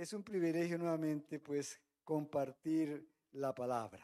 es 0.00 0.14
un 0.14 0.22
privilegio 0.22 0.78
nuevamente 0.78 1.38
pues 1.38 1.78
compartir 2.04 3.06
la 3.32 3.54
palabra. 3.54 4.02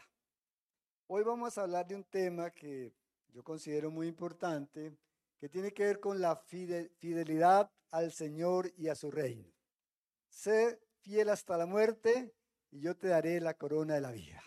Hoy 1.06 1.24
vamos 1.24 1.56
a 1.56 1.62
hablar 1.62 1.86
de 1.86 1.94
un 1.94 2.04
tema 2.04 2.50
que 2.50 2.92
yo 3.32 3.42
considero 3.42 3.90
muy 3.90 4.06
importante, 4.06 4.94
que 5.38 5.48
tiene 5.48 5.72
que 5.72 5.84
ver 5.84 5.98
con 5.98 6.20
la 6.20 6.36
fidelidad 6.36 7.70
al 7.90 8.12
Señor 8.12 8.70
y 8.76 8.88
a 8.88 8.94
su 8.94 9.10
reino. 9.10 9.50
Sé 10.28 10.82
fiel 11.00 11.30
hasta 11.30 11.56
la 11.56 11.64
muerte 11.64 12.34
y 12.70 12.80
yo 12.80 12.94
te 12.94 13.08
daré 13.08 13.40
la 13.40 13.54
corona 13.54 13.94
de 13.94 14.02
la 14.02 14.12
vida. 14.12 14.42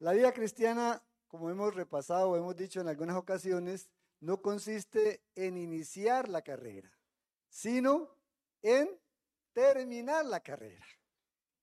La 0.00 0.12
vida 0.12 0.32
cristiana, 0.32 1.02
como 1.28 1.48
hemos 1.48 1.74
repasado 1.74 2.28
o 2.28 2.36
hemos 2.36 2.56
dicho 2.56 2.82
en 2.82 2.88
algunas 2.88 3.16
ocasiones, 3.16 3.88
no 4.20 4.42
consiste 4.42 5.24
en 5.34 5.56
iniciar 5.56 6.28
la 6.28 6.42
carrera, 6.42 6.92
sino 7.48 8.18
en 8.60 9.01
terminar 9.52 10.24
la 10.24 10.40
carrera. 10.40 10.84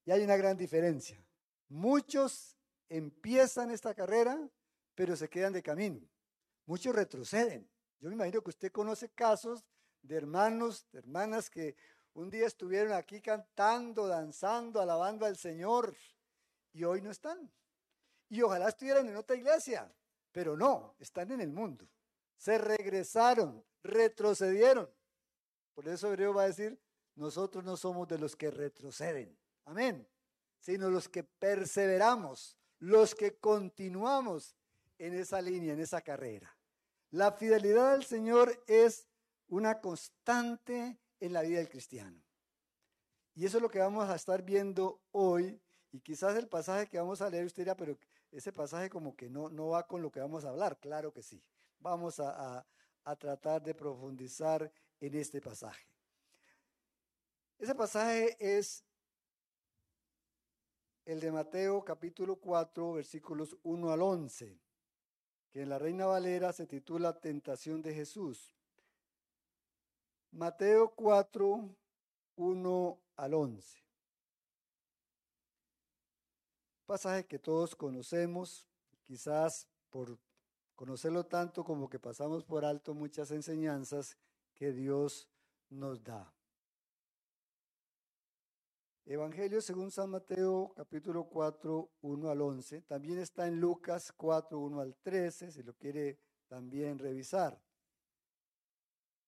Y 0.05 0.11
hay 0.11 0.23
una 0.23 0.37
gran 0.37 0.57
diferencia. 0.57 1.23
Muchos 1.67 2.57
empiezan 2.87 3.71
esta 3.71 3.93
carrera, 3.93 4.49
pero 4.95 5.15
se 5.15 5.29
quedan 5.29 5.53
de 5.53 5.61
camino. 5.61 6.01
Muchos 6.65 6.95
retroceden. 6.95 7.69
Yo 7.99 8.09
me 8.09 8.15
imagino 8.15 8.41
que 8.41 8.49
usted 8.49 8.71
conoce 8.71 9.09
casos 9.09 9.65
de 10.01 10.15
hermanos, 10.15 10.87
de 10.91 10.99
hermanas 10.99 11.49
que 11.49 11.75
un 12.13 12.29
día 12.29 12.47
estuvieron 12.47 12.93
aquí 12.93 13.21
cantando, 13.21 14.07
danzando, 14.07 14.81
alabando 14.81 15.25
al 15.25 15.37
Señor 15.37 15.95
y 16.73 16.83
hoy 16.83 17.01
no 17.01 17.11
están. 17.11 17.51
Y 18.29 18.41
ojalá 18.41 18.69
estuvieran 18.69 19.07
en 19.07 19.15
otra 19.15 19.35
iglesia, 19.35 19.91
pero 20.31 20.55
no, 20.55 20.95
están 20.99 21.31
en 21.31 21.41
el 21.41 21.51
mundo. 21.51 21.87
Se 22.37 22.57
regresaron, 22.57 23.63
retrocedieron. 23.83 24.89
Por 25.73 25.87
eso 25.87 26.07
Hebreo 26.07 26.33
va 26.33 26.43
a 26.43 26.47
decir, 26.47 26.79
nosotros 27.19 27.65
no 27.65 27.75
somos 27.75 28.07
de 28.07 28.17
los 28.17 28.35
que 28.35 28.49
retroceden, 28.49 29.37
amén, 29.65 30.07
sino 30.59 30.89
los 30.89 31.09
que 31.09 31.23
perseveramos, 31.23 32.57
los 32.79 33.13
que 33.13 33.37
continuamos 33.37 34.55
en 34.97 35.13
esa 35.13 35.41
línea, 35.41 35.73
en 35.73 35.81
esa 35.81 36.01
carrera. 36.01 36.55
La 37.11 37.33
fidelidad 37.33 37.93
al 37.93 38.05
Señor 38.05 38.63
es 38.67 39.07
una 39.49 39.81
constante 39.81 40.97
en 41.19 41.33
la 41.33 41.41
vida 41.41 41.57
del 41.57 41.69
cristiano. 41.69 42.23
Y 43.35 43.45
eso 43.45 43.57
es 43.57 43.63
lo 43.63 43.69
que 43.69 43.79
vamos 43.79 44.09
a 44.09 44.15
estar 44.15 44.41
viendo 44.41 45.01
hoy. 45.11 45.61
Y 45.91 45.99
quizás 45.99 46.37
el 46.37 46.47
pasaje 46.47 46.87
que 46.87 46.99
vamos 46.99 47.21
a 47.21 47.29
leer, 47.29 47.45
usted 47.45 47.63
dirá, 47.63 47.75
pero 47.75 47.97
ese 48.31 48.53
pasaje 48.53 48.89
como 48.89 49.15
que 49.15 49.29
no, 49.29 49.49
no 49.49 49.69
va 49.69 49.87
con 49.87 50.01
lo 50.01 50.09
que 50.09 50.21
vamos 50.21 50.45
a 50.45 50.49
hablar. 50.49 50.79
Claro 50.79 51.11
que 51.11 51.21
sí. 51.21 51.43
Vamos 51.79 52.19
a, 52.19 52.65
a 53.03 53.15
tratar 53.17 53.61
de 53.61 53.73
profundizar 53.73 54.71
en 54.99 55.15
este 55.15 55.41
pasaje. 55.41 55.98
Ese 57.59 57.75
pasaje 57.75 58.37
es 58.39 58.83
el 61.05 61.19
de 61.19 61.31
Mateo 61.31 61.83
capítulo 61.83 62.37
4, 62.37 62.93
versículos 62.93 63.55
1 63.63 63.91
al 63.91 64.01
11 64.01 64.59
que 65.51 65.63
en 65.63 65.69
la 65.69 65.79
Reina 65.79 66.05
Valera 66.05 66.53
se 66.53 66.67
titula 66.67 67.19
Tentación 67.19 67.81
de 67.81 67.93
Jesús. 67.93 68.55
Mateo 70.31 70.93
4, 70.95 71.75
1 72.35 72.99
al 73.15 73.33
11. 73.33 73.83
Pasaje 76.85 77.25
que 77.25 77.39
todos 77.39 77.75
conocemos, 77.75 78.67
quizás 79.03 79.67
por 79.89 80.19
conocerlo 80.75 81.25
tanto 81.25 81.63
como 81.63 81.89
que 81.89 81.99
pasamos 81.99 82.43
por 82.43 82.63
alto 82.63 82.93
muchas 82.93 83.31
enseñanzas 83.31 84.17
que 84.55 84.71
Dios 84.71 85.27
nos 85.69 86.03
da. 86.03 86.31
Evangelio 89.11 89.59
según 89.59 89.89
San 89.89 90.11
Mateo, 90.11 90.71
capítulo 90.75 91.23
4, 91.23 91.93
1 92.01 92.29
al 92.29 92.41
11. 92.41 92.83
También 92.83 93.17
está 93.17 93.47
en 93.47 93.59
Lucas 93.59 94.13
4, 94.15 94.59
1 94.59 94.79
al 94.81 94.95
13, 95.01 95.51
si 95.51 95.63
lo 95.63 95.73
quiere 95.73 96.19
también 96.47 96.99
revisar. 96.99 97.59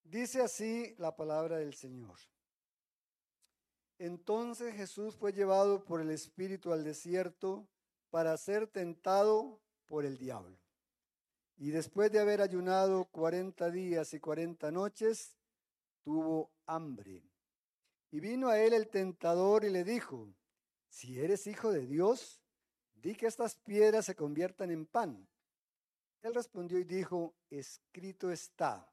Dice 0.04 0.40
así 0.44 0.94
la 1.00 1.16
palabra 1.16 1.58
del 1.58 1.74
Señor. 1.74 2.20
Entonces 3.98 4.76
Jesús 4.76 5.16
fue 5.16 5.34
llevado 5.34 5.84
por 5.84 6.00
el 6.00 6.12
Espíritu 6.12 6.72
al 6.74 6.84
desierto 6.84 7.68
para 8.12 8.38
ser 8.38 8.68
tentado 8.68 9.64
por 9.88 10.06
el 10.06 10.20
diablo. 10.20 10.60
Y 11.58 11.72
después 11.72 12.12
de 12.12 12.20
haber 12.20 12.42
ayunado 12.42 13.06
cuarenta 13.06 13.72
días 13.72 14.14
y 14.14 14.20
cuarenta 14.20 14.70
noches, 14.70 15.36
tuvo 16.04 16.52
hambre. 16.68 17.31
Y 18.12 18.20
vino 18.20 18.50
a 18.50 18.60
él 18.60 18.74
el 18.74 18.90
tentador 18.90 19.64
y 19.64 19.70
le 19.70 19.86
dijo, 19.86 20.28
si 20.90 21.18
eres 21.18 21.48
hijo 21.48 21.72
de 21.72 21.88
Dios, 21.88 22.42
di 22.94 23.16
que 23.16 23.26
estas 23.26 23.56
piedras 23.56 24.06
se 24.06 24.16
conviertan 24.16 24.70
en 24.70 24.86
pan. 24.86 25.28
Él 26.22 26.36
respondió 26.36 26.78
y 26.78 26.84
dijo, 26.84 27.34
escrito 27.50 28.30
está, 28.30 28.92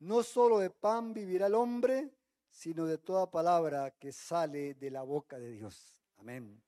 no 0.00 0.22
solo 0.22 0.58
de 0.58 0.68
pan 0.68 1.14
vivirá 1.14 1.46
el 1.46 1.54
hombre, 1.54 2.14
sino 2.50 2.84
de 2.84 2.98
toda 2.98 3.30
palabra 3.30 3.90
que 3.92 4.12
sale 4.12 4.74
de 4.74 4.90
la 4.90 5.02
boca 5.02 5.38
de 5.38 5.50
Dios. 5.50 5.96
Amén. 6.18 6.62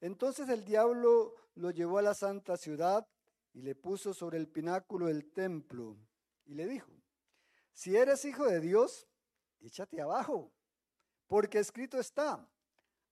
Entonces 0.00 0.48
el 0.48 0.64
diablo 0.64 1.34
lo 1.54 1.70
llevó 1.70 1.98
a 1.98 2.02
la 2.02 2.14
santa 2.14 2.56
ciudad 2.56 3.06
y 3.52 3.60
le 3.60 3.74
puso 3.74 4.14
sobre 4.14 4.38
el 4.38 4.48
pináculo 4.48 5.06
del 5.06 5.30
templo 5.30 5.98
y 6.46 6.54
le 6.54 6.66
dijo, 6.66 6.90
si 7.72 7.94
eres 7.94 8.24
hijo 8.24 8.46
de 8.46 8.60
Dios, 8.60 9.06
échate 9.60 10.00
abajo 10.00 10.50
porque 11.30 11.60
escrito 11.60 12.00
está, 12.00 12.44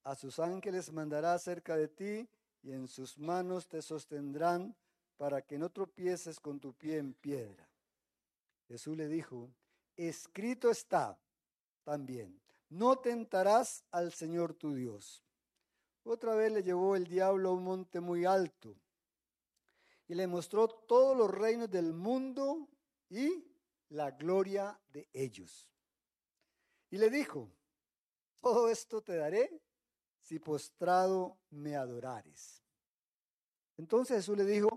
a 0.02 0.14
sus 0.16 0.40
ángeles 0.40 0.92
mandará 0.92 1.38
cerca 1.38 1.76
de 1.76 1.86
ti 1.86 2.28
y 2.64 2.72
en 2.72 2.88
sus 2.88 3.16
manos 3.16 3.68
te 3.68 3.80
sostendrán 3.80 4.74
para 5.16 5.40
que 5.40 5.56
no 5.56 5.70
tropieces 5.70 6.40
con 6.40 6.58
tu 6.58 6.74
pie 6.74 6.98
en 6.98 7.14
piedra. 7.14 7.70
Jesús 8.66 8.96
le 8.96 9.06
dijo, 9.06 9.48
escrito 9.96 10.68
está 10.68 11.16
también, 11.84 12.42
no 12.68 12.96
tentarás 12.96 13.84
al 13.92 14.12
Señor 14.12 14.52
tu 14.52 14.74
Dios. 14.74 15.22
Otra 16.02 16.34
vez 16.34 16.50
le 16.50 16.64
llevó 16.64 16.96
el 16.96 17.06
diablo 17.06 17.50
a 17.50 17.52
un 17.52 17.62
monte 17.62 18.00
muy 18.00 18.24
alto 18.24 18.74
y 20.08 20.16
le 20.16 20.26
mostró 20.26 20.66
todos 20.66 21.16
los 21.16 21.30
reinos 21.30 21.70
del 21.70 21.92
mundo 21.92 22.68
y 23.10 23.44
la 23.90 24.10
gloria 24.10 24.76
de 24.88 25.08
ellos. 25.12 25.68
Y 26.90 26.98
le 26.98 27.10
dijo, 27.10 27.48
todo 28.40 28.68
esto 28.68 29.02
te 29.02 29.16
daré 29.16 29.62
si 30.20 30.38
postrado 30.38 31.38
me 31.50 31.76
adorares. 31.76 32.62
Entonces 33.76 34.16
Jesús 34.18 34.36
le 34.36 34.44
dijo, 34.44 34.68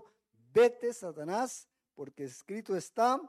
vete, 0.52 0.92
Satanás, 0.92 1.68
porque 1.94 2.24
escrito 2.24 2.76
está, 2.76 3.20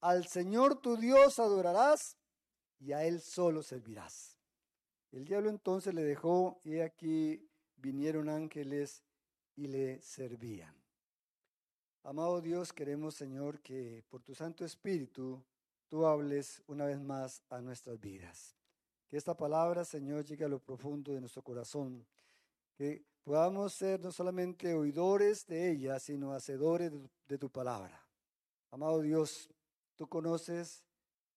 al 0.00 0.26
Señor 0.26 0.80
tu 0.80 0.96
Dios 0.96 1.38
adorarás 1.38 2.16
y 2.78 2.92
a 2.92 3.04
Él 3.04 3.20
solo 3.20 3.62
servirás. 3.62 4.38
El 5.12 5.24
diablo 5.24 5.50
entonces 5.50 5.94
le 5.94 6.02
dejó 6.02 6.60
y 6.62 6.80
aquí 6.80 7.48
vinieron 7.76 8.28
ángeles 8.28 9.02
y 9.54 9.66
le 9.68 10.00
servían. 10.00 10.74
Amado 12.02 12.40
Dios, 12.40 12.72
queremos, 12.72 13.14
Señor, 13.14 13.60
que 13.60 14.04
por 14.08 14.22
tu 14.22 14.34
Santo 14.34 14.64
Espíritu 14.64 15.44
tú 15.88 16.06
hables 16.06 16.62
una 16.66 16.86
vez 16.86 17.00
más 17.00 17.42
a 17.48 17.60
nuestras 17.60 17.98
vidas. 17.98 18.55
Que 19.08 19.16
esta 19.16 19.36
palabra, 19.36 19.84
Señor, 19.84 20.24
llegue 20.24 20.44
a 20.44 20.48
lo 20.48 20.58
profundo 20.58 21.12
de 21.12 21.20
nuestro 21.20 21.42
corazón. 21.42 22.04
Que 22.74 23.04
podamos 23.22 23.72
ser 23.72 24.00
no 24.00 24.10
solamente 24.10 24.74
oidores 24.74 25.46
de 25.46 25.70
ella, 25.70 25.98
sino 26.00 26.32
hacedores 26.32 26.92
de 27.28 27.38
tu, 27.38 27.48
palabra. 27.50 28.04
Amado 28.70 29.00
Dios, 29.00 29.48
tú 29.94 30.08
conoces 30.08 30.84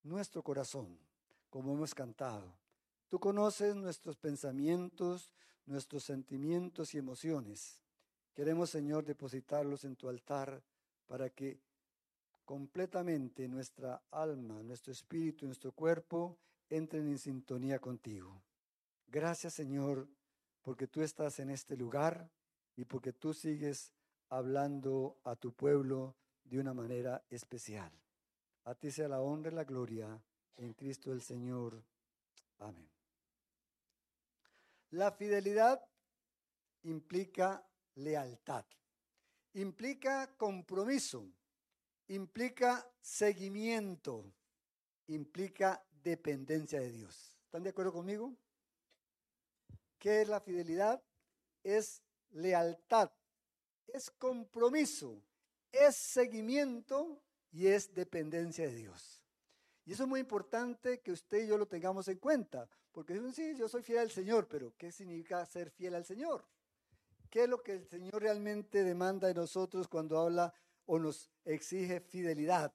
nuestro 0.03 0.44
corazón, 0.44 0.97
como 1.50 1.74
hemos 1.74 1.94
cantado. 1.94 2.53
Tú 3.08 3.19
conoces 3.19 3.75
nuestros 3.75 4.18
pensamientos, 4.18 5.31
nuestros 5.66 6.03
sentimientos 6.03 6.94
y 6.94 6.97
emociones. 6.97 7.82
Queremos, 8.35 8.70
Señor, 8.70 9.05
depositarlos 9.05 9.84
en 9.84 9.96
tu 9.96 10.09
altar 10.09 10.61
para 11.08 11.29
que 11.29 11.59
completamente 12.46 13.47
nuestra 13.47 14.02
alma, 14.09 14.64
nuestro 14.64 14.91
espíritu, 14.91 15.46
nuestro 15.46 15.72
cuerpo 15.72 16.38
entren 16.70 17.08
en 17.08 17.18
sintonía 17.18 17.80
contigo. 17.80 18.42
Gracias 19.08 19.54
Señor, 19.54 20.08
porque 20.62 20.88
tú 20.88 21.02
estás 21.02 21.40
en 21.40 21.50
este 21.50 21.76
lugar 21.76 22.30
y 22.76 22.86
porque 22.86 23.14
tú 23.14 23.34
sigues 23.34 23.92
hablando 24.30 25.20
a 25.24 25.36
tu 25.36 25.54
pueblo 25.54 26.16
de 26.44 26.60
una 26.60 26.74
manera 26.74 27.24
especial. 27.30 27.92
A 28.66 28.76
ti 28.76 28.92
sea 28.92 29.08
la 29.08 29.22
honra 29.22 29.52
y 29.52 29.56
la 29.56 29.64
gloria 29.64 30.22
en 30.58 30.74
Cristo 30.74 31.12
el 31.12 31.22
Señor. 31.22 31.84
Amén. 32.60 32.90
La 34.92 35.12
fidelidad 35.12 35.84
implica 36.84 37.64
lealtad, 37.96 38.66
implica 39.54 40.36
compromiso, 40.36 41.28
implica 42.08 42.90
seguimiento, 43.02 44.34
implica 45.08 45.84
dependencia 46.03 46.79
de 46.79 46.91
Dios. 46.91 47.37
¿Están 47.46 47.63
de 47.63 47.69
acuerdo 47.69 47.93
conmigo? 47.93 48.34
¿Qué 49.97 50.22
es 50.22 50.28
la 50.28 50.40
fidelidad? 50.40 51.01
Es 51.63 52.01
lealtad, 52.31 53.11
es 53.87 54.09
compromiso, 54.11 55.22
es 55.72 55.96
seguimiento 55.96 57.22
y 57.51 57.67
es 57.67 57.93
dependencia 57.93 58.66
de 58.66 58.75
Dios. 58.75 59.22
Y 59.85 59.93
eso 59.93 60.03
es 60.03 60.09
muy 60.09 60.19
importante 60.19 61.01
que 61.01 61.11
usted 61.11 61.43
y 61.43 61.47
yo 61.47 61.57
lo 61.57 61.67
tengamos 61.67 62.07
en 62.07 62.19
cuenta, 62.19 62.69
porque 62.91 63.13
dicen, 63.13 63.34
sí, 63.34 63.55
yo 63.57 63.67
soy 63.67 63.81
fiel 63.81 63.99
al 63.99 64.11
Señor, 64.11 64.47
pero 64.47 64.73
¿qué 64.78 64.91
significa 64.91 65.46
ser 65.46 65.72
fiel 65.72 65.96
al 65.96 66.05
Señor? 66.05 66.46
¿Qué 67.29 67.43
es 67.43 67.49
lo 67.49 67.61
que 67.61 67.73
el 67.73 67.87
Señor 67.87 68.22
realmente 68.22 68.84
demanda 68.84 69.28
de 69.28 69.34
nosotros 69.34 69.87
cuando 69.87 70.19
habla 70.19 70.53
o 70.85 70.99
nos 70.99 71.29
exige 71.46 71.99
fidelidad? 71.99 72.73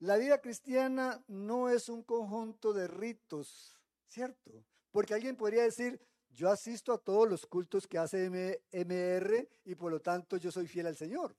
La 0.00 0.16
vida 0.16 0.40
cristiana 0.40 1.22
no 1.28 1.68
es 1.68 1.88
un 1.88 2.02
conjunto 2.02 2.72
de 2.72 2.88
ritos, 2.88 3.78
¿cierto? 4.06 4.64
Porque 4.90 5.14
alguien 5.14 5.36
podría 5.36 5.62
decir, 5.62 6.00
yo 6.30 6.50
asisto 6.50 6.92
a 6.92 6.98
todos 6.98 7.28
los 7.28 7.46
cultos 7.46 7.86
que 7.86 7.98
hace 7.98 8.26
MR 8.72 9.48
y 9.64 9.74
por 9.74 9.92
lo 9.92 10.00
tanto 10.00 10.36
yo 10.36 10.50
soy 10.50 10.66
fiel 10.66 10.86
al 10.86 10.96
Señor. 10.96 11.36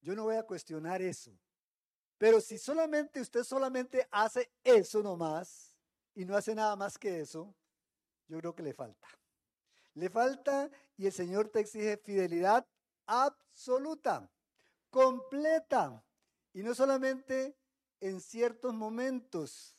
Yo 0.00 0.14
no 0.14 0.24
voy 0.24 0.36
a 0.36 0.44
cuestionar 0.44 1.02
eso. 1.02 1.36
Pero 2.18 2.40
si 2.40 2.56
solamente 2.56 3.20
usted 3.20 3.42
solamente 3.42 4.06
hace 4.10 4.50
eso 4.64 5.02
nomás 5.02 5.76
y 6.14 6.24
no 6.24 6.36
hace 6.36 6.54
nada 6.54 6.76
más 6.76 6.96
que 6.96 7.20
eso, 7.20 7.54
yo 8.28 8.38
creo 8.38 8.54
que 8.54 8.62
le 8.62 8.72
falta. 8.72 9.08
Le 9.94 10.08
falta 10.08 10.70
y 10.96 11.06
el 11.06 11.12
Señor 11.12 11.48
te 11.48 11.60
exige 11.60 11.96
fidelidad 11.96 12.66
absoluta, 13.06 14.30
completa. 14.90 16.02
Y 16.56 16.62
no 16.62 16.74
solamente 16.74 17.54
en 18.00 18.18
ciertos 18.18 18.72
momentos. 18.72 19.76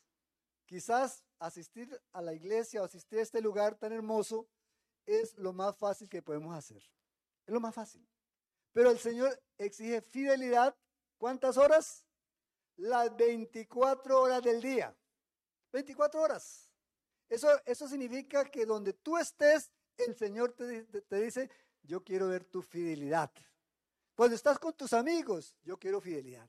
Quizás 0.68 1.24
asistir 1.40 2.00
a 2.14 2.22
la 2.22 2.36
iglesia 2.36 2.84
o 2.84 2.86
asistir 2.86 3.18
a 3.18 3.24
este 3.24 3.42
lugar 3.42 3.80
tan 3.80 3.94
hermoso 3.94 4.48
es 5.08 5.36
lo 5.40 5.54
más 5.54 5.76
fácil 5.76 6.08
que 6.08 6.22
podemos 6.22 6.56
hacer. 6.56 6.84
Es 7.48 7.52
lo 7.52 7.60
más 7.60 7.74
fácil. 7.74 8.08
Pero 8.74 8.92
el 8.92 9.00
Señor 9.00 9.42
exige 9.58 10.04
fidelidad. 10.04 10.78
¿Cuántas 11.18 11.58
horas? 11.58 12.06
Las 12.76 13.16
24 13.18 14.22
horas 14.22 14.44
del 14.44 14.62
día. 14.62 14.96
24 15.74 16.22
horas. 16.22 16.72
Eso, 17.28 17.50
eso 17.66 17.88
significa 17.88 18.46
que 18.46 18.68
donde 18.68 18.94
tú 18.94 19.18
estés, 19.18 19.72
el 19.98 20.16
Señor 20.16 20.54
te, 20.54 20.84
te 20.84 21.22
dice, 21.22 21.50
yo 21.82 22.04
quiero 22.04 22.28
ver 22.28 22.46
tu 22.46 22.62
fidelidad. 22.62 23.32
Cuando 24.14 24.36
estás 24.36 24.60
con 24.60 24.74
tus 24.74 24.94
amigos, 24.94 25.58
yo 25.64 25.80
quiero 25.80 26.00
fidelidad. 26.00 26.48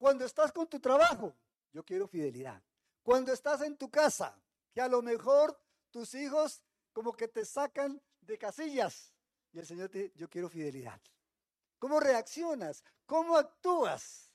Cuando 0.00 0.24
estás 0.24 0.50
con 0.50 0.66
tu 0.66 0.80
trabajo, 0.80 1.36
yo 1.74 1.84
quiero 1.84 2.08
fidelidad. 2.08 2.62
Cuando 3.02 3.34
estás 3.34 3.60
en 3.60 3.76
tu 3.76 3.90
casa, 3.90 4.34
que 4.72 4.80
a 4.80 4.88
lo 4.88 5.02
mejor 5.02 5.60
tus 5.90 6.14
hijos 6.14 6.62
como 6.94 7.12
que 7.12 7.28
te 7.28 7.44
sacan 7.44 8.00
de 8.22 8.38
casillas 8.38 9.12
y 9.52 9.58
el 9.58 9.66
Señor 9.66 9.90
te 9.90 10.10
yo 10.16 10.30
quiero 10.30 10.48
fidelidad. 10.48 10.98
¿Cómo 11.78 12.00
reaccionas? 12.00 12.82
¿Cómo 13.04 13.36
actúas? 13.36 14.32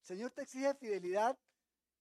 El 0.00 0.06
Señor 0.06 0.30
te 0.30 0.42
exige 0.42 0.72
fidelidad 0.72 1.38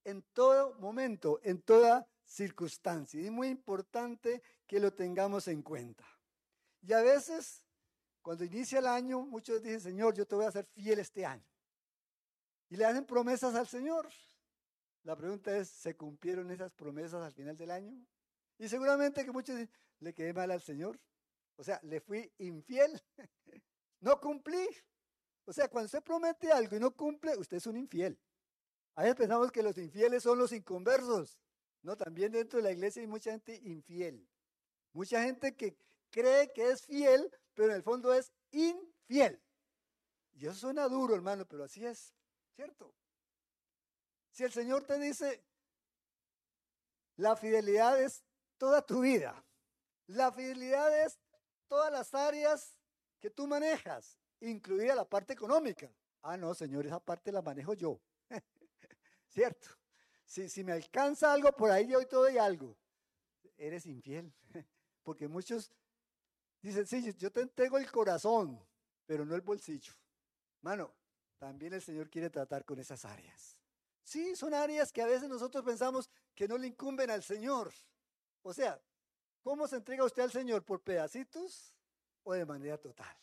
en 0.06 0.21
todo 0.31 0.75
momento, 0.75 1.42
en 1.44 1.62
toda 1.63 2.07
circunstancia. 2.24 3.19
Y 3.19 3.25
es 3.25 3.31
muy 3.31 3.50
importante 3.50 4.42
que 4.65 4.80
lo 4.80 4.94
tengamos 4.94 5.50
en 5.50 5.63
cuenta. 5.63 6.06
Y 6.81 6.94
a 6.94 7.01
veces, 7.01 7.62
cuando 8.21 8.45
inicia 8.45 8.80
el 8.80 8.88
año, 8.88 9.19
muchos 9.25 9.62
dicen, 9.62 9.81
Señor, 9.81 10.13
yo 10.13 10.25
te 10.25 10.36
voy 10.36 10.45
a 10.45 10.51
ser 10.51 10.65
fiel 10.68 11.00
este 11.00 11.25
año. 11.25 11.55
Y 12.69 12.77
le 12.77 12.85
hacen 12.85 13.06
promesas 13.06 13.56
al 13.56 13.67
Señor. 13.67 14.09
La 15.03 15.15
pregunta 15.15 15.56
es, 15.56 15.69
¿se 15.69 15.95
cumplieron 15.95 16.50
esas 16.51 16.71
promesas 16.73 17.21
al 17.21 17.33
final 17.33 17.56
del 17.56 17.71
año? 17.71 17.95
Y 18.57 18.67
seguramente 18.67 19.23
que 19.23 19.31
muchos 19.31 19.59
le 20.00 20.13
quedé 20.13 20.33
mal 20.33 20.50
al 20.51 20.62
Señor. 20.62 21.00
O 21.57 21.63
sea, 21.63 21.79
le 21.83 22.01
fui 22.01 22.31
infiel. 22.39 23.01
no 24.01 24.19
cumplí. 24.19 24.67
O 25.45 25.53
sea, 25.53 25.67
cuando 25.69 25.85
usted 25.85 26.03
promete 26.03 26.51
algo 26.51 26.75
y 26.75 26.79
no 26.79 26.95
cumple, 26.95 27.38
usted 27.38 27.57
es 27.57 27.67
un 27.67 27.77
infiel. 27.77 28.19
A 28.95 29.03
veces 29.03 29.15
pensamos 29.15 29.51
que 29.51 29.61
los 29.61 29.77
infieles 29.77 30.23
son 30.23 30.39
los 30.39 30.51
inconversos. 30.51 31.38
No, 31.83 31.95
también 31.95 32.31
dentro 32.31 32.57
de 32.57 32.63
la 32.63 32.71
iglesia 32.71 33.01
hay 33.01 33.07
mucha 33.07 33.31
gente 33.31 33.59
infiel. 33.63 34.27
Mucha 34.94 35.21
gente 35.21 35.56
que 35.56 35.77
cree 36.09 36.51
que 36.51 36.71
es 36.71 36.85
fiel, 36.85 37.29
pero 37.53 37.69
en 37.69 37.75
el 37.75 37.83
fondo 37.83 38.13
es 38.13 38.31
infiel. 38.51 39.39
Y 40.33 40.47
eso 40.47 40.56
suena 40.56 40.88
duro, 40.88 41.13
hermano, 41.13 41.45
pero 41.45 41.65
así 41.65 41.85
es, 41.85 42.13
¿cierto? 42.56 42.94
Si 44.31 44.44
el 44.44 44.52
Señor 44.52 44.84
te 44.86 44.98
dice, 45.00 45.44
la 47.18 47.36
fidelidad 47.36 48.02
es 48.02 48.24
toda 48.57 48.86
tu 48.86 49.02
vida, 49.02 49.44
la 50.07 50.31
fidelidad 50.31 51.06
es 51.06 51.19
todas 51.68 51.92
las 51.92 52.13
áreas 52.13 52.78
que 53.19 53.30
tú 53.30 53.48
manejas, 53.48 54.19
incluida 54.40 54.96
la 54.96 55.06
parte 55.06 55.34
económica. 55.34 55.92
Ah, 56.22 56.38
no, 56.38 56.54
Señor, 56.54 56.86
esa 56.86 57.00
parte 57.00 57.31
la 57.31 57.42
manejo 57.42 57.74
yo. 57.74 58.00
¿Cierto? 59.30 59.69
Si, 60.25 60.50
si 60.50 60.63
me 60.63 60.72
alcanza 60.72 61.31
algo 61.31 61.52
por 61.52 61.69
ahí, 61.69 61.88
yo 61.88 62.06
todo 62.07 62.30
y 62.30 62.38
algo. 62.38 62.75
Eres 63.57 63.86
infiel. 63.86 64.34
Porque 65.04 65.28
muchos 65.28 65.72
dicen, 66.62 66.88
sí, 66.88 67.13
yo 67.13 67.31
te 67.31 67.42
entrego 67.42 67.78
el 67.78 67.90
corazón, 67.92 68.60
pero 69.06 69.24
no 69.24 69.36
el 69.36 69.42
bolsillo. 69.42 69.94
Mano, 70.62 70.92
también 71.37 71.73
el 71.73 71.81
Señor 71.81 72.09
quiere 72.09 72.29
tratar 72.29 72.65
con 72.65 72.79
esas 72.79 73.05
áreas. 73.05 73.57
Sí, 74.03 74.35
son 74.35 74.53
áreas 74.53 74.91
que 74.91 75.01
a 75.01 75.07
veces 75.07 75.27
nosotros 75.27 75.63
pensamos 75.63 76.09
que 76.35 76.47
no 76.47 76.57
le 76.57 76.67
incumben 76.67 77.09
al 77.09 77.23
Señor. 77.23 77.73
O 78.43 78.53
sea, 78.53 78.79
¿cómo 79.41 79.67
se 79.67 79.77
entrega 79.77 80.05
usted 80.05 80.23
al 80.23 80.31
Señor? 80.31 80.63
¿Por 80.63 80.81
pedacitos 80.81 81.73
o 82.23 82.33
de 82.33 82.45
manera 82.45 82.77
total? 82.77 83.17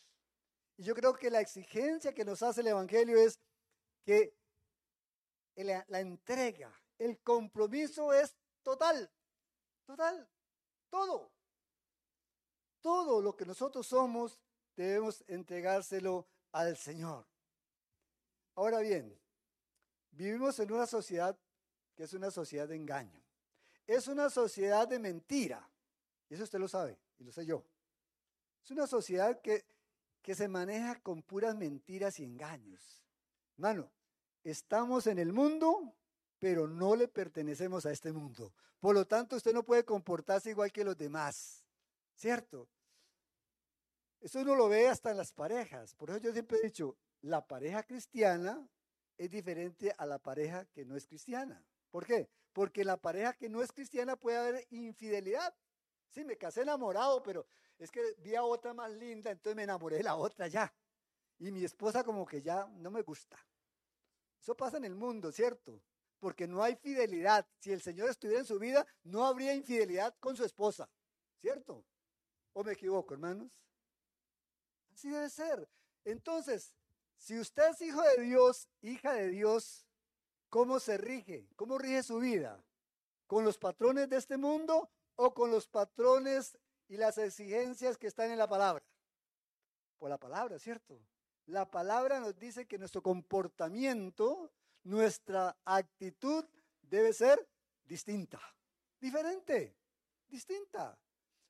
Y 0.75 0.83
yo 0.83 0.93
creo 0.93 1.13
que 1.13 1.29
la 1.29 1.39
exigencia 1.39 2.13
que 2.13 2.25
nos 2.25 2.43
hace 2.43 2.61
el 2.61 2.67
Evangelio 2.67 3.17
es 3.17 3.39
que 4.03 4.35
la, 5.55 5.85
la 5.87 5.99
entrega, 6.01 6.71
el 6.97 7.17
compromiso 7.19 8.11
es 8.11 8.35
total, 8.61 9.09
total, 9.85 10.27
todo. 10.89 11.31
Todo 12.81 13.21
lo 13.21 13.35
que 13.37 13.45
nosotros 13.45 13.87
somos 13.87 14.37
debemos 14.75 15.23
entregárselo 15.27 16.27
al 16.51 16.75
Señor. 16.75 17.32
Ahora 18.55 18.79
bien, 18.79 19.17
Vivimos 20.15 20.59
en 20.59 20.71
una 20.71 20.85
sociedad 20.85 21.35
que 21.95 22.03
es 22.03 22.13
una 22.13 22.29
sociedad 22.29 22.67
de 22.67 22.75
engaño. 22.75 23.19
Es 23.87 24.07
una 24.07 24.29
sociedad 24.29 24.87
de 24.87 24.99
mentira. 24.99 25.67
Y 26.29 26.35
eso 26.35 26.43
usted 26.43 26.59
lo 26.59 26.67
sabe, 26.67 26.99
y 27.17 27.23
lo 27.23 27.31
sé 27.31 27.45
yo. 27.45 27.65
Es 28.63 28.71
una 28.71 28.87
sociedad 28.87 29.41
que, 29.41 29.65
que 30.21 30.35
se 30.35 30.47
maneja 30.47 30.99
con 31.01 31.23
puras 31.23 31.55
mentiras 31.55 32.19
y 32.19 32.25
engaños. 32.25 33.03
Hermano, 33.57 33.91
estamos 34.43 35.07
en 35.07 35.17
el 35.17 35.33
mundo, 35.33 35.93
pero 36.39 36.67
no 36.67 36.95
le 36.95 37.07
pertenecemos 37.07 37.85
a 37.85 37.91
este 37.91 38.11
mundo. 38.11 38.53
Por 38.79 38.93
lo 38.93 39.05
tanto, 39.05 39.35
usted 39.35 39.53
no 39.53 39.63
puede 39.63 39.83
comportarse 39.83 40.51
igual 40.51 40.71
que 40.71 40.83
los 40.83 40.97
demás. 40.97 41.65
¿Cierto? 42.15 42.69
Eso 44.21 44.39
uno 44.39 44.55
lo 44.55 44.69
ve 44.69 44.87
hasta 44.87 45.11
en 45.11 45.17
las 45.17 45.33
parejas. 45.33 45.95
Por 45.95 46.11
eso 46.11 46.19
yo 46.19 46.31
siempre 46.31 46.59
he 46.59 46.65
dicho, 46.65 46.95
la 47.23 47.47
pareja 47.47 47.83
cristiana 47.83 48.69
es 49.17 49.31
diferente 49.31 49.93
a 49.97 50.05
la 50.05 50.19
pareja 50.19 50.65
que 50.65 50.85
no 50.85 50.95
es 50.95 51.07
cristiana. 51.07 51.65
¿Por 51.89 52.05
qué? 52.05 52.29
Porque 52.51 52.83
la 52.83 52.97
pareja 52.97 53.33
que 53.33 53.49
no 53.49 53.61
es 53.61 53.71
cristiana 53.71 54.15
puede 54.17 54.37
haber 54.37 54.67
infidelidad. 54.69 55.55
Sí, 56.09 56.23
me 56.25 56.37
casé 56.37 56.61
enamorado, 56.61 57.23
pero 57.23 57.47
es 57.79 57.89
que 57.89 58.01
vi 58.19 58.35
a 58.35 58.43
otra 58.43 58.73
más 58.73 58.91
linda, 58.91 59.31
entonces 59.31 59.55
me 59.55 59.63
enamoré 59.63 59.97
de 59.97 60.03
la 60.03 60.15
otra 60.15 60.47
ya. 60.47 60.73
Y 61.39 61.51
mi 61.51 61.63
esposa 61.63 62.03
como 62.03 62.25
que 62.25 62.41
ya 62.41 62.67
no 62.75 62.91
me 62.91 63.01
gusta. 63.01 63.37
Eso 64.39 64.55
pasa 64.55 64.77
en 64.77 64.85
el 64.85 64.95
mundo, 64.95 65.31
¿cierto? 65.31 65.81
Porque 66.19 66.45
no 66.45 66.61
hay 66.61 66.75
fidelidad. 66.75 67.47
Si 67.59 67.71
el 67.71 67.81
Señor 67.81 68.09
estuviera 68.09 68.41
en 68.41 68.45
su 68.45 68.59
vida, 68.59 68.85
no 69.03 69.25
habría 69.25 69.53
infidelidad 69.53 70.13
con 70.19 70.35
su 70.35 70.43
esposa, 70.43 70.89
¿cierto? 71.37 71.85
¿O 72.51 72.63
me 72.63 72.73
equivoco, 72.73 73.13
hermanos? 73.13 73.49
Así 74.91 75.09
debe 75.09 75.29
ser. 75.29 75.67
Entonces, 76.03 76.73
si 77.23 77.39
usted 77.39 77.69
es 77.69 77.81
hijo 77.81 78.01
de 78.01 78.21
Dios, 78.21 78.67
hija 78.81 79.13
de 79.13 79.29
Dios, 79.29 79.87
¿cómo 80.49 80.81
se 80.81 80.97
rige? 80.97 81.47
¿Cómo 81.55 81.77
rige 81.77 82.03
su 82.03 82.19
vida? 82.19 82.61
¿Con 83.27 83.45
los 83.45 83.57
patrones 83.57 84.09
de 84.09 84.17
este 84.17 84.35
mundo 84.35 84.89
o 85.15 85.33
con 85.33 85.49
los 85.49 85.69
patrones 85.69 86.57
y 86.89 86.97
las 86.97 87.17
exigencias 87.17 87.97
que 87.97 88.07
están 88.07 88.29
en 88.29 88.37
la 88.37 88.49
palabra? 88.49 88.83
Por 89.99 90.09
la 90.09 90.17
palabra, 90.17 90.59
¿cierto? 90.59 90.99
La 91.45 91.71
palabra 91.71 92.19
nos 92.19 92.37
dice 92.37 92.67
que 92.67 92.77
nuestro 92.77 93.01
comportamiento, 93.01 94.51
nuestra 94.83 95.55
actitud 95.63 96.43
debe 96.81 97.13
ser 97.13 97.47
distinta, 97.85 98.41
diferente, 98.99 99.77
distinta. 100.27 100.99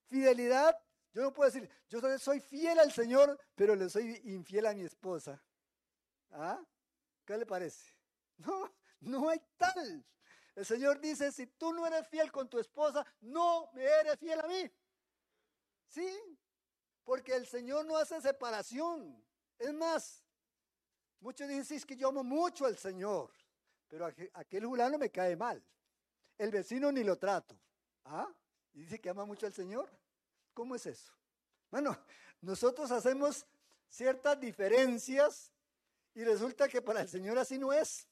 Fidelidad, 0.06 0.80
yo 1.14 1.24
no 1.24 1.34
puedo 1.34 1.50
decir, 1.50 1.68
yo 1.90 2.00
soy 2.20 2.42
fiel 2.42 2.78
al 2.78 2.92
Señor, 2.92 3.40
pero 3.56 3.76
le 3.76 3.90
soy 3.90 4.22
infiel 4.26 4.68
a 4.68 4.76
mi 4.76 4.84
esposa. 4.84 5.42
¿Ah? 6.34 6.60
¿Qué 7.26 7.38
le 7.38 7.46
parece? 7.46 7.92
No, 8.38 8.70
no 9.00 9.30
hay 9.30 9.40
tal. 9.58 10.04
El 10.56 10.66
Señor 10.66 11.00
dice, 11.00 11.32
si 11.32 11.46
tú 11.46 11.72
no 11.72 11.86
eres 11.86 12.08
fiel 12.08 12.32
con 12.32 12.50
tu 12.50 12.58
esposa, 12.60 13.06
no 13.22 13.70
me 13.74 13.84
eres 13.84 14.18
fiel 14.20 14.40
a 14.40 14.48
mí. 14.48 14.70
porque 17.04 17.36
el 17.36 17.46
Señor 17.46 17.86
no 17.86 17.96
hace 17.96 18.20
separación. 18.20 19.24
Es 19.60 19.72
más, 19.74 20.24
muchos 21.20 21.48
dicen, 21.48 21.64
sí, 21.64 21.76
es 21.76 21.86
que 21.86 21.96
yo 21.96 22.10
amo 22.10 22.24
mucho 22.24 22.66
al 22.66 22.78
Señor, 22.78 23.32
pero 23.88 24.08
aquel 24.34 24.64
fulano 24.64 24.98
me 24.98 25.12
cae 25.12 25.36
mal. 25.36 25.64
El 26.38 26.50
vecino 26.50 26.92
ni 26.92 27.04
lo 27.04 27.18
trato. 27.18 27.56
¿Ah? 28.06 28.28
Y 28.74 28.82
dice 28.82 29.00
que 29.00 29.10
ama 29.10 29.26
mucho 29.26 29.46
al 29.46 29.54
Señor. 29.54 29.90
¿Cómo 30.54 30.76
es 30.76 30.86
eso? 30.88 31.14
Bueno, 31.70 31.98
nosotros 32.42 32.92
hacemos 32.92 33.46
ciertas 33.88 34.40
diferencias 34.40 35.53
y 36.16 36.24
resulta 36.24 36.68
que 36.68 36.82
para 36.82 37.02
el 37.02 37.10
Señor 37.10 37.38
así 37.38 37.58
no 37.58 37.74
es. 37.74 38.08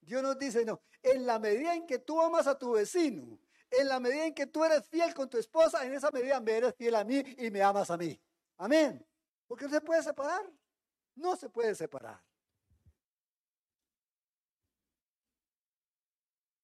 Dios 0.00 0.22
nos 0.22 0.38
dice, 0.38 0.64
no, 0.64 0.80
en 1.02 1.26
la 1.26 1.38
medida 1.38 1.74
en 1.74 1.86
que 1.86 1.98
tú 1.98 2.20
amas 2.20 2.46
a 2.46 2.58
tu 2.58 2.72
vecino, 2.72 3.38
en 3.70 3.88
la 3.88 3.98
medida 3.98 4.26
en 4.26 4.34
que 4.34 4.46
tú 4.46 4.64
eres 4.64 4.86
fiel 4.86 5.12
con 5.14 5.28
tu 5.28 5.38
esposa, 5.38 5.84
en 5.84 5.94
esa 5.94 6.10
medida 6.10 6.40
me 6.40 6.52
eres 6.52 6.74
fiel 6.74 6.94
a 6.94 7.04
mí 7.04 7.22
y 7.38 7.50
me 7.50 7.62
amas 7.62 7.90
a 7.90 7.96
mí. 7.96 8.20
Amén. 8.56 9.04
Porque 9.46 9.64
no 9.64 9.70
se 9.70 9.80
puede 9.80 10.02
separar. 10.02 10.50
No 11.14 11.34
se 11.36 11.48
puede 11.48 11.74
separar. 11.74 12.22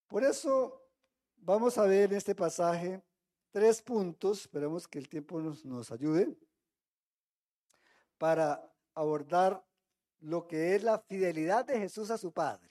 Por 0.06 0.22
eso 0.24 0.82
vamos 1.36 1.78
a 1.78 1.86
ver 1.86 2.10
en 2.10 2.18
este 2.18 2.34
pasaje 2.34 3.02
tres 3.50 3.82
puntos, 3.82 4.42
esperemos 4.42 4.86
que 4.86 4.98
el 4.98 5.08
tiempo 5.08 5.40
nos, 5.40 5.64
nos 5.64 5.90
ayude, 5.90 6.36
para 8.18 8.62
abordar 8.94 9.64
lo 10.22 10.46
que 10.46 10.74
es 10.74 10.82
la 10.82 10.98
fidelidad 11.00 11.64
de 11.64 11.78
Jesús 11.78 12.10
a 12.10 12.18
su 12.18 12.32
Padre. 12.32 12.70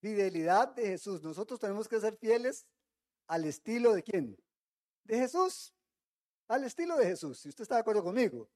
Fidelidad 0.00 0.68
de 0.74 0.86
Jesús. 0.86 1.22
Nosotros 1.22 1.58
tenemos 1.58 1.88
que 1.88 2.00
ser 2.00 2.16
fieles 2.16 2.66
al 3.26 3.44
estilo 3.44 3.92
de 3.92 4.02
quién? 4.02 4.36
De 5.04 5.18
Jesús. 5.18 5.74
Al 6.46 6.64
estilo 6.64 6.96
de 6.96 7.04
Jesús, 7.04 7.40
si 7.40 7.50
usted 7.50 7.62
está 7.62 7.74
de 7.74 7.82
acuerdo 7.82 8.02
conmigo. 8.02 8.48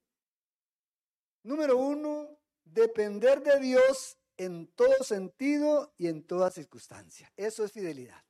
Número 1.43 1.77
uno, 1.77 2.39
depender 2.65 3.43
de 3.43 3.59
Dios 3.61 4.17
en 4.39 4.69
todo 4.69 5.03
sentido 5.03 5.93
y 5.99 6.07
en 6.07 6.27
toda 6.27 6.51
circunstancia. 6.51 7.31
Eso 7.37 7.65
es 7.65 7.73
fidelidad. 7.73 8.25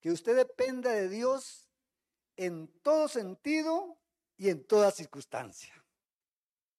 Que 0.00 0.10
usted 0.10 0.36
dependa 0.36 0.92
de 0.92 1.08
Dios 1.08 1.68
en 2.36 2.68
todo 2.82 3.08
sentido 3.08 3.98
y 4.36 4.48
en 4.48 4.64
toda 4.64 4.90
circunstancia. 4.90 5.74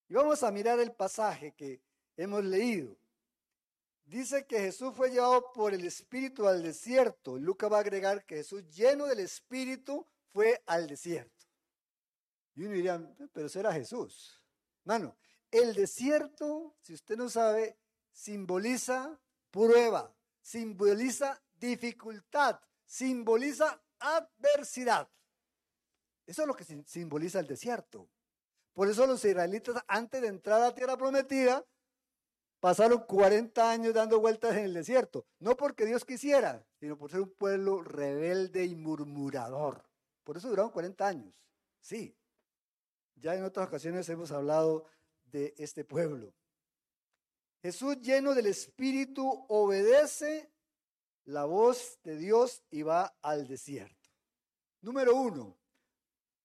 Y 0.07 0.13
vamos 0.13 0.41
a 0.41 0.51
mirar 0.51 0.79
el 0.79 0.93
pasaje 0.93 1.53
que 1.53 1.81
hemos 2.17 2.43
leído. 2.43 2.97
Dice 4.05 4.45
que 4.45 4.59
Jesús 4.59 4.93
fue 4.95 5.11
llevado 5.11 5.51
por 5.53 5.73
el 5.73 5.85
Espíritu 5.85 6.47
al 6.47 6.63
desierto. 6.63 7.37
Lucas 7.37 7.71
va 7.71 7.77
a 7.77 7.81
agregar 7.81 8.25
que 8.25 8.37
Jesús, 8.37 8.67
lleno 8.69 9.05
del 9.05 9.19
Espíritu, 9.19 10.05
fue 10.31 10.61
al 10.65 10.87
desierto. 10.87 11.45
Y 12.55 12.63
uno 12.63 12.73
diría, 12.73 13.15
pero 13.33 13.47
eso 13.47 13.59
era 13.59 13.73
Jesús. 13.73 14.41
Mano, 14.85 15.17
el 15.51 15.73
desierto, 15.73 16.75
si 16.81 16.93
usted 16.93 17.17
no 17.17 17.29
sabe, 17.29 17.77
simboliza 18.11 19.19
prueba, 19.51 20.15
simboliza 20.41 21.41
dificultad, 21.59 22.59
simboliza 22.85 23.81
adversidad. 23.99 25.09
Eso 26.25 26.41
es 26.41 26.47
lo 26.47 26.55
que 26.55 26.65
simboliza 26.85 27.39
el 27.39 27.47
desierto. 27.47 28.09
Por 28.73 28.87
eso 28.87 29.05
los 29.07 29.23
israelitas, 29.25 29.83
antes 29.87 30.21
de 30.21 30.27
entrar 30.27 30.61
a 30.61 30.67
la 30.67 30.75
tierra 30.75 30.97
prometida, 30.97 31.65
pasaron 32.59 32.99
40 33.05 33.69
años 33.69 33.93
dando 33.93 34.19
vueltas 34.19 34.55
en 34.57 34.65
el 34.65 34.73
desierto. 34.73 35.25
No 35.39 35.55
porque 35.55 35.85
Dios 35.85 36.05
quisiera, 36.05 36.65
sino 36.79 36.97
por 36.97 37.11
ser 37.11 37.21
un 37.21 37.33
pueblo 37.33 37.81
rebelde 37.81 38.65
y 38.65 38.75
murmurador. 38.75 39.83
Por 40.23 40.37
eso 40.37 40.49
duraron 40.49 40.71
40 40.71 41.07
años. 41.07 41.41
Sí. 41.79 42.15
Ya 43.15 43.35
en 43.35 43.43
otras 43.43 43.67
ocasiones 43.67 44.07
hemos 44.09 44.31
hablado 44.31 44.85
de 45.25 45.53
este 45.57 45.83
pueblo. 45.83 46.33
Jesús 47.61 47.99
lleno 48.01 48.35
del 48.35 48.47
Espíritu 48.47 49.45
obedece 49.49 50.51
la 51.25 51.45
voz 51.45 51.99
de 52.03 52.15
Dios 52.15 52.63
y 52.69 52.83
va 52.83 53.17
al 53.21 53.47
desierto. 53.47 54.09
Número 54.81 55.15
uno, 55.15 55.57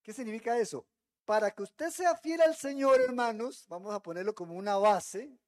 ¿qué 0.02 0.12
significa 0.12 0.58
eso? 0.58 0.86
Para 1.24 1.50
que 1.52 1.62
usted 1.62 1.90
sea 1.90 2.16
fiel 2.16 2.40
al 2.40 2.56
Señor, 2.56 3.00
hermanos, 3.00 3.66
vamos 3.68 3.94
a 3.94 4.02
ponerlo 4.02 4.34
como 4.34 4.54
una 4.54 4.76
base, 4.76 5.38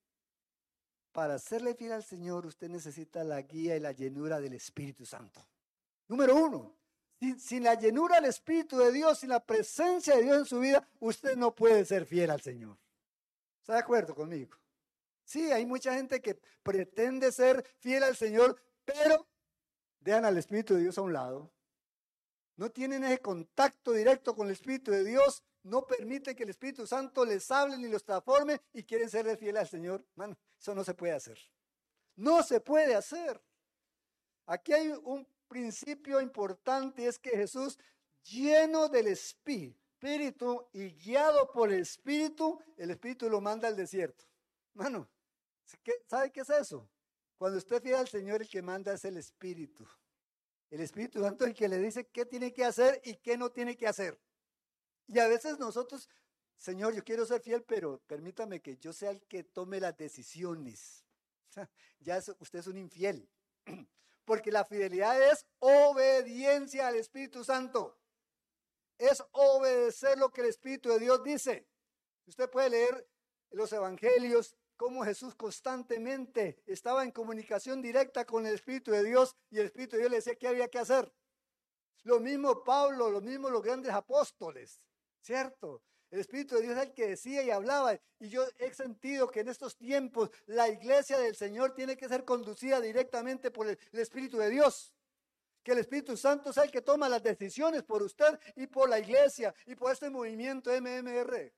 para 1.14 1.38
serle 1.38 1.76
fiel 1.76 1.92
al 1.92 2.02
Señor, 2.02 2.44
usted 2.44 2.68
necesita 2.68 3.22
la 3.22 3.40
guía 3.40 3.76
y 3.76 3.80
la 3.80 3.92
llenura 3.92 4.40
del 4.40 4.54
Espíritu 4.54 5.06
Santo. 5.06 5.46
Número 6.08 6.34
uno, 6.34 6.74
sin, 7.38 7.62
la 7.62 7.74
llenura 7.74 8.16
del 8.16 8.24
Espíritu 8.24 8.76
de 8.78 8.90
Dios, 8.90 9.20
sin 9.20 9.28
la 9.28 9.38
presencia 9.38 10.16
de 10.16 10.24
Dios 10.24 10.38
en 10.38 10.44
su 10.44 10.58
vida, 10.58 10.88
usted 10.98 11.36
no 11.36 11.54
puede 11.54 11.84
ser 11.84 12.04
fiel 12.04 12.32
al 12.32 12.40
Señor. 12.40 12.76
¿Está 13.60 13.74
de 13.74 13.78
acuerdo 13.78 14.12
conmigo? 14.12 14.58
Sí, 15.22 15.52
hay 15.52 15.64
mucha 15.64 15.94
gente 15.94 16.20
que 16.20 16.34
pretende 16.64 17.30
ser 17.30 17.64
fiel 17.78 18.02
al 18.02 18.16
Señor, 18.16 18.60
pero 18.84 19.24
dejan 20.00 20.24
al 20.24 20.36
Espíritu 20.36 20.74
de 20.74 20.80
Dios 20.80 20.98
a 20.98 21.02
un 21.02 21.12
lado. 21.12 21.53
No 22.56 22.70
tienen 22.70 23.04
ese 23.04 23.20
contacto 23.20 23.92
directo 23.92 24.34
con 24.34 24.46
el 24.46 24.52
Espíritu 24.52 24.90
de 24.90 25.04
Dios, 25.04 25.42
no 25.64 25.86
permite 25.86 26.36
que 26.36 26.44
el 26.44 26.50
Espíritu 26.50 26.86
Santo 26.86 27.24
les 27.24 27.50
hable 27.50 27.78
ni 27.78 27.88
los 27.88 28.04
transforme 28.04 28.60
y 28.72 28.84
quieren 28.84 29.08
ser 29.08 29.36
fiel 29.38 29.56
al 29.56 29.68
Señor. 29.68 30.04
Eso 30.58 30.74
no 30.74 30.84
se 30.84 30.94
puede 30.94 31.14
hacer. 31.14 31.38
No 32.16 32.42
se 32.42 32.60
puede 32.60 32.94
hacer. 32.94 33.42
Aquí 34.46 34.72
hay 34.72 34.88
un 35.02 35.26
principio 35.48 36.20
importante, 36.20 37.06
es 37.06 37.18
que 37.18 37.30
Jesús, 37.30 37.78
lleno 38.24 38.88
del 38.88 39.06
Espíritu 39.08 40.68
y 40.72 40.90
guiado 40.90 41.50
por 41.50 41.72
el 41.72 41.80
Espíritu, 41.80 42.60
el 42.76 42.90
Espíritu 42.90 43.30
lo 43.30 43.40
manda 43.40 43.66
al 43.66 43.76
desierto. 43.76 44.26
Mano, 44.74 45.08
¿sabe 46.06 46.30
qué 46.30 46.40
es 46.42 46.50
eso? 46.50 46.86
Cuando 47.38 47.56
usted 47.58 47.82
fiel 47.82 47.96
al 47.96 48.08
Señor, 48.08 48.42
el 48.42 48.48
que 48.48 48.60
manda 48.60 48.92
es 48.92 49.04
el 49.06 49.16
Espíritu. 49.16 49.86
El 50.74 50.80
Espíritu 50.80 51.20
Santo 51.20 51.44
es 51.44 51.50
el 51.50 51.56
que 51.56 51.68
le 51.68 51.78
dice 51.78 52.08
qué 52.08 52.26
tiene 52.26 52.52
que 52.52 52.64
hacer 52.64 53.00
y 53.04 53.14
qué 53.14 53.36
no 53.36 53.50
tiene 53.50 53.76
que 53.76 53.86
hacer. 53.86 54.18
Y 55.06 55.20
a 55.20 55.28
veces 55.28 55.58
nosotros 55.58 56.08
Señor, 56.58 56.94
yo 56.94 57.04
quiero 57.04 57.26
ser 57.26 57.42
fiel, 57.42 57.62
pero 57.62 58.00
permítame 58.06 58.60
que 58.60 58.76
yo 58.78 58.92
sea 58.92 59.10
el 59.10 59.20
que 59.22 59.44
tome 59.44 59.80
las 59.80 59.96
decisiones. 59.96 61.04
Ya 62.00 62.18
usted 62.18 62.58
es 62.58 62.66
un 62.66 62.76
infiel. 62.76 63.28
Porque 64.24 64.50
la 64.50 64.64
fidelidad 64.64 65.30
es 65.30 65.46
obediencia 65.58 66.88
al 66.88 66.96
Espíritu 66.96 67.44
Santo. 67.44 67.96
Es 68.98 69.22
obedecer 69.32 70.18
lo 70.18 70.30
que 70.30 70.40
el 70.40 70.48
Espíritu 70.48 70.88
de 70.88 70.98
Dios 70.98 71.22
dice. 71.22 71.66
Usted 72.26 72.50
puede 72.50 72.70
leer 72.70 73.08
los 73.50 73.72
evangelios 73.72 74.56
cómo 74.76 75.04
Jesús 75.04 75.34
constantemente 75.34 76.62
estaba 76.66 77.04
en 77.04 77.10
comunicación 77.10 77.80
directa 77.82 78.24
con 78.24 78.46
el 78.46 78.54
Espíritu 78.54 78.90
de 78.90 79.04
Dios 79.04 79.36
y 79.50 79.58
el 79.58 79.66
Espíritu 79.66 79.96
de 79.96 80.02
Dios 80.02 80.10
le 80.10 80.16
decía 80.16 80.36
qué 80.36 80.48
había 80.48 80.68
que 80.68 80.78
hacer. 80.78 81.12
Lo 82.02 82.20
mismo 82.20 82.62
Pablo, 82.64 83.10
lo 83.10 83.20
mismo 83.20 83.48
los 83.48 83.62
grandes 83.62 83.92
apóstoles, 83.92 84.80
¿cierto? 85.20 85.82
El 86.10 86.20
Espíritu 86.20 86.54
de 86.54 86.62
Dios 86.62 86.76
es 86.76 86.82
el 86.84 86.94
que 86.94 87.08
decía 87.08 87.42
y 87.42 87.50
hablaba. 87.50 87.98
Y 88.20 88.28
yo 88.28 88.44
he 88.58 88.72
sentido 88.72 89.28
que 89.28 89.40
en 89.40 89.48
estos 89.48 89.76
tiempos 89.76 90.30
la 90.46 90.68
iglesia 90.68 91.18
del 91.18 91.34
Señor 91.34 91.74
tiene 91.74 91.96
que 91.96 92.08
ser 92.08 92.24
conducida 92.24 92.80
directamente 92.80 93.50
por 93.50 93.66
el, 93.66 93.78
Espíritu 93.92 94.38
de 94.38 94.50
Dios. 94.50 94.94
Que 95.64 95.72
el 95.72 95.78
Espíritu 95.78 96.16
Santo 96.16 96.52
sea 96.52 96.62
el 96.62 96.70
que 96.70 96.82
toma 96.82 97.08
las 97.08 97.22
decisiones 97.22 97.82
por 97.82 98.02
usted 98.02 98.38
y 98.54 98.68
por 98.68 98.88
la 98.88 99.00
iglesia 99.00 99.52
y 99.66 99.74
por 99.74 99.90
este 99.90 100.08
movimiento 100.08 100.70
MMR. 100.70 101.52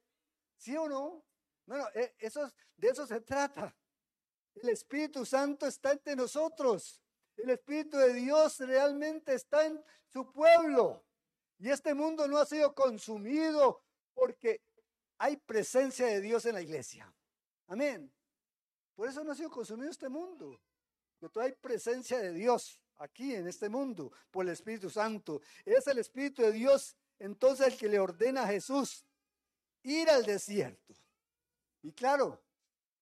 ¿Sí 0.57 0.75
o 0.77 0.89
no? 0.89 1.23
Bueno, 1.67 1.87
e, 1.95 2.15
eso, 2.19 2.51
de 2.77 2.89
eso 2.89 3.07
se 3.07 3.21
trata. 3.21 3.75
El 4.55 4.71
Espíritu 4.71 5.27
Santo 5.27 5.67
está 5.67 5.93
entre 5.93 6.17
nosotros. 6.17 7.03
El 7.37 7.51
Espíritu 7.51 7.99
de 7.99 8.15
Dios 8.15 8.59
realmente 8.61 9.35
está 9.35 9.67
en 9.67 9.83
su 10.07 10.33
pueblo. 10.33 11.05
Y 11.59 11.71
este 11.71 11.95
mundo 11.95 12.27
no 12.29 12.39
ha 12.39 12.47
sido 12.47 12.75
consumido 12.75 13.83
porque 14.15 14.63
hay 15.19 15.37
presencia 15.37 16.07
de 16.07 16.21
Dios 16.21 16.47
en 16.47 16.55
la 16.55 16.63
iglesia. 16.63 17.13
Amén. 17.67 18.13
Por 18.95 19.09
eso 19.09 19.23
no 19.25 19.33
ha 19.33 19.35
sido 19.35 19.51
consumido 19.51 19.91
este 19.91 20.09
mundo. 20.09 20.61
Porque 21.19 21.41
hay 21.41 21.53
presencia 21.53 22.19
de 22.19 22.33
Dios 22.33 22.81
aquí 22.97 23.35
en 23.35 23.47
este 23.47 23.69
mundo 23.69 24.13
por 24.31 24.47
el 24.47 24.53
Espíritu 24.53 24.89
Santo. 24.89 25.43
Es 25.65 25.87
el 25.87 25.99
Espíritu 25.99 26.43
de 26.43 26.53
Dios 26.53 26.97
entonces 27.19 27.67
el 27.67 27.79
que 27.79 27.89
le 27.89 27.99
ordena 27.99 28.45
a 28.45 28.49
Jesús 28.49 29.07
ir 29.83 30.09
al 30.11 30.25
desierto. 30.25 30.95
Y 31.83 31.93
claro, 31.93 32.43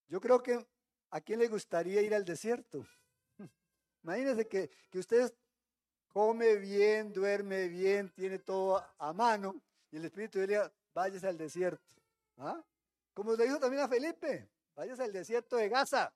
yo 0.08 0.20
creo 0.20 0.42
que 0.42 0.66
a 1.10 1.20
quién 1.20 1.38
le 1.38 1.48
gustaría 1.48 2.02
ir 2.02 2.14
al 2.14 2.24
desierto. 2.24 2.86
Imagínense 4.02 4.46
que, 4.46 4.70
que 4.90 4.98
usted 4.98 5.32
come 6.08 6.56
bien, 6.56 7.12
duerme 7.12 7.68
bien, 7.68 8.10
tiene 8.10 8.38
todo 8.38 8.84
a 8.98 9.12
mano 9.12 9.60
y 9.90 9.96
el 9.96 10.04
Espíritu 10.04 10.38
de 10.40 10.46
Dios 10.46 10.72
váyase 10.92 11.26
al 11.26 11.38
desierto. 11.38 11.94
¿Ah? 12.36 12.62
Como 13.12 13.34
le 13.34 13.44
dijo 13.44 13.58
también 13.58 13.82
a 13.82 13.88
Felipe, 13.88 14.50
váyase 14.74 15.04
al 15.04 15.12
desierto 15.12 15.56
de 15.56 15.68
Gaza. 15.68 16.12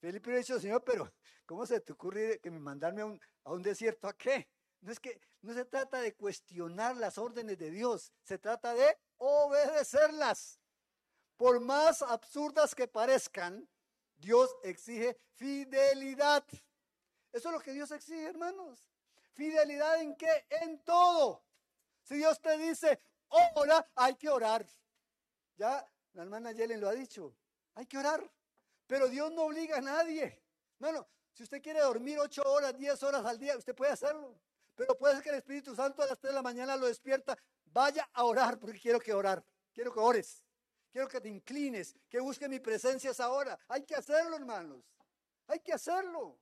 Felipe 0.00 0.30
le 0.30 0.38
dicho, 0.38 0.58
Señor, 0.60 0.82
pero 0.84 1.12
¿cómo 1.44 1.66
se 1.66 1.80
te 1.80 1.92
ocurre 1.92 2.38
que 2.40 2.50
me 2.50 2.58
mandarme 2.58 3.02
a 3.02 3.06
un, 3.06 3.20
a 3.44 3.52
un 3.52 3.62
desierto 3.62 4.08
a 4.08 4.12
qué? 4.12 4.48
no 4.80 4.92
es 4.92 5.00
que 5.00 5.20
no 5.42 5.54
se 5.54 5.64
trata 5.64 6.00
de 6.00 6.14
cuestionar 6.14 6.96
las 6.96 7.18
órdenes 7.18 7.58
de 7.58 7.70
Dios, 7.70 8.12
se 8.22 8.38
trata 8.38 8.74
de 8.74 8.96
obedecerlas. 9.16 10.60
Por 11.38 11.60
más 11.60 12.02
absurdas 12.02 12.74
que 12.74 12.88
parezcan, 12.88 13.66
Dios 14.16 14.54
exige 14.64 15.16
fidelidad. 15.36 16.44
Eso 17.32 17.48
es 17.48 17.54
lo 17.54 17.60
que 17.60 17.72
Dios 17.72 17.92
exige, 17.92 18.24
hermanos. 18.24 18.84
Fidelidad 19.34 20.00
en 20.00 20.16
qué? 20.16 20.46
En 20.50 20.82
todo. 20.82 21.44
Si 22.02 22.16
Dios 22.16 22.40
te 22.40 22.58
dice, 22.58 23.00
ora, 23.54 23.88
hay 23.94 24.16
que 24.16 24.28
orar. 24.28 24.66
Ya 25.56 25.88
la 26.14 26.22
hermana 26.24 26.50
Yelen 26.50 26.80
lo 26.80 26.88
ha 26.88 26.94
dicho, 26.94 27.32
hay 27.76 27.86
que 27.86 27.98
orar. 27.98 28.28
Pero 28.88 29.08
Dios 29.08 29.30
no 29.32 29.42
obliga 29.42 29.78
a 29.78 29.80
nadie. 29.80 30.42
Bueno, 30.80 31.06
si 31.32 31.44
usted 31.44 31.62
quiere 31.62 31.80
dormir 31.80 32.18
ocho 32.18 32.42
horas, 32.42 32.76
diez 32.76 33.00
horas 33.04 33.24
al 33.24 33.38
día, 33.38 33.56
usted 33.56 33.76
puede 33.76 33.92
hacerlo. 33.92 34.34
Pero 34.74 34.98
puede 34.98 35.14
ser 35.14 35.22
que 35.22 35.28
el 35.30 35.36
Espíritu 35.36 35.76
Santo 35.76 36.02
a 36.02 36.06
las 36.06 36.18
tres 36.18 36.32
de 36.32 36.34
la 36.36 36.42
mañana 36.42 36.74
lo 36.74 36.86
despierta. 36.86 37.38
Vaya 37.66 38.10
a 38.12 38.24
orar 38.24 38.58
porque 38.58 38.80
quiero 38.80 38.98
que 38.98 39.14
orar. 39.14 39.44
Quiero 39.72 39.92
que 39.92 40.00
ores. 40.00 40.42
Quiero 40.90 41.08
que 41.08 41.20
te 41.20 41.28
inclines, 41.28 41.94
que 42.08 42.20
busque 42.20 42.48
mi 42.48 42.60
presencia 42.60 43.10
esa 43.10 43.30
hora. 43.30 43.58
Hay 43.68 43.84
que 43.84 43.94
hacerlo, 43.94 44.36
hermanos. 44.36 44.84
Hay 45.46 45.60
que 45.60 45.72
hacerlo. 45.72 46.38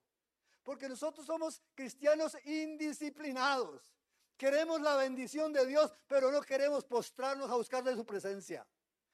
Porque 0.63 0.89
nosotros 0.89 1.25
somos 1.25 1.61
cristianos 1.75 2.37
indisciplinados. 2.45 3.93
Queremos 4.37 4.81
la 4.81 4.95
bendición 4.95 5.51
de 5.51 5.65
Dios, 5.65 5.91
pero 6.07 6.31
no 6.31 6.41
queremos 6.41 6.85
postrarnos 6.85 7.49
a 7.49 7.55
buscarle 7.55 7.95
su 7.95 8.05
presencia. 8.05 8.67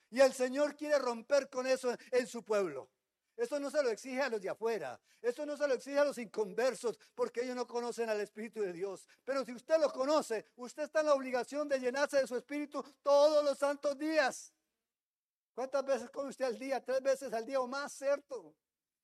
Y 0.09 0.19
el 0.19 0.33
Señor 0.33 0.75
quiere 0.75 0.99
romper 0.99 1.49
con 1.49 1.65
eso 1.65 1.95
en 2.11 2.27
su 2.27 2.43
pueblo. 2.43 2.89
Eso 3.35 3.59
no 3.59 3.71
se 3.71 3.81
lo 3.81 3.89
exige 3.89 4.21
a 4.21 4.29
los 4.29 4.41
de 4.41 4.49
afuera. 4.49 4.99
Eso 5.21 5.45
no 5.45 5.57
se 5.57 5.67
lo 5.67 5.73
exige 5.73 5.97
a 5.97 6.05
los 6.05 6.17
inconversos 6.17 6.99
porque 7.15 7.41
ellos 7.41 7.55
no 7.55 7.65
conocen 7.65 8.09
al 8.09 8.21
Espíritu 8.21 8.61
de 8.61 8.73
Dios. 8.73 9.07
Pero 9.23 9.43
si 9.43 9.53
usted 9.53 9.79
lo 9.79 9.91
conoce, 9.91 10.45
usted 10.57 10.83
está 10.83 10.99
en 10.99 11.07
la 11.07 11.13
obligación 11.13 11.67
de 11.67 11.79
llenarse 11.79 12.17
de 12.17 12.27
su 12.27 12.35
Espíritu 12.35 12.83
todos 13.01 13.43
los 13.43 13.57
santos 13.57 13.97
días. 13.97 14.53
¿Cuántas 15.53 15.85
veces 15.85 16.09
come 16.09 16.29
usted 16.29 16.45
al 16.45 16.57
día? 16.57 16.83
Tres 16.83 17.01
veces 17.01 17.31
al 17.33 17.45
día 17.45 17.59
o 17.59 17.67
más, 17.67 17.93
¿cierto? 17.93 18.55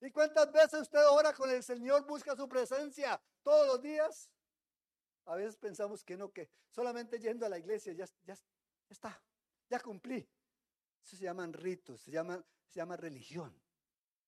¿Y 0.02 0.12
cuántas 0.12 0.52
veces 0.52 0.82
usted 0.82 1.06
ora 1.10 1.34
con 1.34 1.50
el 1.50 1.62
Señor, 1.62 2.06
busca 2.06 2.36
su 2.36 2.48
presencia 2.48 3.22
todos 3.44 3.68
los 3.68 3.82
días? 3.82 4.32
A 5.26 5.36
veces 5.36 5.58
pensamos 5.58 6.04
que 6.04 6.18
no, 6.18 6.32
que 6.32 6.50
solamente 6.70 7.20
yendo 7.20 7.46
a 7.46 7.50
la 7.50 7.60
iglesia 7.60 7.94
ya, 7.94 8.06
ya, 8.24 8.36
está, 8.90 9.22
ya 9.70 9.80
cumplí. 9.80 10.28
Eso 11.04 11.18
se 11.18 11.24
llaman 11.24 11.54
ritos, 11.54 12.02
se 12.02 12.12
llama, 12.12 12.44
se 12.68 12.80
llama 12.80 12.98
religión. 12.98 13.54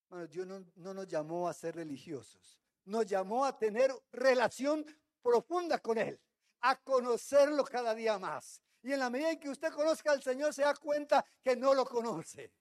Bueno, 0.08 0.26
Dios 0.26 0.46
no, 0.46 0.64
no 0.76 0.94
nos 0.94 1.08
llamó 1.08 1.48
a 1.48 1.54
ser 1.54 1.74
religiosos, 1.74 2.60
nos 2.84 3.06
llamó 3.06 3.44
a 3.44 3.58
tener 3.58 3.90
relación 4.12 4.84
profunda 5.22 5.78
con 5.78 5.98
Él, 5.98 6.20
a 6.60 6.76
conocerlo 6.76 7.64
cada 7.64 7.94
día 7.94 8.18
más. 8.18 8.62
Y 8.82 8.92
en 8.92 8.98
la 8.98 9.10
medida 9.10 9.30
en 9.30 9.38
que 9.38 9.48
usted 9.48 9.72
conozca 9.72 10.10
al 10.10 10.22
Señor, 10.22 10.52
se 10.52 10.62
da 10.62 10.74
cuenta 10.74 11.24
que 11.42 11.54
no 11.56 11.72
lo 11.72 11.84
conoce. 11.84 12.52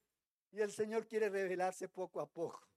Y 0.51 0.61
el 0.61 0.71
Señor 0.71 1.07
quiere 1.07 1.29
revelarse 1.29 1.89
poco 1.89 2.19
a 2.19 2.27
poco. 2.27 2.67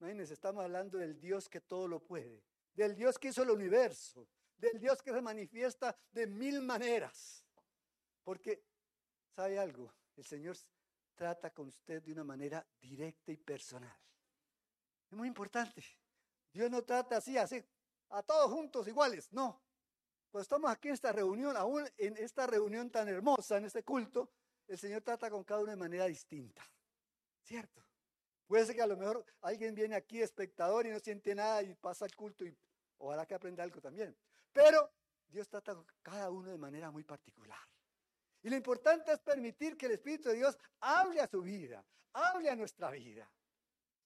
Imagínense, 0.00 0.34
estamos 0.34 0.64
hablando 0.64 0.98
del 0.98 1.18
Dios 1.18 1.48
que 1.48 1.60
todo 1.60 1.88
lo 1.88 2.00
puede, 2.00 2.42
del 2.74 2.94
Dios 2.94 3.18
que 3.18 3.28
hizo 3.28 3.42
el 3.42 3.50
universo, 3.50 4.28
del 4.56 4.78
Dios 4.78 5.02
que 5.02 5.12
se 5.12 5.20
manifiesta 5.20 5.96
de 6.12 6.26
mil 6.26 6.60
maneras. 6.62 7.44
Porque, 8.22 8.62
¿sabe 9.34 9.58
algo? 9.58 9.92
El 10.16 10.24
Señor 10.24 10.56
trata 11.14 11.50
con 11.50 11.68
usted 11.68 12.02
de 12.02 12.12
una 12.12 12.24
manera 12.24 12.66
directa 12.80 13.32
y 13.32 13.36
personal. 13.36 13.96
Es 15.10 15.16
muy 15.16 15.28
importante. 15.28 15.82
Dios 16.52 16.70
no 16.70 16.82
trata 16.82 17.18
así, 17.18 17.36
así, 17.36 17.62
a 18.10 18.22
todos 18.22 18.50
juntos 18.50 18.86
iguales, 18.88 19.32
no. 19.32 19.62
Cuando 20.36 20.42
estamos 20.42 20.70
aquí 20.70 20.88
en 20.88 20.94
esta 20.94 21.12
reunión, 21.12 21.56
aún 21.56 21.88
en 21.96 22.14
esta 22.18 22.46
reunión 22.46 22.90
tan 22.90 23.08
hermosa, 23.08 23.56
en 23.56 23.64
este 23.64 23.82
culto, 23.82 24.28
el 24.68 24.76
Señor 24.76 25.00
trata 25.00 25.30
con 25.30 25.42
cada 25.44 25.62
uno 25.62 25.70
de 25.70 25.78
manera 25.78 26.04
distinta. 26.04 26.62
¿Cierto? 27.42 27.82
Puede 28.46 28.66
ser 28.66 28.76
que 28.76 28.82
a 28.82 28.86
lo 28.86 28.98
mejor 28.98 29.24
alguien 29.40 29.74
viene 29.74 29.94
aquí 29.94 30.20
espectador 30.20 30.84
y 30.84 30.90
no 30.90 31.00
siente 31.00 31.34
nada 31.34 31.62
y 31.62 31.72
pasa 31.72 32.04
el 32.04 32.14
culto 32.14 32.44
y 32.44 32.54
ojalá 32.98 33.24
que 33.24 33.34
aprenda 33.34 33.62
algo 33.62 33.80
también. 33.80 34.14
Pero 34.52 34.92
Dios 35.26 35.48
trata 35.48 35.74
con 35.74 35.86
cada 36.02 36.28
uno 36.28 36.50
de 36.50 36.58
manera 36.58 36.90
muy 36.90 37.02
particular. 37.02 37.66
Y 38.42 38.50
lo 38.50 38.56
importante 38.56 39.12
es 39.12 39.20
permitir 39.20 39.74
que 39.78 39.86
el 39.86 39.92
Espíritu 39.92 40.28
de 40.28 40.34
Dios 40.34 40.58
hable 40.80 41.22
a 41.22 41.28
su 41.28 41.40
vida, 41.40 41.82
hable 42.12 42.50
a 42.50 42.56
nuestra 42.56 42.90
vida. 42.90 43.26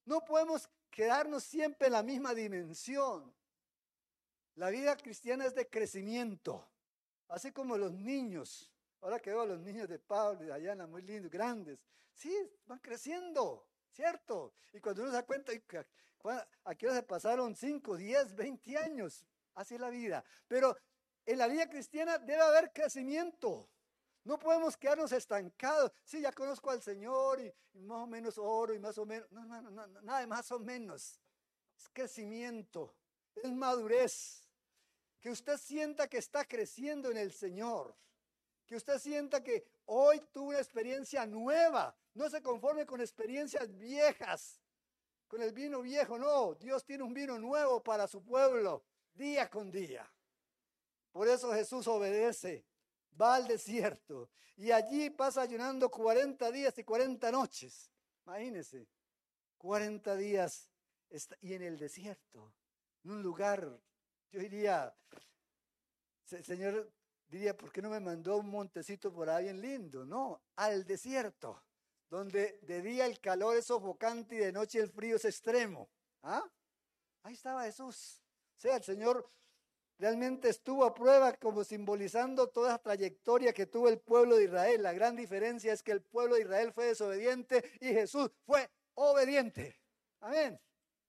No 0.04 0.24
podemos 0.24 0.70
quedarnos 0.92 1.42
siempre 1.42 1.88
en 1.88 1.94
la 1.94 2.04
misma 2.04 2.34
dimensión. 2.34 3.34
La 4.54 4.70
vida 4.70 4.96
cristiana 4.96 5.46
es 5.46 5.54
de 5.54 5.68
crecimiento, 5.68 6.66
así 7.28 7.52
como 7.52 7.76
los 7.76 7.92
niños. 7.92 8.70
Ahora 9.00 9.18
que 9.18 9.30
veo 9.30 9.42
a 9.42 9.46
los 9.46 9.60
niños 9.60 9.88
de 9.88 9.98
Pablo 9.98 10.44
y 10.44 10.46
de 10.46 10.52
Ayana, 10.52 10.86
muy 10.86 11.02
lindos, 11.02 11.30
grandes. 11.30 11.86
Sí, 12.12 12.36
van 12.66 12.78
creciendo, 12.80 13.66
¿cierto? 13.92 14.52
Y 14.72 14.80
cuando 14.80 15.02
uno 15.02 15.10
se 15.10 15.16
da 15.16 15.24
cuenta, 15.24 15.52
aquí 16.64 16.86
se 16.86 17.02
pasaron 17.02 17.56
5, 17.56 17.96
10, 17.96 18.34
20 18.34 18.76
años. 18.76 19.24
Así 19.54 19.74
es 19.74 19.80
la 19.80 19.88
vida. 19.88 20.24
Pero 20.46 20.76
en 21.24 21.38
la 21.38 21.46
vida 21.46 21.68
cristiana 21.68 22.18
debe 22.18 22.42
haber 22.42 22.72
crecimiento. 22.72 23.70
No 24.24 24.38
podemos 24.38 24.76
quedarnos 24.76 25.12
estancados. 25.12 25.92
Sí, 26.04 26.20
ya 26.20 26.32
conozco 26.32 26.70
al 26.70 26.82
Señor 26.82 27.40
y, 27.40 27.52
más 27.78 28.02
o 28.02 28.06
menos 28.06 28.36
oro 28.36 28.74
y 28.74 28.78
más 28.78 28.98
o 28.98 29.06
menos. 29.06 29.30
No, 29.32 29.44
no, 29.44 29.62
no, 29.62 29.86
nada 30.02 30.20
de 30.20 30.26
más 30.26 30.50
o 30.52 30.58
menos. 30.58 31.18
Es 31.76 31.88
crecimiento, 31.88 32.94
es 33.36 33.52
madurez. 33.52 34.48
Que 35.20 35.30
usted 35.30 35.58
sienta 35.58 36.08
que 36.08 36.18
está 36.18 36.44
creciendo 36.44 37.10
en 37.10 37.18
el 37.18 37.32
Señor. 37.32 37.94
Que 38.66 38.76
usted 38.76 38.98
sienta 38.98 39.42
que 39.42 39.64
hoy 39.86 40.20
tuvo 40.32 40.50
una 40.50 40.58
experiencia 40.58 41.26
nueva. 41.26 41.94
No 42.14 42.30
se 42.30 42.42
conforme 42.42 42.86
con 42.86 43.00
experiencias 43.00 43.76
viejas, 43.76 44.60
con 45.28 45.42
el 45.42 45.52
vino 45.52 45.82
viejo. 45.82 46.18
No, 46.18 46.54
Dios 46.54 46.84
tiene 46.84 47.04
un 47.04 47.12
vino 47.12 47.38
nuevo 47.38 47.82
para 47.82 48.06
su 48.06 48.24
pueblo, 48.24 48.84
día 49.12 49.50
con 49.50 49.70
día. 49.70 50.10
Por 51.12 51.28
eso 51.28 51.52
Jesús 51.52 51.86
obedece 51.88 52.64
va 53.20 53.36
al 53.36 53.46
desierto 53.46 54.30
y 54.56 54.70
allí 54.72 55.10
pasa 55.10 55.42
ayunando 55.42 55.90
40 55.90 56.50
días 56.50 56.76
y 56.78 56.84
40 56.84 57.30
noches. 57.32 57.90
Imagínense, 58.26 58.86
40 59.58 60.16
días 60.16 60.70
y 61.40 61.54
en 61.54 61.62
el 61.62 61.78
desierto, 61.78 62.52
en 63.04 63.10
un 63.10 63.22
lugar, 63.22 63.80
yo 64.32 64.40
diría, 64.40 64.94
Señor 66.24 66.92
diría, 67.28 67.56
¿por 67.56 67.72
qué 67.72 67.82
no 67.82 67.90
me 67.90 68.00
mandó 68.00 68.36
un 68.36 68.50
montecito 68.50 69.12
por 69.12 69.28
ahí 69.28 69.44
bien 69.44 69.60
lindo? 69.60 70.04
No, 70.04 70.42
al 70.56 70.84
desierto, 70.84 71.62
donde 72.08 72.58
de 72.62 72.82
día 72.82 73.06
el 73.06 73.20
calor 73.20 73.56
es 73.56 73.66
sofocante 73.66 74.36
y 74.36 74.38
de 74.38 74.52
noche 74.52 74.80
el 74.80 74.90
frío 74.90 75.16
es 75.16 75.24
extremo. 75.24 75.88
¿Ah? 76.22 76.44
Ahí 77.22 77.34
estaba 77.34 77.64
Jesús. 77.64 78.20
O 78.56 78.60
sea, 78.60 78.76
el 78.76 78.82
Señor 78.82 79.26
realmente 79.98 80.48
estuvo 80.48 80.84
a 80.84 80.94
prueba 80.94 81.32
como 81.34 81.62
simbolizando 81.62 82.48
toda 82.48 82.72
la 82.72 82.78
trayectoria 82.78 83.52
que 83.52 83.66
tuvo 83.66 83.88
el 83.88 84.00
pueblo 84.00 84.36
de 84.36 84.44
Israel. 84.44 84.82
La 84.82 84.92
gran 84.92 85.16
diferencia 85.16 85.72
es 85.72 85.82
que 85.82 85.92
el 85.92 86.02
pueblo 86.02 86.34
de 86.34 86.42
Israel 86.42 86.72
fue 86.72 86.86
desobediente 86.86 87.64
y 87.80 87.88
Jesús 87.88 88.30
fue 88.44 88.68
obediente. 88.94 89.78
Amén. 90.20 90.60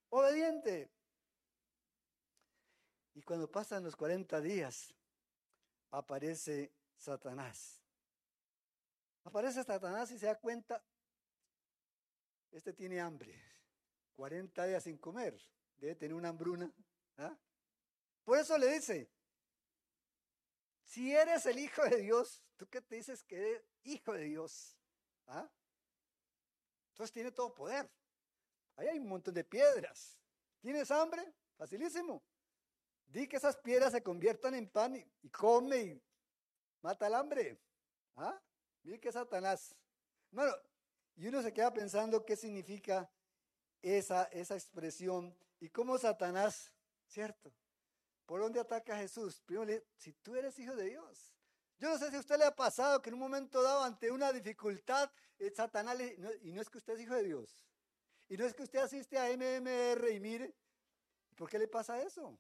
Obediente. 0.10 0.90
Y 3.14 3.22
cuando 3.22 3.50
pasan 3.50 3.84
los 3.84 3.96
40 3.96 4.40
días, 4.42 4.94
aparece 5.92 6.72
Satanás. 6.96 7.82
Aparece 9.24 9.64
Satanás 9.64 10.12
y 10.12 10.18
se 10.18 10.26
da 10.26 10.40
cuenta, 10.40 10.84
este 12.52 12.74
tiene 12.74 13.00
hambre, 13.00 13.40
40 14.16 14.66
días 14.66 14.84
sin 14.84 14.98
comer, 14.98 15.40
debe 15.78 15.96
tener 15.96 16.16
una 16.16 16.30
hambruna. 16.30 16.72
¿ah? 17.18 17.38
Por 18.24 18.40
eso 18.40 18.58
le 18.58 18.74
dice, 18.74 19.10
si 20.84 21.14
eres 21.14 21.46
el 21.46 21.60
Hijo 21.60 21.84
de 21.84 21.98
Dios, 21.98 22.42
¿tú 22.58 22.68
qué 22.68 22.82
te 22.82 22.96
dices 22.96 23.24
que 23.24 23.38
eres 23.38 23.64
Hijo 23.84 24.14
de 24.14 24.24
Dios? 24.24 24.78
¿Ah? 25.28 25.50
Entonces 26.90 27.14
tiene 27.14 27.32
todo 27.32 27.54
poder. 27.54 27.90
Ahí 28.76 28.88
hay 28.88 29.00
un 29.00 29.08
montón 29.08 29.34
de 29.34 29.44
piedras. 29.44 30.20
¿Tienes 30.60 30.90
hambre? 30.92 31.34
Facilísimo. 31.58 32.24
Di 33.12 33.28
que 33.28 33.36
esas 33.36 33.58
piedras 33.58 33.92
se 33.92 34.02
conviertan 34.02 34.56
en 34.56 34.70
pan 34.70 34.96
y, 34.96 35.30
come 35.30 35.78
y 35.78 36.02
mata 36.82 37.08
el 37.08 37.14
hambre. 37.14 37.60
¿Ah? 38.16 38.42
Mire 38.84 39.02
que 39.02 39.12
Satanás. 39.12 39.76
Bueno, 40.32 40.54
y 41.18 41.28
uno 41.28 41.42
se 41.42 41.52
queda 41.52 41.74
pensando 41.74 42.26
qué 42.26 42.38
significa 42.38 43.12
esa, 43.82 44.24
esa 44.32 44.56
expresión 44.56 45.36
y 45.60 45.70
cómo 45.70 45.98
Satanás, 45.98 46.74
¿cierto? 47.06 47.54
¿Por 48.26 48.40
dónde 48.40 48.62
ataca 48.62 48.96
Jesús? 48.96 49.42
Primero, 49.42 49.84
si 49.98 50.14
tú 50.14 50.38
eres 50.38 50.58
hijo 50.58 50.74
de 50.76 50.92
Dios. 50.92 51.36
Yo 51.80 51.90
no 51.90 51.98
sé 51.98 52.12
si 52.12 52.16
a 52.16 52.20
usted 52.20 52.38
le 52.38 52.46
ha 52.46 52.56
pasado 52.56 53.02
que 53.02 53.10
en 53.10 53.16
un 53.16 53.20
momento 53.20 53.62
dado, 53.62 53.84
ante 53.84 54.10
una 54.10 54.32
dificultad, 54.32 55.12
eh, 55.38 55.52
Satanás, 55.54 55.98
le, 55.98 56.16
y 56.44 56.52
no 56.54 56.62
es 56.62 56.70
que 56.70 56.78
usted 56.78 56.94
es 56.94 57.02
hijo 57.02 57.16
de 57.16 57.24
Dios, 57.24 57.68
y 58.30 58.38
no 58.38 58.46
es 58.46 58.54
que 58.54 58.64
usted 58.64 58.80
asiste 58.80 59.18
a 59.18 59.36
MMR 59.36 60.12
y 60.12 60.20
mire, 60.20 60.56
¿por 61.36 61.50
qué 61.50 61.60
le 61.60 61.68
pasa 61.68 62.02
eso? 62.02 62.40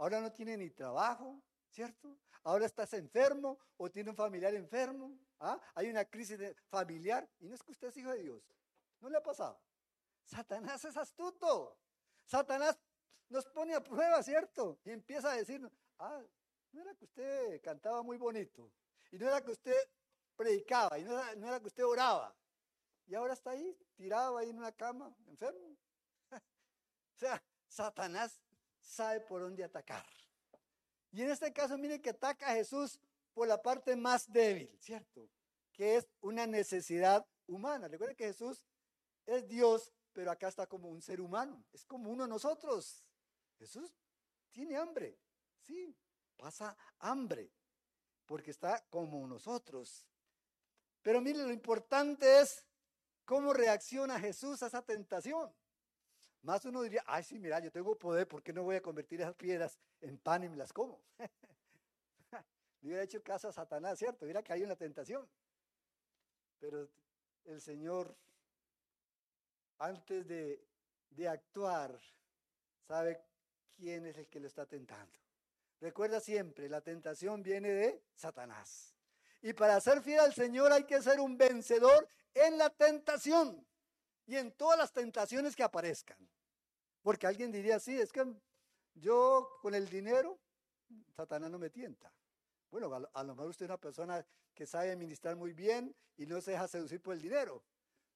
Ahora 0.00 0.18
no 0.22 0.32
tiene 0.32 0.56
ni 0.56 0.70
trabajo, 0.70 1.42
¿cierto? 1.68 2.16
Ahora 2.44 2.64
estás 2.64 2.94
enfermo 2.94 3.58
o 3.76 3.90
tiene 3.90 4.08
un 4.08 4.16
familiar 4.16 4.54
enfermo, 4.54 5.14
¿ah? 5.40 5.60
hay 5.74 5.90
una 5.90 6.06
crisis 6.06 6.38
familiar 6.70 7.28
y 7.38 7.46
no 7.46 7.54
es 7.54 7.62
que 7.62 7.72
usted 7.72 7.88
es 7.88 7.98
hijo 7.98 8.10
de 8.10 8.22
Dios. 8.22 8.42
¿No 9.00 9.10
le 9.10 9.18
ha 9.18 9.22
pasado? 9.22 9.60
Satanás 10.24 10.86
es 10.86 10.96
astuto. 10.96 11.76
Satanás 12.24 12.78
nos 13.28 13.44
pone 13.48 13.74
a 13.74 13.84
prueba, 13.84 14.22
¿cierto? 14.22 14.80
Y 14.84 14.90
empieza 14.90 15.32
a 15.32 15.36
decirnos, 15.36 15.70
ah, 15.98 16.22
no 16.72 16.80
era 16.80 16.94
que 16.94 17.04
usted 17.04 17.60
cantaba 17.60 18.02
muy 18.02 18.16
bonito, 18.16 18.72
y 19.10 19.18
no 19.18 19.28
era 19.28 19.44
que 19.44 19.50
usted 19.50 19.76
predicaba, 20.34 20.98
y 20.98 21.04
no 21.04 21.12
era, 21.12 21.36
no 21.36 21.46
era 21.46 21.60
que 21.60 21.66
usted 21.66 21.84
oraba, 21.84 22.34
y 23.04 23.14
ahora 23.14 23.34
está 23.34 23.50
ahí, 23.50 23.76
tirado 23.96 24.38
ahí 24.38 24.48
en 24.48 24.56
una 24.56 24.72
cama, 24.72 25.14
enfermo. 25.26 25.76
o 26.32 27.18
sea, 27.18 27.42
Satanás 27.68 28.40
sabe 28.90 29.20
por 29.20 29.40
dónde 29.40 29.64
atacar. 29.64 30.04
Y 31.12 31.22
en 31.22 31.30
este 31.30 31.52
caso, 31.52 31.78
mire 31.78 32.00
que 32.00 32.10
ataca 32.10 32.50
a 32.50 32.54
Jesús 32.54 32.98
por 33.32 33.46
la 33.48 33.60
parte 33.62 33.96
más 33.96 34.30
débil, 34.30 34.76
¿cierto? 34.80 35.28
Que 35.72 35.96
es 35.96 36.08
una 36.20 36.46
necesidad 36.46 37.26
humana. 37.46 37.88
Recuerden 37.88 38.16
que 38.16 38.26
Jesús 38.26 38.64
es 39.26 39.46
Dios, 39.48 39.92
pero 40.12 40.30
acá 40.30 40.48
está 40.48 40.66
como 40.66 40.88
un 40.88 41.00
ser 41.00 41.20
humano, 41.20 41.64
es 41.72 41.84
como 41.84 42.10
uno 42.10 42.24
de 42.24 42.28
nosotros. 42.28 43.04
Jesús 43.58 43.94
tiene 44.50 44.76
hambre, 44.76 45.18
sí, 45.60 45.96
pasa 46.36 46.76
hambre, 46.98 47.52
porque 48.26 48.50
está 48.50 48.84
como 48.90 49.26
nosotros. 49.26 50.06
Pero 51.02 51.20
mire, 51.20 51.38
lo 51.38 51.52
importante 51.52 52.40
es 52.40 52.64
cómo 53.24 53.52
reacciona 53.52 54.18
Jesús 54.18 54.62
a 54.62 54.66
esa 54.66 54.82
tentación. 54.82 55.54
Más 56.42 56.64
uno 56.64 56.82
diría, 56.82 57.04
ay, 57.06 57.22
sí, 57.22 57.38
mira, 57.38 57.60
yo 57.60 57.70
tengo 57.70 57.98
poder, 57.98 58.26
¿por 58.26 58.42
qué 58.42 58.52
no 58.52 58.62
voy 58.62 58.76
a 58.76 58.82
convertir 58.82 59.20
esas 59.20 59.34
piedras 59.34 59.78
en 60.00 60.16
pan 60.18 60.42
y 60.44 60.48
me 60.48 60.56
las 60.56 60.72
como? 60.72 61.00
Le 62.80 62.88
hubiera 62.88 63.02
hecho 63.02 63.22
caso 63.22 63.48
a 63.48 63.52
Satanás, 63.52 63.98
¿cierto? 63.98 64.24
Hubiera 64.24 64.42
caído 64.42 64.64
en 64.64 64.70
la 64.70 64.76
tentación. 64.76 65.28
Pero 66.58 66.88
el 67.44 67.60
Señor, 67.60 68.16
antes 69.78 70.26
de, 70.26 70.64
de 71.10 71.28
actuar, 71.28 71.98
sabe 72.86 73.22
quién 73.76 74.06
es 74.06 74.16
el 74.16 74.26
que 74.28 74.40
lo 74.40 74.46
está 74.46 74.64
tentando. 74.64 75.18
Recuerda 75.78 76.20
siempre, 76.20 76.68
la 76.68 76.80
tentación 76.80 77.42
viene 77.42 77.70
de 77.70 78.02
Satanás. 78.14 78.94
Y 79.42 79.52
para 79.52 79.80
ser 79.80 80.02
fiel 80.02 80.20
al 80.20 80.34
Señor 80.34 80.72
hay 80.72 80.84
que 80.84 81.02
ser 81.02 81.20
un 81.20 81.36
vencedor 81.36 82.08
en 82.34 82.56
la 82.58 82.70
tentación 82.70 83.66
y 84.30 84.36
en 84.36 84.52
todas 84.52 84.78
las 84.78 84.92
tentaciones 84.92 85.56
que 85.56 85.64
aparezcan. 85.64 86.16
Porque 87.02 87.26
alguien 87.26 87.50
diría, 87.50 87.80
sí, 87.80 87.98
es 87.98 88.12
que 88.12 88.24
yo 88.94 89.58
con 89.60 89.74
el 89.74 89.88
dinero, 89.88 90.38
Satanás 91.16 91.50
no 91.50 91.58
me 91.58 91.68
tienta. 91.68 92.12
Bueno, 92.70 92.94
a 93.12 93.24
lo, 93.24 93.34
mejor 93.34 93.50
usted 93.50 93.64
es 93.64 93.70
una 93.70 93.80
persona 93.80 94.24
que 94.54 94.66
sabe 94.66 94.92
administrar 94.92 95.34
muy 95.34 95.52
bien 95.52 95.96
y 96.16 96.26
no 96.26 96.40
se 96.40 96.52
deja 96.52 96.68
seducir 96.68 97.02
por 97.02 97.14
el 97.14 97.20
dinero. 97.20 97.64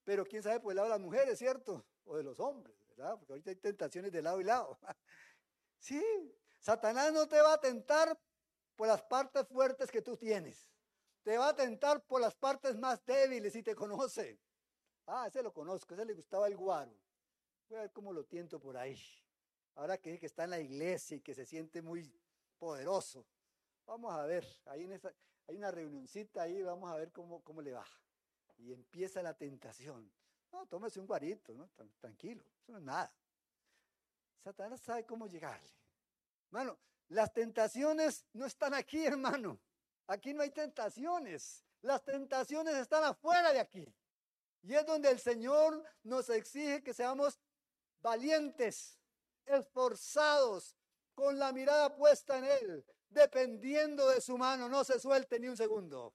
Pero 0.05 0.25
quién 0.25 0.41
sabe 0.41 0.61
por 0.61 0.71
el 0.71 0.77
lado 0.77 0.87
de 0.87 0.95
las 0.95 1.01
mujeres, 1.01 1.37
¿cierto? 1.37 1.85
O 2.05 2.17
de 2.17 2.23
los 2.23 2.39
hombres, 2.39 2.77
¿verdad? 2.91 3.19
Porque 3.19 3.33
ahorita 3.33 3.51
hay 3.51 3.57
tentaciones 3.57 4.13
de 4.13 4.23
lado 4.23 4.41
y 4.41 4.45
lado. 4.45 4.79
sí, 5.81 6.01
Satanás 6.61 7.13
no 7.13 7.27
te 7.27 7.41
va 7.41 7.55
a 7.55 7.61
tentar 7.61 8.17
por 8.77 8.87
las 8.87 9.03
partes 9.03 9.49
fuertes 9.49 9.91
que 9.91 10.01
tú 10.01 10.17
tienes. 10.17 10.69
Te 11.25 11.37
va 11.39 11.49
a 11.49 11.57
tentar 11.57 12.05
por 12.05 12.21
las 12.21 12.37
partes 12.37 12.77
más 12.77 13.05
débiles 13.05 13.57
y 13.57 13.65
te 13.65 13.75
conoce. 13.75 14.39
Ah, 15.07 15.27
ese 15.27 15.43
lo 15.43 15.53
conozco, 15.53 15.95
ese 15.95 16.05
le 16.05 16.15
gustaba 16.15 16.47
el 16.49 16.57
guaro. 16.57 16.93
Voy 17.69 17.79
a 17.79 17.83
ver 17.83 17.93
cómo 17.93 18.13
lo 18.13 18.25
tiento 18.25 18.59
por 18.59 18.77
ahí. 18.77 18.99
Ahora 19.75 19.99
que, 19.99 20.19
que 20.19 20.27
está 20.27 20.45
en 20.45 20.51
la 20.51 20.61
iglesia 20.61 21.17
y 21.17 21.21
que 21.21 21.35
se 21.35 21.45
siente 21.45 21.83
muy 21.83 22.11
poderoso. 22.59 23.27
Vamos 23.87 24.13
a 24.15 24.25
ver, 24.25 24.47
ahí 24.67 24.85
en 24.85 25.01
hay 25.47 25.57
una 25.57 25.71
reunioncita 25.71 26.43
ahí, 26.43 26.63
vamos 26.63 26.91
a 26.91 26.97
ver 26.97 27.13
cómo, 27.13 27.43
cómo 27.43 27.61
le 27.61 27.73
va. 27.73 27.87
Y 28.57 28.73
empieza 28.73 29.23
la 29.23 29.35
tentación. 29.35 30.11
No, 30.53 30.67
tómese 30.67 31.01
un 31.01 31.07
guarito, 31.07 31.53
¿no? 31.53 31.69
Tranquilo, 32.01 32.45
eso 32.63 32.73
no 32.73 32.79
es 32.79 32.85
nada. 32.85 33.13
Satanás 34.43 34.81
sabe 34.81 35.05
cómo 35.05 35.27
llegarle. 35.27 35.71
Hermano, 36.47 36.79
las 37.09 37.33
tentaciones 37.33 38.25
no 38.33 38.47
están 38.47 38.73
aquí, 38.75 39.05
hermano. 39.05 39.59
Aquí 40.07 40.33
no 40.33 40.43
hay 40.43 40.51
tentaciones. 40.51 41.65
Las 41.83 42.03
tentaciones 42.05 42.75
están 42.77 43.05
afuera 43.05 43.53
de 43.53 43.61
aquí. 43.61 43.93
Y 44.65 44.75
es 44.75 44.87
donde 44.87 45.11
el 45.11 45.21
Señor 45.21 45.85
nos 46.03 46.31
exige 46.31 46.83
que 46.83 46.95
seamos 46.95 47.39
valientes, 48.01 48.99
esforzados, 49.45 50.75
con 51.15 51.39
la 51.39 51.53
mirada 51.53 51.95
puesta 51.95 52.39
en 52.39 52.45
Él, 52.45 52.87
dependiendo 53.09 54.09
de 54.09 54.21
su 54.21 54.37
mano, 54.37 54.69
no 54.69 54.83
se 54.83 54.99
suelte 54.99 55.39
ni 55.39 55.49
un 55.49 55.57
segundo. 55.57 56.15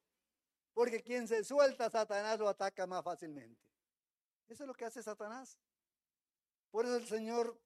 Porque 0.73 1.01
quien 1.01 1.27
se 1.27 1.43
suelta, 1.43 1.89
Satanás 1.89 2.39
lo 2.39 2.49
ataca 2.49 2.85
más 2.85 3.03
fácilmente. 3.03 3.62
Eso 4.47 4.63
es 4.63 4.67
lo 4.67 4.73
que 4.73 4.85
hace 4.85 5.01
Satanás. 5.01 5.57
Por 6.71 6.85
eso 6.85 6.97
el 6.97 7.07
Señor 7.07 7.57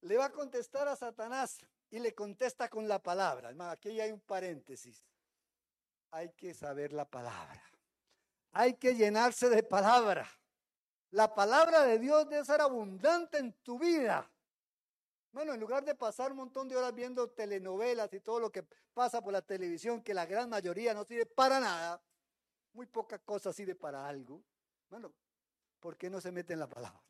le 0.00 0.16
va 0.16 0.26
a 0.26 0.32
contestar 0.32 0.88
a 0.88 0.96
Satanás 0.96 1.58
y 1.90 1.98
le 1.98 2.14
contesta 2.14 2.68
con 2.68 2.88
la 2.88 3.02
palabra. 3.02 3.52
Aquí 3.70 4.00
hay 4.00 4.12
un 4.12 4.20
paréntesis. 4.20 5.04
Hay 6.10 6.32
que 6.32 6.54
saber 6.54 6.92
la 6.92 7.04
palabra. 7.04 7.62
Hay 8.52 8.74
que 8.74 8.94
llenarse 8.94 9.48
de 9.48 9.62
palabra. 9.62 10.28
La 11.10 11.34
palabra 11.34 11.84
de 11.84 11.98
Dios 11.98 12.28
debe 12.28 12.44
ser 12.44 12.60
abundante 12.60 13.38
en 13.38 13.52
tu 13.62 13.78
vida. 13.78 14.30
Bueno, 15.32 15.54
en 15.54 15.60
lugar 15.60 15.84
de 15.84 15.94
pasar 15.94 16.32
un 16.32 16.38
montón 16.38 16.68
de 16.68 16.76
horas 16.76 16.94
viendo 16.94 17.30
telenovelas 17.30 18.12
y 18.12 18.20
todo 18.20 18.40
lo 18.40 18.50
que 18.50 18.64
pasa 18.92 19.22
por 19.22 19.32
la 19.32 19.42
televisión, 19.42 20.02
que 20.02 20.14
la 20.14 20.26
gran 20.26 20.48
mayoría 20.48 20.94
no 20.94 21.04
sirve 21.04 21.26
para 21.26 21.60
nada, 21.60 22.02
muy 22.72 22.86
poca 22.86 23.18
cosa 23.18 23.52
sirve 23.52 23.74
para 23.74 24.06
algo. 24.06 24.42
Bueno, 24.90 25.12
¿por 25.80 25.96
qué 25.96 26.08
no 26.08 26.20
se 26.20 26.32
mete 26.32 26.52
en 26.54 26.60
la 26.60 26.68
palabra? 26.68 27.02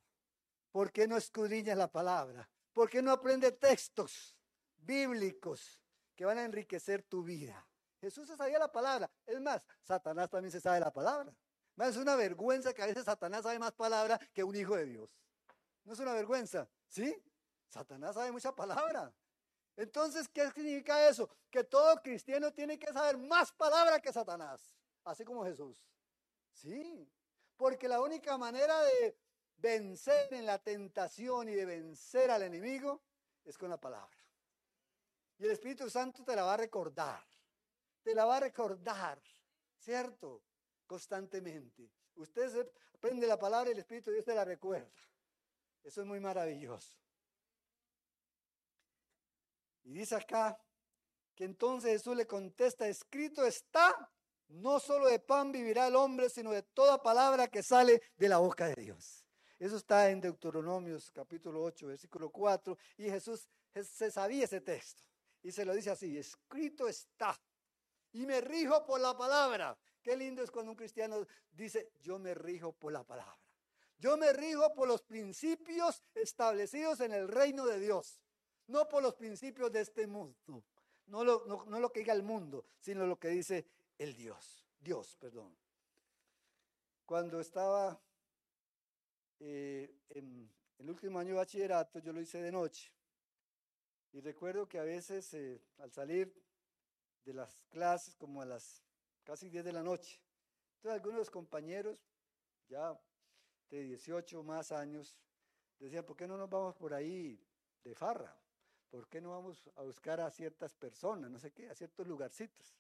¿Por 0.73 0.93
qué 0.93 1.07
no 1.07 1.17
escudriñas 1.17 1.77
la 1.77 1.91
palabra? 1.91 2.49
¿Por 2.73 2.89
qué 2.89 3.03
no 3.03 3.13
aprende 3.13 3.53
textos 3.53 4.37
bíblicos 4.77 5.81
que 6.15 6.25
van 6.25 6.39
a 6.39 6.45
enriquecer 6.45 7.03
tu 7.03 7.23
vida? 7.23 7.68
Jesús 8.01 8.29
se 8.29 8.37
sabía 8.37 8.59
la 8.59 8.71
palabra. 8.71 9.11
Es 9.27 9.41
más, 9.41 9.67
Satanás 9.83 10.31
también 10.31 10.53
se 10.53 10.61
sabe 10.61 10.81
la 10.81 10.93
palabra. 10.93 11.35
Es 11.77 11.97
una 11.97 12.17
vergüenza 12.17 12.73
que 12.73 12.83
a 12.83 12.87
veces 12.87 13.05
Satanás 13.05 13.43
sabe 13.43 13.59
más 13.59 13.73
palabra 13.73 14.19
que 14.33 14.43
un 14.43 14.55
hijo 14.57 14.77
de 14.77 14.87
Dios. 14.87 15.11
No 15.85 15.93
es 15.93 15.99
una 16.01 16.13
vergüenza, 16.13 16.69
¿sí? 16.89 17.17
Satanás 17.69 18.15
sabe 18.15 18.33
mucha 18.33 18.55
palabra. 18.55 19.13
Entonces, 19.77 20.29
¿qué 20.29 20.51
significa 20.51 21.09
eso? 21.09 21.31
Que 21.51 21.63
todo 21.65 22.03
cristiano 22.03 22.53
tiene 22.53 22.79
que 22.79 22.93
saber 22.93 23.17
más 23.17 23.53
palabra 23.53 24.01
que 24.01 24.13
Satanás, 24.13 24.73
así 25.05 25.25
como 25.25 25.45
Jesús. 25.45 25.81
Sí, 26.51 27.09
porque 27.57 27.87
la 27.87 28.01
única 28.01 28.37
manera 28.37 28.83
de 28.83 29.17
vencer 29.57 30.35
en 30.35 30.47
la 30.47 30.59
tentación 30.59 31.49
y 31.49 31.55
de 31.55 31.65
vencer 31.65 32.31
al 32.31 32.43
enemigo 32.43 33.03
es 33.45 33.57
con 33.57 33.71
la 33.71 33.81
palabra. 33.81 34.17
Y 35.39 35.45
el 35.45 35.53
Espíritu 35.53 35.89
Santo 35.89 36.25
te 36.25 36.35
la 36.35 36.43
va 36.43 36.55
a 36.55 36.57
recordar 36.57 37.25
te 38.09 38.15
la 38.15 38.25
va 38.25 38.39
a 38.39 38.41
recordar, 38.41 39.21
¿cierto? 39.77 40.43
Constantemente. 40.87 41.91
Usted 42.15 42.67
aprende 42.95 43.27
la 43.27 43.39
palabra 43.39 43.69
y 43.69 43.75
el 43.75 43.81
Espíritu 43.81 44.09
de 44.09 44.15
Dios 44.15 44.25
te 44.25 44.35
la 44.35 44.47
recuerda. 44.47 44.91
Eso 45.85 46.01
es 46.01 46.07
muy 46.07 46.19
maravilloso. 46.19 46.95
Y 49.85 49.93
dice 49.93 50.15
acá 50.15 50.59
que 51.35 51.45
entonces 51.45 51.93
Jesús 51.93 52.17
le 52.17 52.27
contesta, 52.27 52.89
escrito 52.89 53.45
está, 53.45 54.11
no 54.49 54.81
solo 54.81 55.09
de 55.09 55.19
pan 55.19 55.53
vivirá 55.53 55.89
el 55.89 55.97
hombre, 55.97 56.31
sino 56.31 56.51
de 56.51 56.63
toda 56.63 57.03
palabra 57.03 57.49
que 57.49 57.63
sale 57.63 58.01
de 58.17 58.29
la 58.31 58.39
boca 58.39 58.69
de 58.69 58.83
Dios. 58.85 59.27
Eso 59.59 59.77
está 59.77 60.09
en 60.09 60.23
Deuteronomios 60.23 61.11
capítulo 61.11 61.63
8, 61.63 61.89
versículo 61.89 62.31
4, 62.31 62.79
y 62.97 63.11
Jesús 63.11 63.47
se 63.75 64.11
sabía 64.11 64.45
ese 64.45 64.63
texto. 64.63 65.03
Y 65.43 65.53
se 65.53 65.67
lo 65.67 65.75
dice 65.75 65.91
así, 65.91 66.17
escrito 66.17 66.89
está 66.89 67.39
y 68.13 68.27
me 68.27 68.41
rijo 68.41 68.85
por 68.85 69.01
la 69.01 69.17
palabra. 69.17 69.77
Qué 70.03 70.17
lindo 70.17 70.43
es 70.43 70.51
cuando 70.51 70.73
un 70.73 70.77
cristiano 70.77 71.27
dice, 71.53 71.93
yo 72.01 72.19
me 72.19 72.35
rijo 72.35 72.73
por 72.73 72.93
la 72.93 73.05
palabra. 73.05 73.39
Yo 73.99 74.17
me 74.17 74.33
rijo 74.33 74.73
por 74.75 74.87
los 74.87 75.03
principios 75.03 76.03
establecidos 76.15 77.01
en 77.01 77.13
el 77.13 77.29
reino 77.29 77.67
de 77.67 77.81
Dios, 77.81 78.21
no 78.69 78.89
por 78.89 79.03
los 79.03 79.15
principios 79.15 79.73
de 79.73 79.81
este 79.81 80.07
mundo. 80.07 80.65
No 81.07 81.25
lo, 81.25 81.45
no, 81.47 81.81
lo 81.81 81.91
que 81.91 82.01
diga 82.01 82.13
el 82.13 82.23
mundo, 82.23 82.67
sino 82.81 83.07
lo 83.07 83.19
que 83.19 83.29
dice 83.29 83.67
el 83.99 84.15
Dios. 84.15 84.67
Dios, 84.79 85.17
perdón. 85.17 85.57
Cuando 87.05 87.41
estaba 87.41 88.01
eh, 89.41 89.91
en 90.11 90.49
el 90.79 90.91
último 90.91 91.19
año 91.19 91.31
de 91.31 91.39
bachillerato, 91.39 91.99
yo 91.99 92.13
lo 92.13 92.21
hice 92.21 92.41
de 92.41 92.53
noche. 92.53 92.93
Y 94.13 94.21
recuerdo 94.21 94.69
que 94.69 94.79
a 94.79 94.85
veces 94.85 95.33
eh, 95.35 95.61
al 95.79 95.91
salir 95.91 96.33
de 97.29 97.35
las 97.35 97.67
clases 97.67 98.17
como 98.17 98.41
a 98.41 98.47
las 98.47 98.83
casi 99.23 99.51
10 99.51 99.67
de 99.67 99.73
la 99.73 99.83
noche. 99.83 100.19
Entonces 100.77 101.03
algunos 101.03 101.31
compañeros, 101.31 101.99
ya 102.69 102.99
de 103.69 103.83
18 103.83 104.43
más 104.43 104.73
años, 104.73 105.15
decían, 105.79 106.05
¿por 106.05 106.17
qué 106.17 106.27
no 106.27 106.39
nos 106.39 106.49
vamos 106.49 106.75
por 106.75 106.95
ahí 106.95 107.39
de 107.85 107.95
farra? 107.95 108.35
¿por 108.91 109.07
qué 109.07 109.21
no 109.21 109.33
vamos 109.33 109.69
a 109.77 109.83
buscar 109.83 110.19
a 110.19 110.31
ciertas 110.31 110.75
personas, 110.75 111.31
no 111.31 111.39
sé 111.39 111.53
qué, 111.53 111.69
a 111.69 111.75
ciertos 111.75 112.07
lugarcitos? 112.07 112.75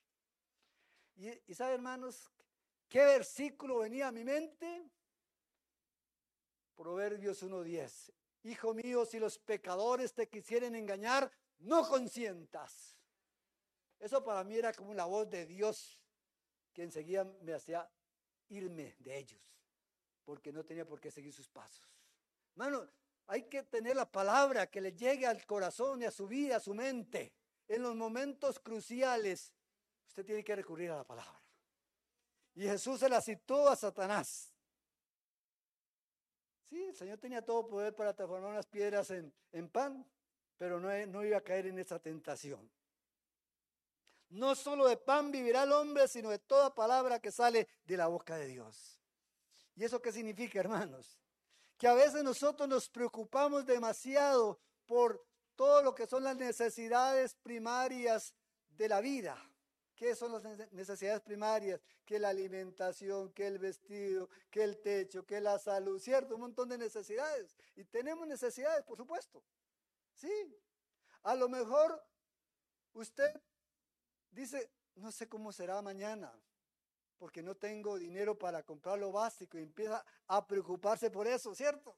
Y, 1.16 1.28
y 1.46 1.54
sabe, 1.54 1.74
hermanos, 1.74 2.32
¿qué 2.88 3.04
versículo 3.04 3.80
venía 3.80 4.08
a 4.08 4.12
mi 4.12 4.24
mente? 4.24 4.90
Proverbios 6.74 7.42
1.10. 7.42 8.12
Hijo 8.44 8.72
mío, 8.72 9.04
si 9.04 9.18
los 9.18 9.38
pecadores 9.38 10.14
te 10.14 10.28
quisieren 10.30 10.74
engañar, 10.74 11.30
no 11.58 11.86
consientas. 11.86 12.97
Eso 13.98 14.22
para 14.22 14.44
mí 14.44 14.56
era 14.56 14.72
como 14.72 14.94
la 14.94 15.04
voz 15.04 15.28
de 15.28 15.46
Dios 15.46 15.98
que 16.72 16.82
enseguida 16.84 17.24
me 17.24 17.54
hacía 17.54 17.90
irme 18.48 18.94
de 18.98 19.18
ellos, 19.18 19.40
porque 20.24 20.52
no 20.52 20.64
tenía 20.64 20.86
por 20.86 21.00
qué 21.00 21.10
seguir 21.10 21.32
sus 21.32 21.48
pasos. 21.48 21.98
Hermano, 22.52 22.88
hay 23.26 23.42
que 23.44 23.62
tener 23.64 23.96
la 23.96 24.10
palabra 24.10 24.68
que 24.68 24.80
le 24.80 24.92
llegue 24.92 25.26
al 25.26 25.44
corazón 25.44 26.02
y 26.02 26.04
a 26.04 26.10
su 26.10 26.26
vida, 26.26 26.56
a 26.56 26.60
su 26.60 26.74
mente. 26.74 27.34
En 27.66 27.82
los 27.82 27.94
momentos 27.94 28.58
cruciales, 28.58 29.52
usted 30.06 30.24
tiene 30.24 30.42
que 30.42 30.56
recurrir 30.56 30.90
a 30.90 30.96
la 30.96 31.04
palabra. 31.04 31.42
Y 32.54 32.62
Jesús 32.62 33.00
se 33.00 33.08
la 33.08 33.20
citó 33.20 33.68
a 33.68 33.76
Satanás. 33.76 34.54
Sí, 36.68 36.84
el 36.84 36.96
Señor 36.96 37.18
tenía 37.18 37.44
todo 37.44 37.66
poder 37.66 37.94
para 37.94 38.14
transformar 38.14 38.50
unas 38.50 38.66
piedras 38.66 39.10
en, 39.10 39.32
en 39.52 39.68
pan, 39.68 40.06
pero 40.56 40.80
no, 40.80 40.88
no 41.06 41.24
iba 41.24 41.38
a 41.38 41.42
caer 41.42 41.66
en 41.66 41.78
esa 41.78 41.98
tentación. 41.98 42.70
No 44.30 44.54
solo 44.54 44.86
de 44.86 44.96
pan 44.96 45.30
vivirá 45.30 45.62
el 45.62 45.72
hombre, 45.72 46.06
sino 46.06 46.28
de 46.30 46.38
toda 46.38 46.74
palabra 46.74 47.18
que 47.18 47.32
sale 47.32 47.68
de 47.84 47.96
la 47.96 48.08
boca 48.08 48.36
de 48.36 48.46
Dios. 48.46 49.00
¿Y 49.74 49.84
eso 49.84 50.02
qué 50.02 50.12
significa, 50.12 50.60
hermanos? 50.60 51.18
Que 51.78 51.86
a 51.86 51.94
veces 51.94 52.22
nosotros 52.22 52.68
nos 52.68 52.88
preocupamos 52.90 53.64
demasiado 53.64 54.58
por 54.86 55.24
todo 55.54 55.82
lo 55.82 55.94
que 55.94 56.06
son 56.06 56.24
las 56.24 56.36
necesidades 56.36 57.34
primarias 57.36 58.34
de 58.70 58.88
la 58.88 59.00
vida. 59.00 59.36
¿Qué 59.94 60.14
son 60.14 60.32
las 60.32 60.72
necesidades 60.72 61.20
primarias? 61.22 61.80
Que 62.04 62.18
la 62.20 62.28
alimentación, 62.28 63.32
que 63.32 63.46
el 63.46 63.58
vestido, 63.58 64.28
que 64.50 64.62
el 64.62 64.78
techo, 64.80 65.26
que 65.26 65.40
la 65.40 65.58
salud, 65.58 66.00
¿cierto? 66.00 66.36
Un 66.36 66.42
montón 66.42 66.68
de 66.68 66.78
necesidades. 66.78 67.56
Y 67.74 67.84
tenemos 67.84 68.26
necesidades, 68.26 68.84
por 68.84 68.96
supuesto. 68.96 69.42
Sí. 70.14 70.56
A 71.22 71.34
lo 71.34 71.48
mejor 71.48 72.00
usted 72.92 73.30
dice, 74.30 74.70
no 74.96 75.12
sé 75.12 75.28
cómo 75.28 75.52
será 75.52 75.80
mañana, 75.82 76.32
porque 77.18 77.42
no 77.42 77.54
tengo 77.54 77.98
dinero 77.98 78.38
para 78.38 78.62
comprar 78.62 78.98
lo 78.98 79.12
básico 79.12 79.58
y 79.58 79.62
empieza 79.62 80.04
a 80.26 80.46
preocuparse 80.46 81.10
por 81.10 81.26
eso, 81.26 81.54
¿cierto? 81.54 81.96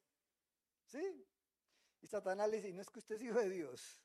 Sí. 0.86 1.26
Y 2.00 2.06
Satanás 2.06 2.48
le 2.48 2.56
dice, 2.58 2.72
no 2.72 2.80
es 2.80 2.90
que 2.90 2.98
usted 2.98 3.16
es 3.16 3.22
hijo 3.22 3.38
de 3.38 3.50
Dios, 3.50 4.00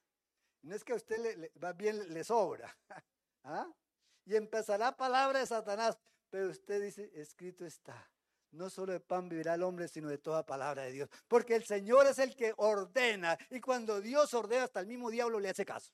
no 0.61 0.75
es 0.75 0.83
que 0.83 0.93
a 0.93 0.95
usted 0.95 1.37
le, 1.37 1.51
va 1.63 1.73
bien, 1.73 2.13
le 2.13 2.23
sobra. 2.23 2.75
¿Ah? 3.43 3.71
y 4.25 4.35
empezará 4.35 4.95
palabra 4.95 5.39
de 5.39 5.45
Satanás. 5.45 5.97
Pero 6.29 6.49
usted 6.49 6.81
dice, 6.81 7.11
escrito 7.13 7.65
está, 7.65 8.09
no 8.51 8.69
solo 8.69 8.91
de 8.93 8.99
pan 8.99 9.29
vivirá 9.29 9.53
el 9.53 9.63
hombre, 9.63 9.87
sino 9.87 10.09
de 10.09 10.17
toda 10.17 10.45
palabra 10.45 10.83
de 10.83 10.91
Dios. 10.91 11.09
Porque 11.27 11.55
el 11.55 11.63
Señor 11.63 12.07
es 12.07 12.19
el 12.19 12.35
que 12.35 12.53
ordena. 12.57 13.37
Y 13.49 13.61
cuando 13.61 14.01
Dios 14.01 14.33
ordena, 14.33 14.63
hasta 14.63 14.79
el 14.79 14.87
mismo 14.87 15.09
diablo 15.09 15.39
le 15.39 15.49
hace 15.49 15.65
caso. 15.65 15.93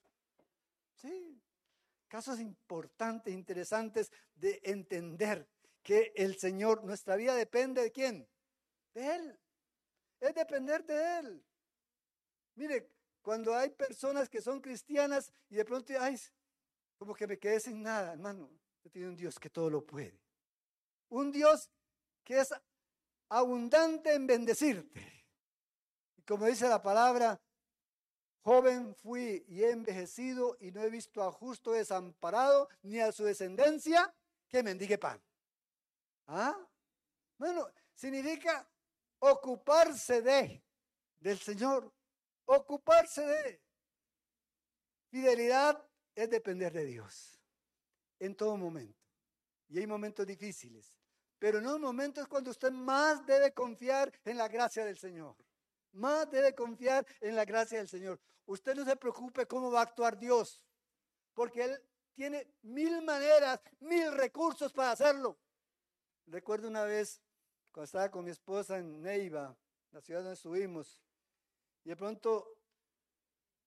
Sí, 0.94 1.40
casos 2.12 2.40
importantes, 2.40 3.32
interesantes 3.32 4.12
de 4.34 4.60
entender 4.64 5.48
que 5.82 6.12
el 6.14 6.36
Señor, 6.36 6.84
nuestra 6.84 7.16
vida 7.16 7.34
depende 7.34 7.80
de 7.80 7.90
quién? 7.90 8.28
De 8.92 9.16
Él. 9.16 9.40
Es 10.20 10.34
depender 10.34 10.84
de 10.84 11.18
Él. 11.20 11.42
Mire, 12.56 12.90
cuando 13.22 13.56
hay 13.56 13.70
personas 13.70 14.28
que 14.28 14.42
son 14.42 14.60
cristianas 14.60 15.32
y 15.48 15.54
de 15.54 15.64
pronto, 15.64 15.94
ay, 15.98 16.20
como 16.98 17.14
que 17.14 17.26
me 17.26 17.38
quedé 17.38 17.58
sin 17.58 17.82
nada, 17.82 18.12
hermano. 18.12 18.50
Usted 18.76 18.90
tiene 18.90 19.08
un 19.08 19.16
Dios 19.16 19.38
que 19.38 19.48
todo 19.48 19.70
lo 19.70 19.82
puede. 19.82 20.20
Un 21.08 21.32
Dios 21.32 21.70
que 22.24 22.40
es 22.40 22.52
abundante 23.30 24.12
en 24.12 24.26
bendecirte. 24.26 25.24
Como 26.26 26.44
dice 26.44 26.68
la 26.68 26.82
palabra, 26.82 27.40
joven 28.42 28.94
fui 28.94 29.44
y 29.48 29.62
he 29.62 29.70
envejecido 29.70 30.56
y 30.60 30.70
no 30.72 30.82
he 30.82 30.90
visto 30.90 31.22
a 31.22 31.32
justo 31.32 31.72
desamparado 31.72 32.68
ni 32.82 33.00
a 33.00 33.12
su 33.12 33.24
descendencia 33.24 34.12
que 34.48 34.62
mendigue 34.62 34.98
pan. 34.98 35.20
¿Ah? 36.26 36.56
Bueno, 37.38 37.68
significa 37.94 38.68
ocuparse 39.20 40.22
de, 40.22 40.62
del 41.20 41.38
Señor, 41.38 41.92
ocuparse 42.44 43.26
de. 43.26 43.62
Fidelidad 45.10 45.84
es 46.14 46.30
depender 46.30 46.72
de 46.72 46.86
Dios 46.86 47.38
en 48.18 48.34
todo 48.34 48.56
momento. 48.56 48.98
Y 49.68 49.78
hay 49.78 49.86
momentos 49.86 50.26
difíciles, 50.26 50.98
pero 51.38 51.60
no 51.60 51.78
momentos 51.78 52.28
cuando 52.28 52.50
usted 52.50 52.70
más 52.70 53.24
debe 53.26 53.52
confiar 53.52 54.12
en 54.24 54.38
la 54.38 54.48
gracia 54.48 54.84
del 54.84 54.98
Señor. 54.98 55.36
Más 55.92 56.30
debe 56.30 56.54
confiar 56.54 57.06
en 57.20 57.36
la 57.36 57.44
gracia 57.44 57.78
del 57.78 57.88
Señor. 57.88 58.20
Usted 58.46 58.74
no 58.74 58.84
se 58.84 58.96
preocupe 58.96 59.46
cómo 59.46 59.70
va 59.70 59.80
a 59.80 59.84
actuar 59.84 60.18
Dios, 60.18 60.62
porque 61.34 61.64
Él 61.64 61.82
tiene 62.14 62.46
mil 62.62 63.02
maneras, 63.02 63.60
mil 63.80 64.12
recursos 64.12 64.72
para 64.72 64.92
hacerlo. 64.92 65.38
Recuerdo 66.26 66.68
una 66.68 66.84
vez 66.84 67.20
cuando 67.70 67.84
estaba 67.84 68.10
con 68.10 68.24
mi 68.24 68.30
esposa 68.30 68.78
en 68.78 69.00
Neiva, 69.02 69.56
la 69.90 70.00
ciudad 70.00 70.20
donde 70.20 70.34
estuvimos, 70.34 71.00
y 71.84 71.90
de 71.90 71.96
pronto 71.96 72.56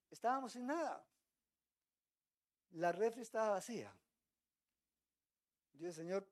estábamos 0.09 0.53
sin 0.53 0.67
nada 0.67 1.05
la 2.75 2.91
refri 2.91 3.21
estaba 3.21 3.51
vacía. 3.51 3.93
Dios, 5.73 5.95
Señor, 5.95 6.27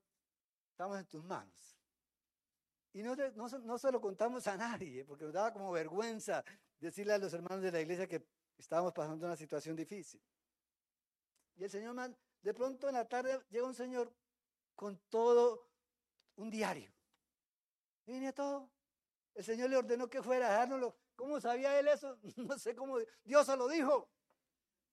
estamos 0.70 0.98
en 0.98 1.06
tus 1.06 1.24
manos. 1.24 1.78
Y 2.94 3.02
no, 3.02 3.16
no, 3.16 3.78
se 3.78 3.90
lo 3.90 4.00
contamos 4.00 4.46
a 4.46 4.56
nadie, 4.56 5.04
porque 5.04 5.24
nos 5.24 5.34
daba 5.34 5.52
como 5.52 5.72
vergüenza 5.72 6.44
decirle 6.78 7.12
a 7.12 7.18
los 7.18 7.32
hermanos 7.34 7.60
de 7.60 7.72
la 7.72 7.80
iglesia 7.80 8.06
que 8.06 8.24
estábamos 8.56 8.92
pasando 8.92 9.26
una 9.26 9.36
situación 9.36 9.74
difícil. 9.74 10.22
Y 11.56 11.64
el 11.64 11.70
Señor, 11.70 12.16
de 12.40 12.54
pronto 12.54 12.88
en 12.88 12.94
la 12.94 13.04
tarde 13.08 13.44
llega 13.50 13.66
un 13.66 13.74
señor 13.74 14.14
con 14.76 14.96
todo 15.08 15.68
un 16.36 16.50
diario. 16.50 16.92
Y 18.06 18.12
venía 18.12 18.32
todo. 18.32 18.70
El 19.34 19.44
Señor 19.44 19.70
le 19.70 19.76
ordenó 19.76 20.08
que 20.08 20.22
fuera 20.22 20.46
a 20.46 20.58
dárnoslo. 20.58 20.96
¿Cómo 21.16 21.40
sabía 21.40 21.76
él 21.80 21.88
eso? 21.88 22.16
No 22.36 22.56
sé 22.58 22.76
cómo. 22.76 22.98
Dios 23.24 23.44
se 23.44 23.56
lo 23.56 23.66
dijo. 23.66 24.08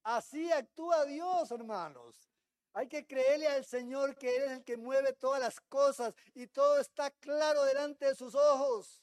Así 0.02 0.52
actúa 0.52 1.06
Dios, 1.06 1.52
hermanos. 1.52 2.31
Hay 2.74 2.88
que 2.88 3.06
creerle 3.06 3.48
al 3.48 3.66
Señor 3.66 4.18
que 4.18 4.36
Él 4.36 4.44
es 4.44 4.52
el 4.52 4.64
que 4.64 4.78
mueve 4.78 5.14
todas 5.14 5.42
las 5.42 5.60
cosas 5.60 6.14
y 6.34 6.48
todo 6.48 6.80
está 6.80 7.12
claro 7.12 7.64
delante 7.66 8.06
de 8.06 8.16
sus 8.16 8.34
ojos. 8.34 9.02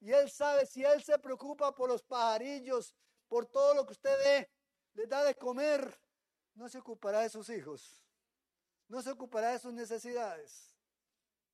Y 0.00 0.12
Él 0.12 0.30
sabe 0.30 0.66
si 0.66 0.82
Él 0.84 1.02
se 1.02 1.18
preocupa 1.18 1.74
por 1.74 1.88
los 1.88 2.02
pajarillos, 2.02 2.94
por 3.28 3.46
todo 3.46 3.74
lo 3.74 3.86
que 3.86 3.92
usted 3.92 4.16
ve, 4.24 4.50
le 4.94 5.06
da 5.06 5.24
de 5.24 5.34
comer, 5.34 5.98
no 6.54 6.68
se 6.68 6.78
ocupará 6.78 7.20
de 7.20 7.28
sus 7.28 7.48
hijos, 7.50 8.02
no 8.88 9.02
se 9.02 9.10
ocupará 9.10 9.52
de 9.52 9.58
sus 9.58 9.72
necesidades. 9.72 10.74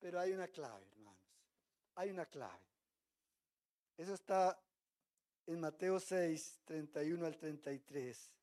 Pero 0.00 0.20
hay 0.20 0.32
una 0.32 0.48
clave, 0.48 0.86
hermanos, 0.92 1.20
hay 1.96 2.10
una 2.10 2.26
clave. 2.26 2.62
Eso 3.96 4.14
está 4.14 4.56
en 5.46 5.60
Mateo 5.60 5.98
6, 5.98 6.60
31 6.64 7.26
al 7.26 7.36
33. 7.36 8.37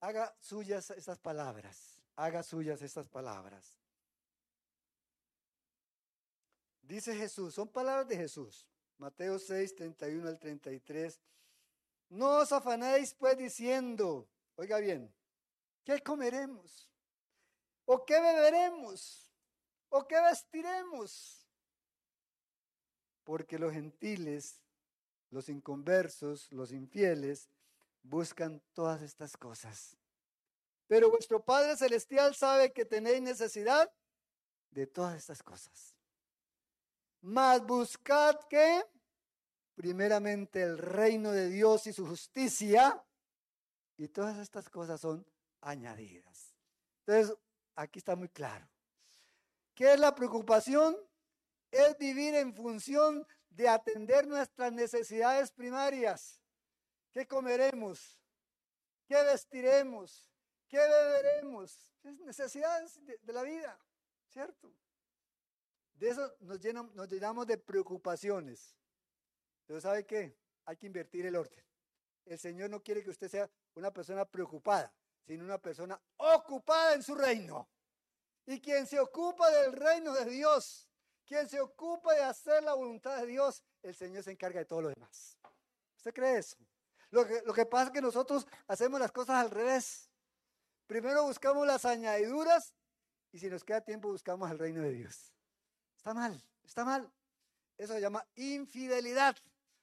Haga 0.00 0.34
suyas 0.40 0.90
esas 0.90 1.18
palabras, 1.18 2.02
haga 2.16 2.42
suyas 2.42 2.80
esas 2.80 3.06
palabras. 3.08 3.76
Dice 6.82 7.14
Jesús, 7.14 7.54
son 7.54 7.68
palabras 7.68 8.08
de 8.08 8.16
Jesús. 8.16 8.66
Mateo 8.98 9.38
6, 9.38 9.76
31 9.76 10.28
al 10.28 10.38
33. 10.38 11.20
No 12.08 12.38
os 12.38 12.50
afanéis 12.50 13.14
pues 13.14 13.38
diciendo, 13.38 14.28
oiga 14.56 14.78
bien, 14.78 15.12
¿qué 15.84 16.00
comeremos? 16.00 16.90
¿O 17.84 18.04
qué 18.04 18.20
beberemos? 18.20 19.30
¿O 19.88 20.06
qué 20.06 20.20
vestiremos? 20.20 21.46
Porque 23.24 23.58
los 23.58 23.72
gentiles, 23.72 24.60
los 25.30 25.48
inconversos, 25.48 26.50
los 26.52 26.72
infieles, 26.72 27.48
buscan 28.02 28.62
todas 28.72 29.02
estas 29.02 29.36
cosas. 29.36 29.96
Pero 30.86 31.10
vuestro 31.10 31.44
Padre 31.44 31.76
Celestial 31.76 32.34
sabe 32.34 32.72
que 32.72 32.84
tenéis 32.84 33.22
necesidad 33.22 33.92
de 34.70 34.86
todas 34.86 35.16
estas 35.16 35.42
cosas. 35.42 35.94
Mas 37.20 37.64
buscad 37.64 38.36
que, 38.48 38.84
primeramente, 39.74 40.62
el 40.62 40.78
reino 40.78 41.32
de 41.32 41.48
Dios 41.48 41.86
y 41.86 41.92
su 41.92 42.06
justicia, 42.06 43.04
y 43.96 44.08
todas 44.08 44.38
estas 44.38 44.68
cosas 44.68 45.00
son 45.00 45.26
añadidas. 45.60 46.56
Entonces, 47.06 47.36
aquí 47.76 47.98
está 47.98 48.16
muy 48.16 48.28
claro. 48.28 48.68
¿Qué 49.74 49.92
es 49.92 50.00
la 50.00 50.14
preocupación? 50.14 50.96
Es 51.70 51.96
vivir 51.98 52.34
en 52.34 52.54
función 52.54 53.26
de 53.50 53.68
atender 53.68 54.26
nuestras 54.26 54.72
necesidades 54.72 55.52
primarias 55.52 56.39
¿Qué 57.12 57.26
comeremos? 57.26 58.20
¿Qué 59.06 59.22
vestiremos? 59.24 60.30
¿Qué 60.68 60.78
beberemos? 60.78 61.92
Es 62.04 62.18
necesidades 62.20 63.04
de, 63.04 63.32
la 63.32 63.42
vida, 63.42 63.78
¿cierto? 64.28 64.72
De 65.94 66.08
eso 66.08 66.32
nos, 66.40 66.60
llenamos, 66.60 66.94
nos 66.94 67.08
llenamos 67.08 67.46
de 67.46 67.58
preocupaciones. 67.58 68.76
Pero 69.66 69.80
¿sabe 69.80 70.06
qué? 70.06 70.36
Hay 70.64 70.76
que 70.76 70.86
invertir 70.86 71.26
el 71.26 71.36
orden. 71.36 71.64
El 72.24 72.38
Señor 72.38 72.70
no 72.70 72.82
quiere 72.82 73.02
que 73.02 73.10
usted 73.10 73.28
sea 73.28 73.50
una 73.74 73.92
persona 73.92 74.24
preocupada, 74.24 74.92
sino 75.26 75.44
una 75.44 75.58
persona 75.58 76.00
ocupada 76.16 76.94
en 76.94 77.02
su 77.02 77.14
reino. 77.14 77.68
Y 78.46 78.60
quien 78.60 78.86
se 78.86 79.00
ocupa 79.00 79.50
del 79.50 79.72
reino 79.72 80.12
de 80.12 80.24
Dios, 80.26 80.88
quien 81.24 81.48
se 81.48 81.60
ocupa 81.60 82.14
de 82.14 82.22
hacer 82.22 82.62
la 82.62 82.74
voluntad 82.74 83.20
de 83.20 83.26
Dios, 83.26 83.62
el 83.82 83.94
Señor 83.94 84.22
se 84.22 84.30
encarga 84.30 84.60
de 84.60 84.66
todo 84.66 84.82
lo 84.82 84.88
demás. 84.88 85.38
¿Usted 85.96 86.14
cree 86.14 86.38
eso? 86.38 86.56
Lo 87.10 87.26
que, 87.26 87.42
lo 87.44 87.52
que 87.52 87.66
pasa 87.66 87.86
es 87.86 87.90
que 87.90 88.00
nosotros 88.00 88.46
hacemos 88.68 89.00
las 89.00 89.12
cosas 89.12 89.36
al 89.36 89.50
revés. 89.50 90.10
Primero 90.86 91.24
buscamos 91.24 91.66
las 91.66 91.84
añadiduras 91.84 92.74
y 93.32 93.38
si 93.38 93.48
nos 93.48 93.64
queda 93.64 93.80
tiempo 93.80 94.08
buscamos 94.08 94.50
el 94.50 94.58
reino 94.58 94.82
de 94.82 94.92
Dios. 94.92 95.32
Está 95.96 96.14
mal, 96.14 96.42
está 96.64 96.84
mal. 96.84 97.12
Eso 97.76 97.94
se 97.94 98.00
llama 98.00 98.26
infidelidad, 98.34 99.36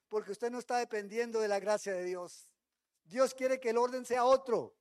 porque 0.10 0.32
usted 0.32 0.52
no 0.52 0.60
está 0.60 0.78
dependiendo 0.78 1.40
de 1.40 1.48
la 1.48 1.60
gracia 1.60 1.94
de 1.94 2.04
Dios. 2.04 2.52
Dios 3.06 3.34
quiere 3.34 3.60
que 3.60 3.72
el 3.72 3.78
orden 3.78 4.06
sea 4.06 4.26
otro. 4.26 4.76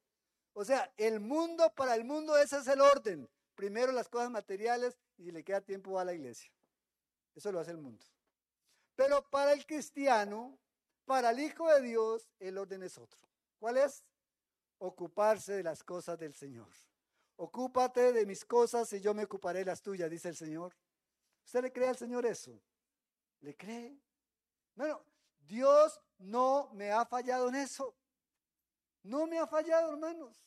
O 0.53 0.65
sea, 0.65 0.93
el 0.97 1.21
mundo 1.21 1.73
para 1.75 1.95
el 1.95 2.05
mundo 2.05 2.37
ese 2.37 2.59
es 2.59 2.67
el 2.67 2.81
orden. 2.81 3.29
Primero 3.55 3.93
las 3.93 4.09
cosas 4.09 4.31
materiales 4.31 4.99
y 5.17 5.25
si 5.25 5.31
le 5.33 5.45
queda 5.45 5.61
tiempo 5.61 5.93
va 5.93 6.03
a 6.03 6.07
la 6.07 6.15
iglesia. 6.15 6.51
Eso 7.35 7.53
lo 7.53 7.61
hace 7.61 7.71
el 7.71 7.79
mundo. 7.79 8.05
Pero 8.95 9.23
para 9.31 9.53
el 9.53 9.65
cristiano, 9.67 10.59
para 11.07 11.31
el 11.31 11.39
Hijo 11.39 11.73
de 11.73 11.81
Dios, 11.81 12.29
el 12.39 12.59
orden 12.59 12.83
es 12.83 12.99
otro. 12.99 13.21
¿Cuál 13.59 13.79
es? 13.79 14.05
Ocuparse 14.79 15.55
de 15.55 15.63
las 15.63 15.83
cosas 15.83 16.19
del 16.19 16.35
Señor. 16.35 16.69
Ocúpate 17.37 18.13
de 18.13 18.27
mis 18.27 18.45
cosas 18.45 18.93
y 18.93 19.01
yo 19.01 19.15
me 19.15 19.25
ocuparé 19.25 19.61
de 19.61 19.67
las 19.67 19.81
tuyas, 19.81 20.11
dice 20.11 20.29
el 20.29 20.37
Señor. 20.37 20.77
¿Usted 21.45 21.63
le 21.63 21.73
cree 21.73 21.89
al 21.89 21.97
Señor 21.97 22.27
eso? 22.27 22.61
¿Le 23.41 23.57
cree? 23.57 23.99
Bueno, 24.75 25.03
Dios 25.39 26.01
no 26.19 26.71
me 26.75 26.91
ha 26.91 27.07
fallado 27.07 27.49
en 27.49 27.55
eso. 27.55 27.95
No 29.03 29.27
me 29.27 29.39
ha 29.39 29.47
fallado, 29.47 29.93
hermanos. 29.93 30.43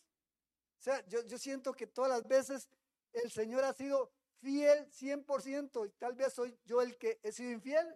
O 0.80 0.82
sea, 0.82 1.06
yo, 1.08 1.24
yo 1.24 1.38
siento 1.38 1.74
que 1.74 1.88
todas 1.88 2.12
las 2.12 2.28
veces 2.28 2.70
el 3.14 3.32
Señor 3.32 3.64
ha 3.64 3.74
sido 3.74 4.12
fiel 4.40 4.90
100% 4.92 5.88
y 5.88 5.92
tal 5.92 6.16
vez 6.16 6.34
soy 6.34 6.58
yo 6.66 6.82
el 6.82 6.98
que 6.98 7.20
he 7.24 7.32
sido 7.32 7.52
infiel. 7.52 7.88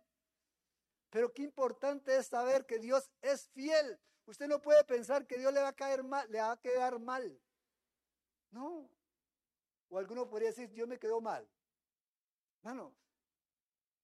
Pero 1.13 1.32
qué 1.32 1.43
importante 1.43 2.17
es 2.17 2.26
saber 2.26 2.65
que 2.65 2.80
Dios 2.80 3.08
es 3.21 3.47
fiel. 3.49 3.99
Usted 4.26 4.47
no 4.47 4.60
puede 4.60 4.84
pensar 4.84 5.28
que 5.28 5.38
Dios 5.38 5.54
le 5.54 5.62
va 5.62 5.67
a 5.67 5.76
caer 5.76 6.04
mal, 6.04 6.28
le 6.32 6.39
va 6.39 6.54
a 6.54 6.60
quedar 6.60 6.97
mal. 6.97 7.39
No. 8.49 8.89
O 9.89 9.99
alguno 9.99 10.28
podría 10.28 10.49
decir, 10.49 10.71
Dios 10.71 10.88
me 10.88 10.97
quedó 10.97 11.21
mal. 11.21 11.47
No, 12.63 12.95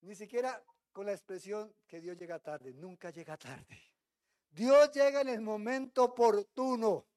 ni 0.02 0.14
siquiera 0.14 0.64
con 0.92 1.08
la 1.08 1.14
expresión 1.14 1.76
que 1.88 2.00
Dios 2.00 2.16
llega 2.16 2.38
tarde, 2.38 2.76
nunca 2.76 3.10
llega 3.10 3.38
tarde. 3.38 3.82
Dios 4.52 4.92
llega 4.92 5.22
en 5.22 5.30
el 5.30 5.42
momento 5.42 6.04
oportuno, 6.04 7.08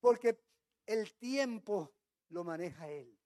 porque 0.00 0.38
el 0.84 1.14
tiempo 1.14 1.94
lo 2.28 2.44
maneja 2.44 2.90
Él. 2.90 3.18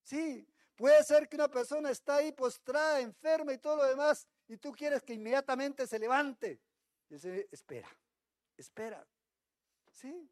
Sí, 0.00 0.48
puede 0.76 1.04
ser 1.04 1.28
que 1.28 1.36
una 1.36 1.50
persona 1.50 1.90
está 1.90 2.16
ahí 2.16 2.32
postrada, 2.32 3.00
enferma 3.00 3.52
y 3.52 3.58
todo 3.58 3.76
lo 3.76 3.84
demás, 3.84 4.26
y 4.48 4.56
tú 4.58 4.72
quieres 4.72 5.02
que 5.02 5.14
inmediatamente 5.14 5.86
se 5.86 5.98
levante. 5.98 6.60
Y 7.08 7.14
dice, 7.14 7.48
espera, 7.50 7.88
espera. 8.56 9.06
Sí, 9.90 10.30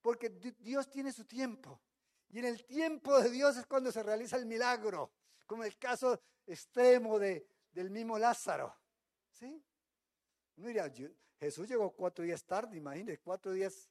porque 0.00 0.28
Dios 0.28 0.90
tiene 0.90 1.12
su 1.12 1.24
tiempo. 1.24 1.80
Y 2.28 2.38
en 2.38 2.46
el 2.46 2.64
tiempo 2.64 3.20
de 3.20 3.30
Dios 3.30 3.56
es 3.56 3.66
cuando 3.66 3.92
se 3.92 4.02
realiza 4.02 4.36
el 4.36 4.46
milagro, 4.46 5.12
como 5.46 5.64
el 5.64 5.76
caso 5.78 6.20
extremo 6.46 7.18
de, 7.18 7.46
del 7.72 7.90
mismo 7.90 8.18
Lázaro. 8.18 8.74
¿Sí? 9.30 9.62
Mira, 10.56 10.90
Jesús 11.38 11.68
llegó 11.68 11.90
cuatro 11.90 12.24
días 12.24 12.44
tarde, 12.44 12.76
imagínese, 12.76 13.20
cuatro 13.20 13.52
días. 13.52 13.88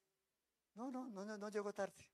No, 0.74 0.90
no, 0.90 1.08
no, 1.10 1.26
no, 1.26 1.38
no 1.38 1.50
llegó 1.50 1.74
tarde. 1.74 2.10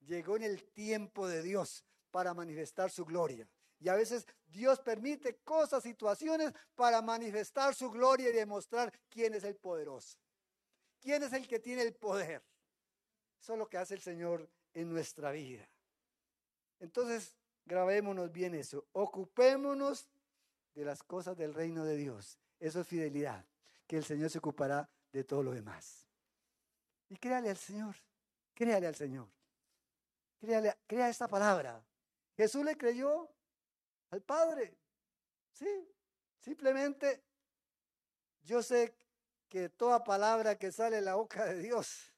Llegó 0.00 0.36
en 0.36 0.42
el 0.42 0.64
tiempo 0.72 1.26
de 1.26 1.42
Dios 1.42 1.84
para 2.10 2.34
manifestar 2.34 2.90
su 2.90 3.04
gloria. 3.04 3.48
Y 3.80 3.88
a 3.88 3.94
veces 3.94 4.26
Dios 4.46 4.80
permite 4.80 5.36
cosas, 5.38 5.82
situaciones 5.82 6.52
para 6.74 7.02
manifestar 7.02 7.74
su 7.74 7.90
gloria 7.90 8.30
y 8.30 8.32
demostrar 8.32 8.92
quién 9.08 9.34
es 9.34 9.44
el 9.44 9.56
poderoso. 9.56 10.18
¿Quién 11.00 11.22
es 11.22 11.32
el 11.32 11.46
que 11.46 11.58
tiene 11.58 11.82
el 11.82 11.94
poder? 11.94 12.42
Eso 13.40 13.52
es 13.52 13.58
lo 13.58 13.68
que 13.68 13.76
hace 13.76 13.94
el 13.94 14.00
Señor 14.00 14.48
en 14.72 14.90
nuestra 14.90 15.30
vida. 15.32 15.68
Entonces, 16.80 17.34
grabémonos 17.66 18.32
bien 18.32 18.54
eso. 18.54 18.86
Ocupémonos 18.92 20.08
de 20.74 20.84
las 20.84 21.02
cosas 21.02 21.36
del 21.36 21.52
reino 21.52 21.84
de 21.84 21.96
Dios. 21.96 22.38
Eso 22.58 22.80
es 22.80 22.86
fidelidad, 22.86 23.44
que 23.86 23.96
el 23.96 24.04
Señor 24.04 24.30
se 24.30 24.38
ocupará 24.38 24.88
de 25.12 25.24
todo 25.24 25.42
lo 25.42 25.52
demás. 25.52 26.06
Y 27.08 27.16
créale 27.16 27.50
al 27.50 27.56
Señor, 27.56 27.96
créale 28.54 28.86
al 28.86 28.94
Señor. 28.94 29.28
Créale, 30.40 30.76
crea 30.86 31.08
esta 31.08 31.28
palabra. 31.28 31.84
Jesús 32.36 32.64
le 32.64 32.76
creyó 32.76 33.30
al 34.10 34.22
Padre. 34.22 34.76
Sí, 35.52 35.88
simplemente 36.40 37.24
yo 38.42 38.62
sé 38.62 38.96
que 39.48 39.68
toda 39.68 40.04
palabra 40.04 40.58
que 40.58 40.72
sale 40.72 40.96
de 40.96 41.02
la 41.02 41.14
boca 41.14 41.44
de 41.44 41.58
Dios, 41.58 42.12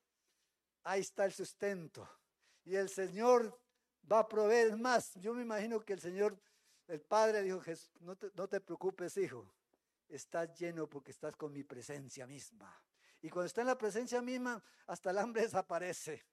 ahí 0.82 1.00
está 1.00 1.24
el 1.24 1.32
sustento. 1.32 2.08
Y 2.64 2.76
el 2.76 2.88
Señor 2.88 3.60
va 4.10 4.20
a 4.20 4.28
proveer 4.28 4.76
más. 4.76 5.14
Yo 5.14 5.34
me 5.34 5.42
imagino 5.42 5.80
que 5.84 5.92
el 5.92 6.00
Señor, 6.00 6.40
el 6.88 7.00
Padre 7.00 7.42
dijo, 7.42 7.60
no 8.00 8.16
te, 8.16 8.30
no 8.34 8.48
te 8.48 8.60
preocupes, 8.60 9.16
hijo, 9.16 9.46
estás 10.08 10.58
lleno 10.58 10.88
porque 10.88 11.10
estás 11.10 11.36
con 11.36 11.52
mi 11.52 11.62
presencia 11.62 12.26
misma. 12.26 12.82
Y 13.22 13.28
cuando 13.28 13.46
está 13.46 13.60
en 13.60 13.68
la 13.68 13.78
presencia 13.78 14.22
misma, 14.22 14.62
hasta 14.86 15.10
el 15.10 15.18
hambre 15.18 15.42
desaparece. 15.42 16.24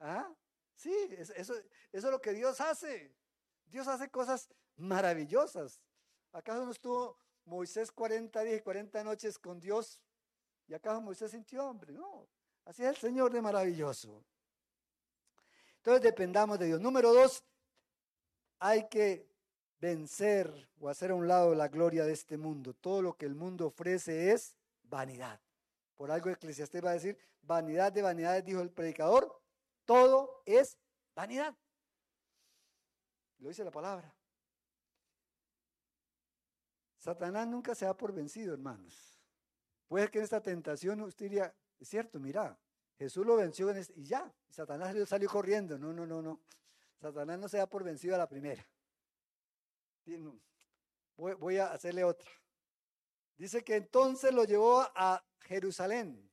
¿Ah? 0.00 0.32
Sí, 0.74 0.94
eso, 1.18 1.34
eso 1.34 1.64
es 1.92 2.04
lo 2.04 2.20
que 2.20 2.32
Dios 2.32 2.60
hace. 2.60 3.14
Dios 3.66 3.88
hace 3.88 4.10
cosas 4.10 4.48
maravillosas. 4.82 5.80
¿Acaso 6.32 6.64
no 6.64 6.72
estuvo 6.72 7.16
Moisés 7.44 7.90
40 7.90 8.42
días 8.42 8.58
y 8.58 8.62
40 8.62 9.04
noches 9.04 9.38
con 9.38 9.60
Dios? 9.60 9.98
¿Y 10.66 10.74
acaso 10.74 11.00
Moisés 11.00 11.30
sintió 11.30 11.68
hambre? 11.68 11.92
No. 11.92 12.28
Así 12.64 12.82
es 12.82 12.90
el 12.90 12.96
Señor 12.96 13.32
de 13.32 13.40
maravilloso. 13.40 14.24
Entonces 15.76 16.02
dependamos 16.02 16.58
de 16.58 16.66
Dios. 16.66 16.80
Número 16.80 17.12
dos, 17.12 17.44
hay 18.58 18.88
que 18.88 19.28
vencer 19.80 20.68
o 20.80 20.88
hacer 20.88 21.10
a 21.10 21.14
un 21.14 21.26
lado 21.26 21.54
la 21.54 21.68
gloria 21.68 22.04
de 22.04 22.12
este 22.12 22.36
mundo. 22.36 22.74
Todo 22.74 23.02
lo 23.02 23.16
que 23.16 23.26
el 23.26 23.34
mundo 23.34 23.66
ofrece 23.66 24.32
es 24.32 24.54
vanidad. 24.84 25.40
Por 25.96 26.10
algo 26.10 26.30
Eclesiastés 26.30 26.84
va 26.84 26.90
a 26.90 26.94
decir, 26.94 27.18
vanidad 27.42 27.92
de 27.92 28.02
vanidades, 28.02 28.44
dijo 28.44 28.60
el 28.60 28.70
predicador, 28.70 29.40
todo 29.84 30.42
es 30.46 30.78
vanidad. 31.14 31.54
Lo 33.38 33.48
dice 33.48 33.64
la 33.64 33.72
palabra. 33.72 34.14
Satanás 37.02 37.48
nunca 37.48 37.74
se 37.74 37.84
da 37.84 37.96
por 37.96 38.12
vencido, 38.12 38.54
hermanos. 38.54 39.18
Puede 39.88 40.08
que 40.08 40.18
en 40.18 40.24
esta 40.24 40.40
tentación 40.40 41.00
usted 41.00 41.24
diría, 41.26 41.52
es 41.80 41.88
cierto, 41.88 42.20
mira, 42.20 42.56
Jesús 42.96 43.26
lo 43.26 43.34
venció 43.34 43.68
este, 43.70 43.92
y 43.96 44.04
ya, 44.04 44.32
Satanás 44.48 44.96
salió 45.08 45.28
corriendo. 45.28 45.76
No, 45.76 45.92
no, 45.92 46.06
no, 46.06 46.22
no. 46.22 46.40
Satanás 47.00 47.40
no 47.40 47.48
se 47.48 47.56
da 47.56 47.66
por 47.66 47.82
vencido 47.82 48.14
a 48.14 48.18
la 48.18 48.28
primera. 48.28 48.64
Voy 51.16 51.58
a 51.58 51.72
hacerle 51.72 52.04
otra. 52.04 52.30
Dice 53.36 53.64
que 53.64 53.74
entonces 53.74 54.32
lo 54.32 54.44
llevó 54.44 54.82
a 54.94 55.24
Jerusalén. 55.40 56.30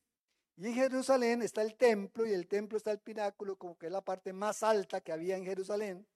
Y 0.56 0.68
en 0.68 0.74
Jerusalén 0.74 1.42
está 1.42 1.62
el 1.62 1.74
templo 1.74 2.24
y 2.24 2.32
el 2.32 2.46
templo 2.46 2.78
está 2.78 2.92
el 2.92 3.00
pináculo, 3.00 3.56
como 3.56 3.76
que 3.76 3.86
es 3.86 3.92
la 3.92 4.04
parte 4.04 4.32
más 4.32 4.62
alta 4.62 5.00
que 5.00 5.10
había 5.10 5.36
en 5.36 5.44
Jerusalén. 5.44 6.06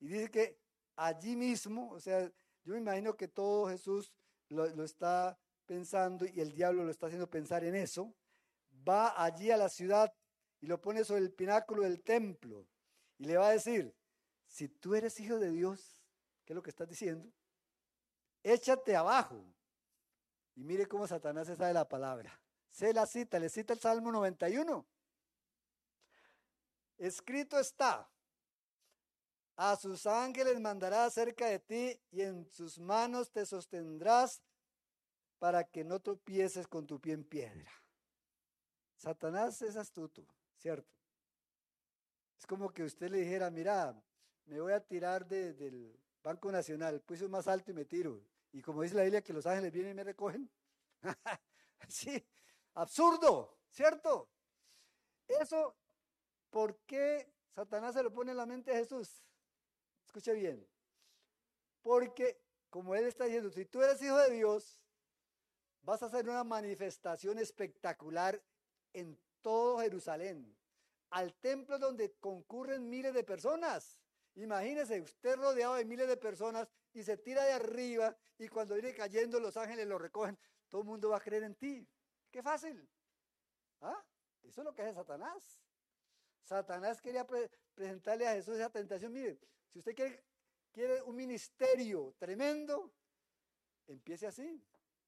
Y 0.00 0.08
dice 0.08 0.30
que 0.30 0.58
allí 0.94 1.36
mismo, 1.36 1.90
o 1.90 2.00
sea, 2.00 2.32
yo 2.66 2.72
me 2.72 2.80
imagino 2.80 3.16
que 3.16 3.28
todo 3.28 3.68
Jesús 3.68 4.12
lo, 4.48 4.66
está 4.82 5.38
pensando 5.66 6.26
y 6.26 6.40
el 6.40 6.52
diablo 6.52 6.82
lo 6.82 6.90
está 6.90 7.06
haciendo 7.06 7.30
pensar 7.30 7.62
en 7.62 7.76
eso. 7.76 8.12
Va 8.86 9.22
allí 9.22 9.52
a 9.52 9.56
la 9.56 9.68
ciudad 9.68 10.12
y 10.60 10.66
lo 10.66 10.80
pone 10.80 11.04
sobre 11.04 11.20
el 11.20 11.32
pináculo 11.32 11.84
del 11.84 12.02
templo 12.02 12.66
y 13.18 13.26
le 13.26 13.36
va 13.36 13.48
a 13.48 13.52
decir, 13.52 13.94
si 14.48 14.68
tú 14.68 14.96
eres 14.96 15.20
hijo 15.20 15.38
de 15.38 15.52
Dios, 15.52 16.02
¿qué 16.44 16.52
es 16.52 16.56
lo 16.56 16.62
que 16.62 16.70
estás 16.70 16.88
diciendo? 16.88 17.32
Échate 18.42 18.96
abajo. 18.96 19.44
Y 20.56 20.64
mire 20.64 20.86
cómo 20.86 21.06
Satanás 21.06 21.46
se 21.46 21.54
sabe 21.54 21.72
la 21.72 21.88
palabra. 21.88 22.36
Se 22.70 22.92
la 22.92 23.06
cita, 23.06 23.38
le 23.38 23.48
cita 23.48 23.74
el 23.74 23.78
Salmo 23.78 24.10
91. 24.10 24.84
Escrito 26.98 27.60
está, 27.60 28.10
a 29.56 29.74
sus 29.76 30.06
ángeles 30.06 30.60
mandará 30.60 31.08
cerca 31.10 31.46
de 31.46 31.58
ti 31.58 32.00
y 32.10 32.20
en 32.20 32.46
sus 32.50 32.78
manos 32.78 33.30
te 33.30 33.46
sostendrás 33.46 34.42
para 35.38 35.64
que 35.64 35.82
no 35.82 36.00
tropieces 36.00 36.66
con 36.66 36.86
tu 36.86 37.00
pie 37.00 37.14
en 37.14 37.24
piedra. 37.24 37.70
Satanás 38.96 39.60
es 39.62 39.76
astuto, 39.76 40.26
¿cierto? 40.56 40.94
Es 42.38 42.46
como 42.46 42.70
que 42.70 42.84
usted 42.84 43.10
le 43.10 43.18
dijera, 43.18 43.50
mira, 43.50 43.94
me 44.44 44.60
voy 44.60 44.72
a 44.72 44.80
tirar 44.80 45.26
del 45.26 45.98
Banco 46.22 46.52
Nacional, 46.52 47.00
piso 47.00 47.28
más 47.28 47.48
alto 47.48 47.70
y 47.70 47.74
me 47.74 47.84
tiro. 47.84 48.22
Y 48.52 48.62
como 48.62 48.82
dice 48.82 48.94
la 48.94 49.02
Biblia, 49.02 49.22
que 49.22 49.32
los 49.32 49.46
ángeles 49.46 49.72
vienen 49.72 49.92
y 49.92 49.94
me 49.94 50.04
recogen. 50.04 50.50
sí, 51.88 52.26
absurdo, 52.74 53.58
¿cierto? 53.70 54.28
Eso, 55.28 55.76
¿por 56.50 56.78
qué 56.80 57.32
Satanás 57.54 57.94
se 57.94 58.02
lo 58.02 58.12
pone 58.12 58.32
en 58.32 58.36
la 58.36 58.46
mente 58.46 58.70
a 58.70 58.76
Jesús? 58.76 59.25
Escuche 60.16 60.32
bien. 60.32 60.66
Porque, 61.82 62.40
como 62.70 62.94
él 62.94 63.04
está 63.04 63.24
diciendo, 63.24 63.50
si 63.50 63.66
tú 63.66 63.82
eres 63.82 64.00
hijo 64.00 64.16
de 64.16 64.30
Dios, 64.30 64.80
vas 65.82 66.02
a 66.02 66.06
hacer 66.06 66.26
una 66.26 66.42
manifestación 66.42 67.38
espectacular 67.38 68.42
en 68.94 69.20
todo 69.42 69.80
Jerusalén, 69.80 70.56
al 71.10 71.34
templo 71.34 71.78
donde 71.78 72.14
concurren 72.14 72.88
miles 72.88 73.12
de 73.12 73.24
personas. 73.24 74.00
Imagínese 74.36 75.02
usted 75.02 75.36
rodeado 75.36 75.74
de 75.74 75.84
miles 75.84 76.08
de 76.08 76.16
personas 76.16 76.66
y 76.94 77.02
se 77.02 77.18
tira 77.18 77.44
de 77.44 77.52
arriba 77.52 78.16
y 78.38 78.48
cuando 78.48 78.72
viene 78.72 78.94
cayendo 78.94 79.38
los 79.38 79.58
ángeles 79.58 79.86
lo 79.86 79.98
recogen, 79.98 80.38
todo 80.70 80.80
el 80.80 80.86
mundo 80.86 81.10
va 81.10 81.18
a 81.18 81.20
creer 81.20 81.42
en 81.42 81.56
ti. 81.56 81.86
Qué 82.30 82.42
fácil. 82.42 82.88
¿Ah? 83.82 84.02
Eso 84.44 84.62
es 84.62 84.64
lo 84.64 84.72
que 84.72 84.80
hace 84.80 84.94
Satanás. 84.94 85.60
Satanás 86.42 87.02
quería 87.02 87.26
presentarle 87.74 88.26
a 88.26 88.32
Jesús 88.32 88.54
esa 88.54 88.70
tentación. 88.70 89.12
Mire, 89.12 89.38
si 89.72 89.78
usted 89.78 89.94
quiere, 90.72 91.02
un 91.02 91.16
ministerio 91.16 92.14
tremendo, 92.18 92.92
empiece 93.86 94.26
así. 94.26 94.62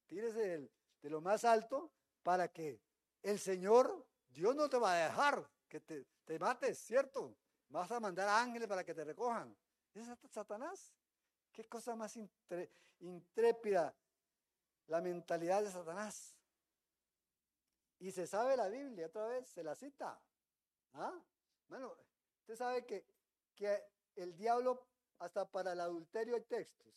Tírese 0.07 0.71
de 1.03 1.11
lo 1.11 1.21
más 1.21 1.45
alto 1.45 1.93
para 2.23 2.49
que 2.49 2.81
el 3.23 3.39
Señor, 3.39 4.07
Dios 4.29 4.55
no 4.55 4.69
te 4.69 4.79
va 4.79 4.95
a 4.95 5.09
dejar 5.09 5.51
que 5.69 5.81
te, 5.81 6.07
te 6.25 6.39
mates, 6.39 6.79
¿cierto? 6.79 7.37
Vas 7.69 7.91
a 7.91 8.01
mandar 8.01 8.29
ángeles 8.29 8.67
para 8.67 8.85
que 8.85 8.95
te 8.95 9.05
recojan. 9.05 9.55
¿Es 9.95 10.09
Satanás? 10.31 10.95
¿Qué 11.53 11.65
cosa 11.65 11.97
más 11.97 12.17
intrépida 13.01 13.95
la 14.87 15.01
mentalidad 15.01 15.63
de 15.63 15.71
Satanás? 15.71 16.35
Y 17.99 18.13
se 18.13 18.27
sabe 18.27 18.57
la 18.57 18.69
Biblia, 18.69 19.07
otra 19.07 19.27
vez, 19.27 19.49
se 19.49 19.63
la 19.63 19.75
cita. 19.75 20.21
¿Ah? 20.95 21.21
Bueno, 21.69 21.97
usted 22.41 22.57
sabe 22.57 22.87
que, 22.87 23.05
que 23.55 23.85
el 24.23 24.37
diablo, 24.37 24.87
hasta 25.19 25.51
para 25.51 25.73
el 25.73 25.81
adulterio 25.81 26.35
hay 26.35 26.43
textos. 26.43 26.95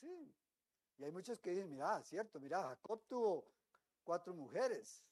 Sí. 0.00 0.34
Y 0.98 1.04
hay 1.04 1.10
muchos 1.10 1.40
que 1.40 1.50
dicen, 1.50 1.68
mira, 1.68 2.02
cierto, 2.02 2.38
mira, 2.40 2.62
Jacob 2.62 3.02
tuvo 3.08 3.46
cuatro 4.04 4.34
mujeres, 4.34 5.02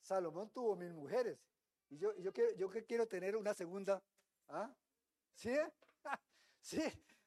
Salomón 0.00 0.50
tuvo 0.50 0.76
mil 0.76 0.92
mujeres. 0.92 1.38
Y 1.88 1.98
yo, 1.98 2.14
yo, 2.18 2.32
quiero, 2.32 2.52
yo 2.54 2.70
quiero 2.86 3.06
tener 3.08 3.36
una 3.36 3.54
segunda. 3.54 4.02
¿Ah? 4.48 4.72
¿Sí? 5.34 5.56
sí. 6.60 6.82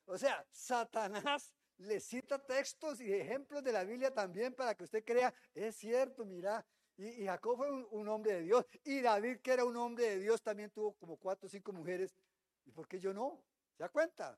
O 0.05 0.17
sea, 0.17 0.45
Satanás 0.51 1.53
le 1.77 1.99
cita 1.99 2.39
textos 2.39 3.01
y 3.01 3.11
ejemplos 3.11 3.63
de 3.63 3.71
la 3.71 3.83
Biblia 3.83 4.13
también 4.13 4.53
para 4.53 4.75
que 4.75 4.83
usted 4.83 5.03
crea, 5.03 5.33
es 5.53 5.75
cierto, 5.75 6.25
mira. 6.25 6.65
Y, 6.95 7.25
Jacob 7.25 7.57
fue 7.57 7.71
un, 7.71 8.07
hombre 8.07 8.33
de 8.33 8.41
Dios. 8.41 8.65
Y 8.83 9.01
David, 9.01 9.39
que 9.39 9.51
era 9.51 9.65
un 9.65 9.75
hombre 9.77 10.09
de 10.09 10.19
Dios, 10.19 10.41
también 10.41 10.69
tuvo 10.69 10.93
como 10.93 11.17
cuatro 11.17 11.47
o 11.47 11.49
cinco 11.49 11.73
mujeres. 11.73 12.13
¿Y 12.65 12.71
por 12.71 12.87
qué 12.87 12.99
yo 12.99 13.13
no? 13.13 13.43
¿Se 13.75 13.83
da 13.83 13.89
cuenta? 13.89 14.37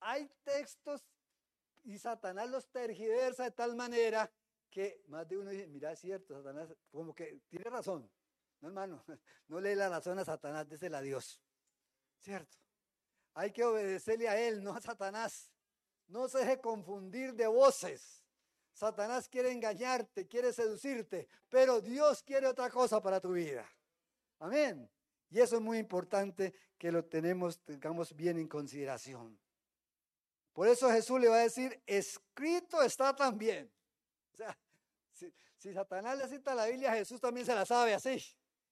Hay 0.00 0.28
textos 0.44 1.04
y 1.84 1.98
Satanás 1.98 2.48
los 2.48 2.68
tergiversa 2.68 3.44
de 3.44 3.50
tal 3.50 3.74
manera 3.74 4.30
que 4.70 5.02
más 5.08 5.28
de 5.28 5.36
uno 5.36 5.50
dice, 5.50 5.66
mira, 5.66 5.92
es 5.92 6.00
cierto, 6.00 6.34
Satanás, 6.34 6.74
como 6.90 7.14
que 7.14 7.42
tiene 7.48 7.68
razón. 7.68 8.10
No, 8.60 8.68
hermano, 8.68 9.04
no 9.48 9.60
lee 9.60 9.74
la 9.74 9.88
razón 9.88 10.18
a 10.18 10.24
Satanás, 10.24 10.68
désela 10.68 10.98
a 10.98 11.02
Dios. 11.02 11.40
¿Cierto? 12.18 12.56
Hay 13.34 13.50
que 13.50 13.64
obedecerle 13.64 14.28
a 14.28 14.38
él, 14.38 14.62
no 14.62 14.72
a 14.72 14.80
Satanás. 14.80 15.50
No 16.06 16.28
se 16.28 16.38
deje 16.38 16.60
confundir 16.60 17.34
de 17.34 17.46
voces. 17.46 18.22
Satanás 18.72 19.28
quiere 19.28 19.52
engañarte, 19.52 20.26
quiere 20.26 20.52
seducirte, 20.52 21.28
pero 21.48 21.80
Dios 21.80 22.22
quiere 22.22 22.46
otra 22.46 22.70
cosa 22.70 23.00
para 23.02 23.20
tu 23.20 23.32
vida. 23.32 23.68
Amén. 24.38 24.90
Y 25.32 25.40
eso 25.40 25.56
es 25.56 25.62
muy 25.62 25.78
importante 25.78 26.52
que 26.76 26.92
lo 26.92 27.06
tenemos, 27.06 27.58
tengamos 27.64 28.14
bien 28.14 28.38
en 28.38 28.46
consideración. 28.46 29.38
Por 30.52 30.68
eso 30.68 30.90
Jesús 30.90 31.18
le 31.18 31.28
va 31.28 31.36
a 31.36 31.44
decir, 31.44 31.82
escrito 31.86 32.82
está 32.82 33.16
también. 33.16 33.72
O 34.34 34.36
sea, 34.36 34.58
si, 35.10 35.32
si 35.56 35.72
Satanás 35.72 36.18
le 36.18 36.28
cita 36.28 36.54
la 36.54 36.66
Biblia, 36.66 36.92
Jesús 36.92 37.18
también 37.18 37.46
se 37.46 37.54
la 37.54 37.64
sabe 37.64 37.94
así. 37.94 38.22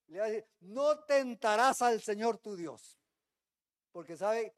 Le 0.08 0.18
va 0.18 0.26
a 0.26 0.28
decir, 0.28 0.46
no 0.60 0.98
tentarás 1.04 1.80
al 1.80 2.02
Señor 2.02 2.36
tu 2.36 2.54
Dios. 2.54 3.00
Porque 3.90 4.14
sabe, 4.18 4.52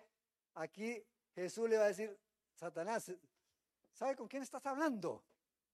aquí 0.55 1.01
Jesús 1.37 1.71
le 1.71 1.79
va 1.79 1.85
a 1.85 1.89
decir, 1.89 2.19
Satanás, 2.57 3.13
¿sabe 3.93 4.17
con 4.17 4.27
quién 4.27 4.43
estás 4.43 4.67
hablando? 4.67 5.23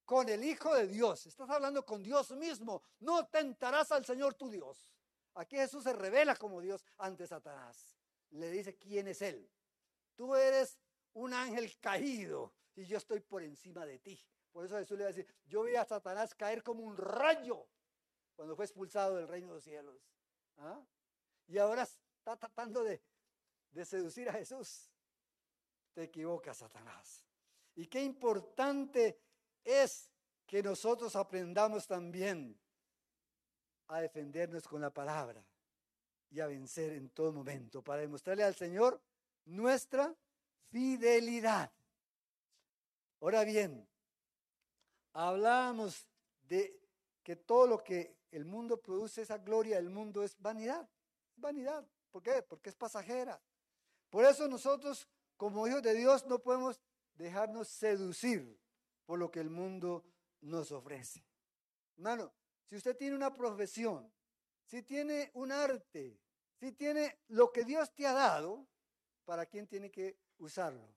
Con 0.05 0.29
el 0.29 0.45
Hijo 0.45 0.75
de 0.75 0.87
Dios. 0.87 1.25
Estás 1.25 1.49
hablando 1.49 1.87
con 1.87 2.03
Dios 2.03 2.33
mismo. 2.33 2.83
No 3.01 3.27
tentarás 3.29 3.91
al 3.93 4.05
Señor 4.05 4.35
tu 4.35 4.51
Dios. 4.51 4.98
Aquí 5.35 5.57
Jesús 5.57 5.85
se 5.85 5.93
revela 5.93 6.37
como 6.37 6.61
Dios 6.61 6.85
ante 6.99 7.27
Satanás. 7.27 7.97
Le 8.31 8.51
dice 8.51 8.77
quién 8.77 9.09
es 9.09 9.23
Él. 9.23 9.49
Tú 10.17 10.35
eres 10.35 10.79
un 11.15 11.33
ángel 11.33 11.79
caído 11.81 12.53
y 12.75 12.85
yo 12.85 12.99
estoy 12.99 13.21
por 13.21 13.43
encima 13.43 13.87
de 13.87 13.99
ti. 13.99 14.21
Por 14.53 14.65
eso 14.65 14.77
Jesús 14.77 14.99
le 14.99 15.05
va 15.05 15.11
a 15.11 15.13
decir, 15.13 15.27
yo 15.47 15.63
vi 15.63 15.77
a 15.77 15.85
Satanás 15.85 16.35
caer 16.35 16.63
como 16.63 16.83
un 16.83 16.97
rayo 16.97 17.67
cuando 18.35 18.57
fue 18.57 18.65
expulsado 18.65 19.17
del 19.17 19.29
reino 19.29 19.49
de 19.49 19.55
los 19.55 19.65
cielos. 19.65 20.01
¿Ah? 20.59 20.81
Y 21.47 21.59
ahora 21.59 21.83
está 21.83 22.37
tratando 22.37 22.83
de, 22.83 23.03
de 23.71 23.85
seducir 23.85 24.29
a 24.29 24.33
Jesús. 24.33 24.91
Te 25.95 26.05
equivocas, 26.05 26.59
Satanás. 26.59 27.25
Y 27.75 27.87
qué 27.87 28.03
importante 28.03 29.21
es 29.65 30.11
que 30.47 30.63
nosotros 30.63 31.15
aprendamos 31.15 31.87
también 31.87 32.59
a 33.89 34.01
defendernos 34.01 34.67
con 34.69 34.81
la 34.81 34.91
palabra 34.91 35.43
y 36.31 36.41
a 36.41 36.47
vencer 36.47 36.93
en 36.93 37.11
todo 37.11 37.33
momento 37.33 37.83
para 37.83 38.03
demostrarle 38.03 38.45
al 38.45 38.55
Señor 38.55 39.01
nuestra 39.47 40.15
fidelidad. 40.71 41.71
Ahora 43.21 43.45
bien, 43.45 43.87
hablamos 45.13 46.07
de 46.43 46.79
que 47.23 47.37
todo 47.37 47.67
lo 47.67 47.83
que 47.83 48.17
el 48.31 48.45
mundo 48.45 48.81
produce 48.81 49.23
esa 49.23 49.39
gloria 49.39 49.77
del 49.77 49.91
mundo 49.91 50.23
es 50.23 50.37
vanidad. 50.39 50.89
Vanidad. 51.37 51.87
¿Por 52.11 52.23
qué? 52.23 52.43
Porque 52.43 52.69
es 52.69 52.77
pasajera. 52.77 53.41
Por 54.11 54.25
eso 54.25 54.49
nosotros, 54.49 55.09
como 55.37 55.67
hijos 55.67 55.83
de 55.83 55.95
Dios, 55.95 56.27
no 56.27 56.39
podemos 56.39 56.81
dejarnos 57.15 57.69
seducir 57.69 58.59
por 59.07 59.19
lo 59.19 59.31
que 59.31 59.41
el 59.41 59.51
mundo 59.51 60.05
nos 60.41 60.73
ofrece. 60.73 61.25
Hermano, 61.97 62.33
si 62.69 62.77
usted 62.77 62.97
tiene 62.97 63.17
una 63.17 63.35
profesión, 63.35 64.13
si 64.65 64.83
tiene 64.83 65.31
un 65.35 65.53
arte, 65.53 66.21
si 66.61 66.73
tiene 66.73 67.21
lo 67.29 67.51
que 67.51 67.65
Dios 67.65 67.95
te 67.95 68.07
ha 68.07 68.13
dado, 68.13 68.67
¿para 69.25 69.47
quién 69.47 69.67
tiene 69.67 69.91
que 69.91 70.19
usarlo? 70.39 70.95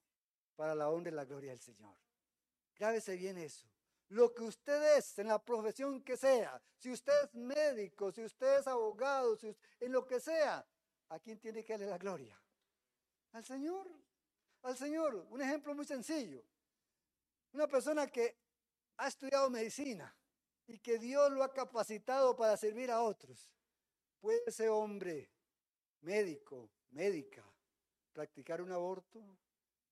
Para 0.55 0.75
la 0.75 0.89
honra 0.89 1.11
y 1.11 1.15
la 1.15 1.25
gloria 1.25 1.51
del 1.51 1.59
Señor. 1.59 1.95
Grábese 2.75 3.15
bien 3.15 3.37
eso 3.37 3.71
lo 4.11 4.33
que 4.33 4.43
usted 4.43 4.97
es 4.97 5.17
en 5.19 5.27
la 5.27 5.39
profesión 5.43 6.03
que 6.03 6.17
sea, 6.17 6.61
si 6.77 6.91
usted 6.91 7.13
es 7.23 7.33
médico, 7.33 8.11
si 8.11 8.23
usted 8.23 8.59
es 8.59 8.67
abogado, 8.67 9.37
si 9.37 9.55
en 9.79 9.91
lo 9.91 10.05
que 10.05 10.19
sea, 10.19 10.65
¿a 11.09 11.19
quién 11.19 11.39
tiene 11.39 11.63
que 11.63 11.73
darle 11.73 11.87
la 11.87 11.97
gloria? 11.97 12.37
Al 13.31 13.45
Señor, 13.45 13.87
al 14.63 14.75
Señor. 14.75 15.15
Un 15.29 15.41
ejemplo 15.41 15.73
muy 15.73 15.85
sencillo. 15.85 16.43
Una 17.53 17.67
persona 17.67 18.07
que 18.07 18.37
ha 18.97 19.07
estudiado 19.07 19.49
medicina 19.49 20.13
y 20.73 20.79
que 20.79 20.97
Dios 20.97 21.31
lo 21.31 21.43
ha 21.43 21.53
capacitado 21.53 22.35
para 22.35 22.57
servir 22.57 22.91
a 22.91 23.01
otros. 23.01 23.51
¿Puede 24.19 24.41
ese 24.45 24.69
hombre, 24.69 25.29
médico, 26.01 26.69
médica, 26.91 27.43
practicar 28.13 28.61
un 28.61 28.71
aborto? 28.71 29.19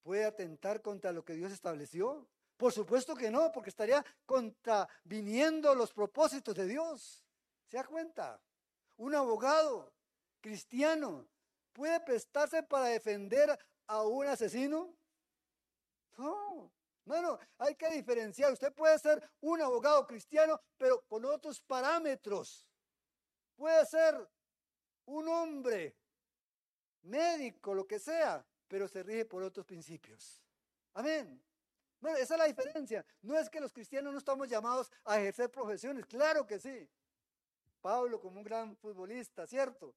¿Puede 0.04 0.26
atentar 0.26 0.82
contra 0.82 1.12
lo 1.12 1.24
que 1.24 1.34
Dios 1.34 1.52
estableció? 1.52 2.28
Por 2.58 2.72
supuesto 2.74 3.16
que 3.16 3.32
no, 3.32 3.52
porque 3.52 3.70
estaría 3.70 4.06
contraviniendo 4.26 5.74
los 5.76 5.94
propósitos 5.94 6.56
de 6.56 6.68
Dios. 6.68 7.24
¿Se 7.68 7.78
da 7.78 7.86
cuenta? 7.86 8.42
Un 8.98 9.16
abogado 9.16 9.94
cristiano 10.42 11.28
puede 11.74 12.00
prestarse 12.02 12.64
para 12.64 12.86
defender 12.86 13.58
a 13.88 14.04
un 14.04 14.28
asesino. 14.28 14.94
No, 16.18 16.72
no, 17.18 17.40
hay 17.58 17.76
que 17.76 17.90
diferenciar. 17.90 18.54
Usted 18.54 18.74
puede 18.74 18.98
ser 19.00 19.22
un 19.42 19.62
abogado 19.62 20.06
cristiano, 20.06 20.60
pero 20.78 21.02
con 21.08 21.26
otros 21.26 21.62
parámetros. 21.62 22.68
Puede 23.56 23.86
ser 23.86 24.16
un 25.06 25.28
hombre, 25.28 25.96
médico, 27.02 27.74
lo 27.74 27.88
que 27.88 28.00
sea, 28.00 28.46
pero 28.68 28.88
se 28.88 29.04
rige 29.04 29.26
por 29.26 29.44
otros 29.44 29.66
principios. 29.66 30.42
Amén. 30.94 31.42
Bueno, 32.00 32.18
esa 32.18 32.36
es 32.36 32.40
la 32.40 32.46
diferencia. 32.46 33.06
No 33.22 33.38
es 33.38 33.50
que 33.50 33.60
los 33.60 33.74
cristianos 33.74 34.14
no 34.14 34.20
estamos 34.20 34.48
llamados 34.48 34.92
a 35.04 35.20
ejercer 35.20 35.50
profesiones, 35.50 36.06
claro 36.06 36.46
que 36.46 36.60
sí. 36.60 36.90
Pablo 37.82 38.20
como 38.20 38.40
un 38.40 38.44
gran 38.44 38.76
futbolista, 38.78 39.48
¿cierto? 39.48 39.96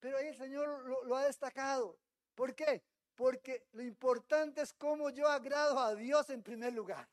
Pero 0.00 0.18
ahí 0.18 0.28
el 0.28 0.36
Señor 0.36 0.86
lo, 0.86 1.04
lo, 1.04 1.16
ha 1.16 1.24
destacado. 1.24 1.98
¿Por 2.34 2.54
qué? 2.54 2.82
Porque 3.16 3.66
lo 3.72 3.82
importante 3.82 4.60
es 4.60 4.72
cómo 4.74 5.10
yo 5.10 5.26
agrado 5.26 5.78
a 5.78 5.94
Dios 5.94 6.28
en 6.30 6.42
primer 6.42 6.72
lugar. 6.74 7.08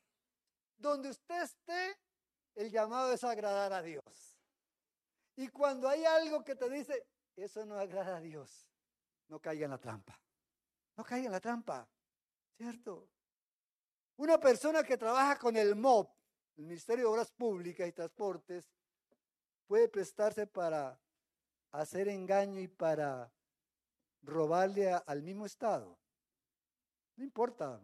Donde 0.76 1.08
usted 1.08 1.42
esté, 1.42 1.98
el 2.54 2.70
llamado 2.70 3.12
es 3.12 3.24
agradar 3.24 3.72
a 3.72 3.82
Dios. 3.82 4.04
Y 5.36 5.48
cuando 5.48 5.88
hay 5.88 6.04
algo 6.04 6.44
que 6.44 6.54
te 6.54 6.68
dice, 6.68 7.06
eso 7.34 7.64
no 7.64 7.78
agrada 7.78 8.18
a 8.18 8.20
Dios, 8.20 8.68
no 9.28 9.40
caiga 9.40 9.64
en 9.64 9.70
la 9.70 9.78
trampa. 9.78 10.20
No 10.96 11.04
caiga 11.04 11.26
en 11.26 11.32
la 11.32 11.40
trampa, 11.40 11.88
¿cierto? 12.56 13.08
Una 14.16 14.38
persona 14.38 14.84
que 14.84 14.96
trabaja 14.96 15.38
con 15.38 15.56
el 15.56 15.74
MOP, 15.74 16.08
el 16.56 16.64
Ministerio 16.66 17.06
de 17.06 17.10
Obras 17.10 17.32
Públicas 17.32 17.88
y 17.88 17.92
Transportes, 17.92 18.70
puede 19.66 19.88
prestarse 19.88 20.46
para 20.46 20.96
hacer 21.72 22.08
engaño 22.08 22.60
y 22.60 22.68
para 22.68 23.32
robarle 24.24 24.92
al 24.92 25.22
mismo 25.22 25.46
Estado. 25.46 25.98
No 27.16 27.24
importa. 27.24 27.80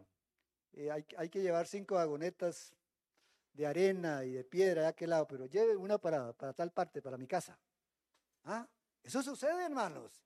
Eh, 0.73 0.91
hay, 0.91 1.05
hay, 1.17 1.29
que 1.29 1.41
llevar 1.41 1.67
cinco 1.67 1.95
vagonetas 1.95 2.73
de 3.53 3.67
arena 3.67 4.23
y 4.23 4.31
de 4.31 4.43
piedra 4.43 4.83
de 4.83 4.87
aquel 4.87 5.09
lado, 5.09 5.27
pero 5.27 5.45
lleve 5.45 5.75
una 5.75 5.97
para, 5.97 6.33
para 6.33 6.53
tal 6.53 6.71
parte, 6.71 7.01
para 7.01 7.17
mi 7.17 7.27
casa. 7.27 7.59
¿Ah? 8.45 8.67
Eso 9.03 9.21
sucede, 9.21 9.65
hermanos. 9.65 10.25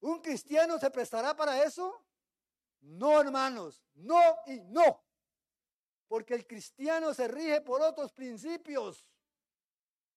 ¿Un 0.00 0.20
cristiano 0.20 0.78
se 0.78 0.90
prestará 0.90 1.34
para 1.34 1.62
eso? 1.62 2.04
No, 2.80 3.20
hermanos, 3.20 3.82
no 3.94 4.20
y 4.46 4.60
no. 4.60 5.02
Porque 6.06 6.34
el 6.34 6.46
cristiano 6.46 7.14
se 7.14 7.26
rige 7.28 7.62
por 7.62 7.80
otros 7.80 8.12
principios. 8.12 9.10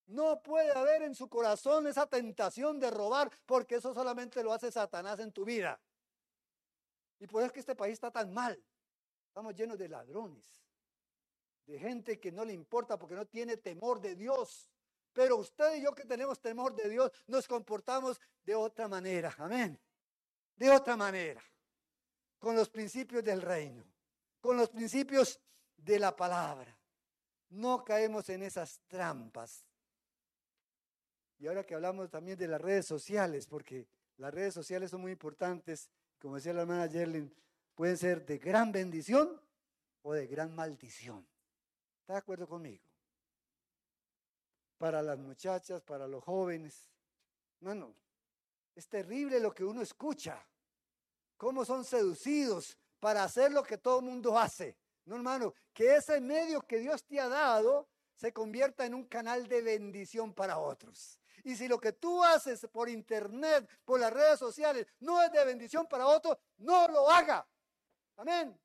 No 0.08 0.41
puede 0.41 0.72
haber 0.72 1.03
en 1.03 1.14
su 1.14 1.28
corazón 1.28 1.86
esa 1.86 2.08
tentación 2.08 2.80
de 2.80 2.89
robar, 2.89 3.30
porque 3.45 3.76
eso 3.76 3.93
solamente 3.93 4.41
lo 4.41 4.53
hace 4.53 4.72
Satanás 4.72 5.20
en 5.20 5.34
tu 5.34 5.43
vida. 5.43 5.80
Y 7.20 7.28
por 7.28 7.41
eso 7.41 7.47
es 7.47 7.53
que 7.53 7.60
este 7.60 7.76
país 7.76 7.93
está 7.93 8.10
tan 8.10 8.34
mal. 8.34 8.62
Estamos 9.28 9.53
llenos 9.53 9.78
de 9.78 9.89
ladrones, 9.89 10.45
de 11.66 11.78
gente 11.78 12.20
que 12.20 12.32
no 12.32 12.45
le 12.45 12.53
importa 12.53 12.97
porque 12.97 13.16
no 13.16 13.26
tiene 13.26 13.58
temor 13.58 13.99
de 13.99 14.16
Dios. 14.16 14.72
Pero 15.12 15.38
usted 15.38 15.76
y 15.76 15.82
yo 15.82 15.93
que 15.93 16.05
tenemos 16.05 16.39
temor 16.39 16.74
de 16.74 16.89
Dios, 16.89 17.12
nos 17.28 17.47
comportamos 17.47 18.22
de 18.45 18.55
otra 18.55 18.88
manera. 18.88 19.36
Amén. 19.39 19.78
De 20.55 20.70
otra 20.70 20.95
manera. 20.95 21.43
Con 22.39 22.55
los 22.55 22.70
principios 22.70 23.24
del 23.24 23.41
reino. 23.41 23.84
Con 24.39 24.55
los 24.55 24.70
principios 24.70 25.41
de 25.76 25.99
la 25.99 26.16
palabra. 26.16 26.76
No 27.49 27.84
caemos 27.84 28.30
en 28.30 28.43
esas 28.43 28.80
trampas. 28.88 29.66
Y 31.39 31.47
ahora 31.47 31.63
que 31.65 31.75
hablamos 31.75 32.09
también 32.09 32.38
de 32.38 32.47
las 32.47 32.59
redes 32.59 32.85
sociales, 32.85 33.47
porque 33.47 33.88
las 34.17 34.33
redes 34.33 34.53
sociales 34.53 34.89
son 34.91 35.01
muy 35.01 35.11
importantes, 35.11 35.89
como 36.19 36.35
decía 36.35 36.53
la 36.53 36.61
hermana 36.61 36.88
Yerlin, 36.88 37.31
pueden 37.75 37.97
ser 37.97 38.25
de 38.25 38.39
gran 38.39 38.71
bendición 38.71 39.39
o 40.01 40.13
de 40.13 40.25
gran 40.25 40.55
maldición. 40.55 41.27
¿Está 42.01 42.13
de 42.13 42.19
acuerdo 42.19 42.47
conmigo? 42.47 42.83
Para 44.77 45.01
las 45.01 45.19
muchachas, 45.19 45.81
para 45.83 46.07
los 46.07 46.23
jóvenes. 46.23 46.89
No, 47.59 47.75
no. 47.75 47.93
Es 48.75 48.88
terrible 48.88 49.39
lo 49.39 49.53
que 49.53 49.63
uno 49.63 49.81
escucha. 49.81 50.43
Cómo 51.35 51.65
son 51.65 51.83
seducidos 51.83 52.77
para 52.99 53.23
hacer 53.23 53.51
lo 53.51 53.63
que 53.63 53.77
todo 53.77 53.99
el 53.99 54.05
mundo 54.05 54.38
hace. 54.38 54.75
No, 55.05 55.15
hermano, 55.15 55.53
que 55.73 55.95
ese 55.95 56.19
medio 56.19 56.61
que 56.61 56.79
Dios 56.79 57.03
te 57.03 57.19
ha 57.19 57.27
dado 57.27 57.88
se 58.15 58.33
convierta 58.33 58.85
en 58.85 58.95
un 58.95 59.05
canal 59.05 59.47
de 59.47 59.61
bendición 59.61 60.33
para 60.33 60.57
otros. 60.57 61.19
Y 61.47 61.55
si 61.55 61.69
lo 61.69 61.79
que 61.79 61.93
tú 61.93 62.21
haces 62.25 62.67
por 62.69 62.89
internet, 62.89 63.69
por 63.85 64.01
las 64.01 64.11
redes 64.11 64.37
sociales, 64.37 64.85
no 64.99 65.23
es 65.23 65.31
de 65.31 65.45
bendición 65.45 65.87
para 65.87 66.05
otros, 66.05 66.37
no 66.57 66.89
lo 66.89 67.09
haga. 67.09 67.47
Amén. 68.17 68.59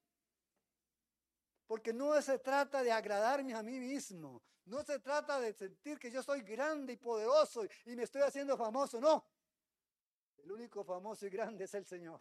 Porque 1.69 1.93
no 1.93 2.21
se 2.21 2.41
trata 2.41 2.83
de 2.83 2.91
agradarme 2.91 3.55
a 3.55 3.63
mí 3.63 3.79
mismo. 3.79 4.43
No 4.65 4.83
se 4.83 4.99
trata 4.99 5.39
de 5.39 5.53
sentir 5.53 5.97
que 5.97 6.11
yo 6.11 6.25
soy 6.25 6.41
grande 6.41 6.95
y 6.95 6.97
poderoso 6.97 7.63
y 7.85 7.95
me 7.95 8.03
estoy 8.03 8.23
haciendo 8.23 8.57
famoso. 8.57 9.01
No. 9.01 9.29
El 10.39 10.51
único 10.51 10.83
famoso 10.83 11.25
y 11.25 11.31
grande 11.31 11.67
es 11.67 11.75
el 11.75 11.87
Señor. 11.87 12.21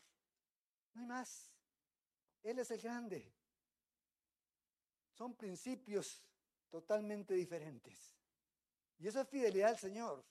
No 0.93 1.01
hay 1.01 1.07
más. 1.07 1.51
Él 2.43 2.59
es 2.59 2.69
el 2.69 2.81
grande. 2.81 3.33
Son 5.09 5.33
principios 5.33 6.23
totalmente 6.69 7.33
diferentes. 7.33 8.13
Y 8.99 9.07
eso 9.07 9.21
es 9.21 9.27
fidelidad 9.27 9.69
al 9.69 9.79
Señor. 9.79 10.23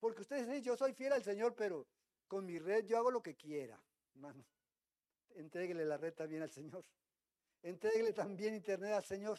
Porque 0.00 0.22
ustedes 0.22 0.46
dicen, 0.46 0.62
yo 0.62 0.76
soy 0.76 0.92
fiel 0.92 1.12
al 1.12 1.22
Señor, 1.22 1.54
pero 1.54 1.86
con 2.26 2.46
mi 2.46 2.58
red 2.58 2.86
yo 2.86 2.98
hago 2.98 3.10
lo 3.10 3.22
que 3.22 3.34
quiera, 3.36 3.80
hermano. 4.14 4.44
Entréguele 5.30 5.84
la 5.84 5.96
red 5.96 6.14
también 6.14 6.42
al 6.42 6.50
Señor. 6.50 6.84
Entréguele 7.62 8.12
también 8.12 8.54
internet 8.54 8.92
al 8.92 9.04
Señor 9.04 9.38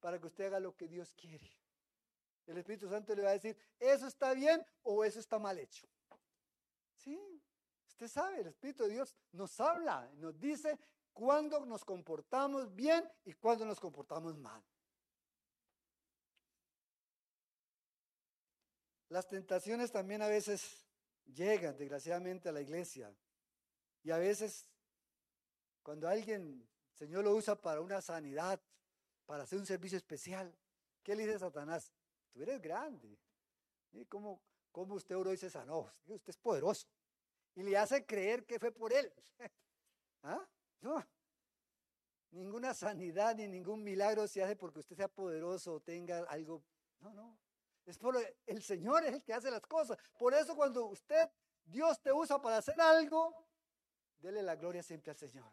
para 0.00 0.18
que 0.18 0.26
usted 0.26 0.46
haga 0.46 0.60
lo 0.60 0.76
que 0.76 0.88
Dios 0.88 1.12
quiere. 1.14 1.50
El 2.46 2.58
Espíritu 2.58 2.88
Santo 2.88 3.14
le 3.14 3.22
va 3.22 3.30
a 3.30 3.32
decir, 3.32 3.56
eso 3.78 4.06
está 4.06 4.32
bien 4.32 4.64
o 4.82 5.04
eso 5.04 5.20
está 5.20 5.38
mal 5.38 5.58
hecho. 5.58 5.86
Sí, 6.94 7.18
usted 7.86 8.08
sabe, 8.08 8.40
el 8.40 8.46
Espíritu 8.46 8.84
de 8.84 8.90
Dios 8.90 9.14
nos 9.32 9.60
habla, 9.60 10.10
nos 10.14 10.38
dice 10.38 10.78
cuándo 11.12 11.64
nos 11.66 11.84
comportamos 11.84 12.74
bien 12.74 13.04
y 13.24 13.32
cuándo 13.34 13.64
nos 13.64 13.78
comportamos 13.78 14.38
mal. 14.38 14.62
Las 19.08 19.28
tentaciones 19.28 19.90
también 19.90 20.22
a 20.22 20.28
veces 20.28 20.86
llegan, 21.24 21.76
desgraciadamente, 21.76 22.48
a 22.48 22.52
la 22.52 22.60
iglesia. 22.60 23.14
Y 24.02 24.10
a 24.10 24.18
veces, 24.18 24.66
cuando 25.82 26.08
alguien, 26.08 26.68
Señor 26.92 27.24
lo 27.24 27.34
usa 27.34 27.60
para 27.60 27.80
una 27.80 28.00
sanidad, 28.00 28.60
para 29.24 29.44
hacer 29.44 29.58
un 29.58 29.66
servicio 29.66 29.96
especial, 29.96 30.54
¿qué 31.02 31.14
le 31.14 31.26
dice 31.26 31.38
Satanás? 31.38 31.92
Tú 32.32 32.42
eres 32.42 32.60
grande. 32.60 33.18
¿Y 33.92 34.04
cómo, 34.04 34.42
cómo 34.70 34.94
usted 34.94 35.16
oró 35.16 35.32
y 35.32 35.36
se 35.36 35.50
sanó? 35.50 35.90
Usted 36.06 36.30
es 36.30 36.36
poderoso. 36.36 36.86
Y 37.54 37.62
le 37.62 37.76
hace 37.76 38.04
creer 38.04 38.44
que 38.44 38.58
fue 38.58 38.72
por 38.72 38.92
él. 38.92 39.12
¿Ah? 40.22 40.46
No. 40.80 41.04
Ninguna 42.30 42.74
sanidad 42.74 43.34
ni 43.34 43.48
ningún 43.48 43.82
milagro 43.82 44.28
se 44.28 44.42
hace 44.42 44.54
porque 44.54 44.80
usted 44.80 44.96
sea 44.96 45.08
poderoso 45.08 45.74
o 45.74 45.80
tenga 45.80 46.18
algo. 46.24 46.62
No, 47.00 47.14
no. 47.14 47.38
Es 47.88 47.96
por 47.96 48.18
el 48.44 48.62
Señor 48.62 49.02
es 49.06 49.14
el 49.14 49.22
que 49.22 49.32
hace 49.32 49.50
las 49.50 49.62
cosas. 49.62 49.96
Por 50.18 50.34
eso 50.34 50.54
cuando 50.54 50.84
usted, 50.84 51.26
Dios 51.64 51.98
te 52.02 52.12
usa 52.12 52.40
para 52.40 52.58
hacer 52.58 52.78
algo, 52.78 53.34
dele 54.18 54.42
la 54.42 54.56
gloria 54.56 54.82
siempre 54.82 55.10
al 55.10 55.16
Señor. 55.16 55.50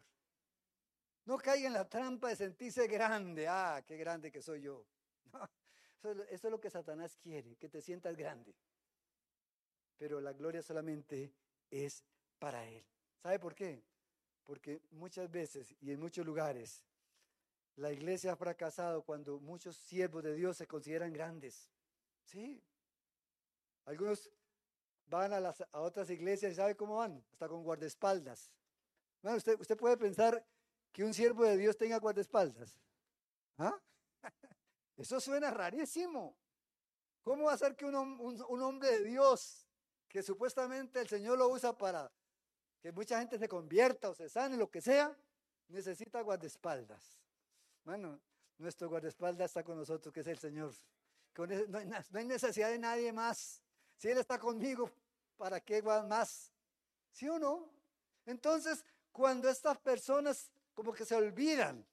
No 1.24 1.38
caiga 1.38 1.66
en 1.66 1.72
la 1.72 1.88
trampa 1.88 2.28
de 2.28 2.36
sentirse 2.36 2.86
grande. 2.88 3.48
Ah, 3.48 3.82
qué 3.86 3.96
grande 3.96 4.30
que 4.30 4.42
soy 4.42 4.60
yo. 4.60 4.84
eso, 6.02 6.26
es 6.28 6.42
lo 6.44 6.60
que 6.60 6.68
Satanás 6.68 7.16
quiere, 7.16 7.56
que 7.56 7.70
te 7.70 7.80
sientas 7.80 8.14
grande. 8.14 8.54
Pero 9.96 10.20
la 10.20 10.34
gloria 10.34 10.62
solamente 10.62 11.32
es 11.70 12.04
para 12.38 12.68
Él. 12.68 12.84
¿Sabe 13.22 13.38
por 13.38 13.54
qué? 13.54 13.82
Porque 14.44 14.82
muchas 14.90 15.30
veces 15.30 15.74
y 15.80 15.90
en 15.90 15.98
muchos 15.98 16.26
lugares 16.26 16.84
la 17.76 17.90
iglesia 17.90 18.32
ha 18.32 18.36
fracasado 18.36 19.04
cuando 19.04 19.40
muchos 19.40 19.78
siervos 19.78 20.22
de 20.22 20.34
Dios 20.34 20.58
se 20.58 20.66
consideran 20.66 21.14
grandes. 21.14 21.70
Sí. 22.26 22.62
Algunos 23.84 24.30
van 25.06 25.32
a, 25.32 25.40
las, 25.40 25.60
a 25.60 25.80
otras 25.80 26.10
iglesias 26.10 26.52
y 26.52 26.56
¿sabe 26.56 26.76
cómo 26.76 26.96
van? 26.96 27.24
Hasta 27.32 27.48
con 27.48 27.62
guardaespaldas. 27.62 28.50
Bueno, 29.22 29.38
usted, 29.38 29.58
usted 29.60 29.76
puede 29.76 29.96
pensar 29.96 30.44
que 30.92 31.04
un 31.04 31.14
siervo 31.14 31.44
de 31.44 31.56
Dios 31.56 31.76
tenga 31.76 31.98
guardaespaldas. 31.98 32.78
¿Ah? 33.58 33.80
Eso 34.96 35.20
suena 35.20 35.50
rarísimo. 35.50 36.36
¿Cómo 37.22 37.44
va 37.44 37.52
a 37.52 37.58
ser 37.58 37.76
que 37.76 37.84
un, 37.84 37.94
un, 37.96 38.62
hombre 38.62 38.98
de 38.98 39.04
Dios, 39.04 39.66
que 40.08 40.22
supuestamente 40.22 41.00
el 41.00 41.08
Señor 41.08 41.38
lo 41.38 41.48
usa 41.48 41.76
para 41.76 42.10
que 42.80 42.92
mucha 42.92 43.18
gente 43.18 43.38
se 43.38 43.48
convierta 43.48 44.10
o 44.10 44.14
se 44.14 44.28
sane, 44.28 44.56
lo 44.56 44.70
que 44.70 44.80
sea, 44.80 45.16
necesita 45.68 46.20
guardaespaldas? 46.20 47.20
Bueno, 47.84 48.20
nuestro 48.58 48.88
guardaespaldas 48.88 49.50
está 49.50 49.64
con 49.64 49.76
nosotros, 49.76 50.12
que 50.12 50.20
es 50.20 50.26
el 50.28 50.38
Señor. 50.38 50.72
No 51.36 51.78
hay 52.18 52.24
necesidad 52.24 52.70
de 52.70 52.78
nadie 52.78 53.12
más. 53.12 53.62
Si 53.96 54.08
Él 54.08 54.18
está 54.18 54.38
conmigo, 54.38 54.90
¿para 55.36 55.60
qué 55.60 55.82
más? 55.82 56.52
¿Sí 57.10 57.28
o 57.28 57.38
no? 57.38 57.70
Entonces, 58.24 58.84
cuando 59.12 59.48
estas 59.48 59.78
personas 59.78 60.50
como 60.74 60.92
que 60.92 61.04
se 61.04 61.14
olvidan 61.14 61.84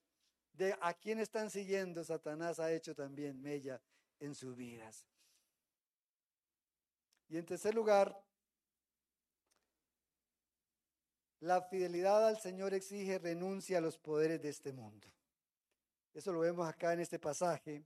de 0.54 0.78
a 0.82 0.94
quién 0.94 1.20
están 1.20 1.50
siguiendo, 1.50 2.04
Satanás 2.04 2.60
ha 2.60 2.72
hecho 2.72 2.94
también 2.94 3.42
mella 3.42 3.82
en 4.20 4.36
sus 4.36 4.56
vidas. 4.56 5.06
Y 7.30 7.38
en 7.38 7.46
tercer 7.46 7.74
lugar, 7.74 8.22
la 11.40 11.62
fidelidad 11.62 12.28
al 12.28 12.40
Señor 12.40 12.74
exige 12.74 13.20
renuncia 13.20 13.80
a 13.80 13.82
los 13.82 13.98
poderes 13.98 14.42
de 14.42 14.50
este 14.50 14.72
mundo. 14.72 15.08
Eso 16.14 16.32
lo 16.32 16.40
vemos 16.40 16.68
acá 16.68 16.94
en 16.94 17.00
este 17.00 17.20
pasaje. 17.20 17.84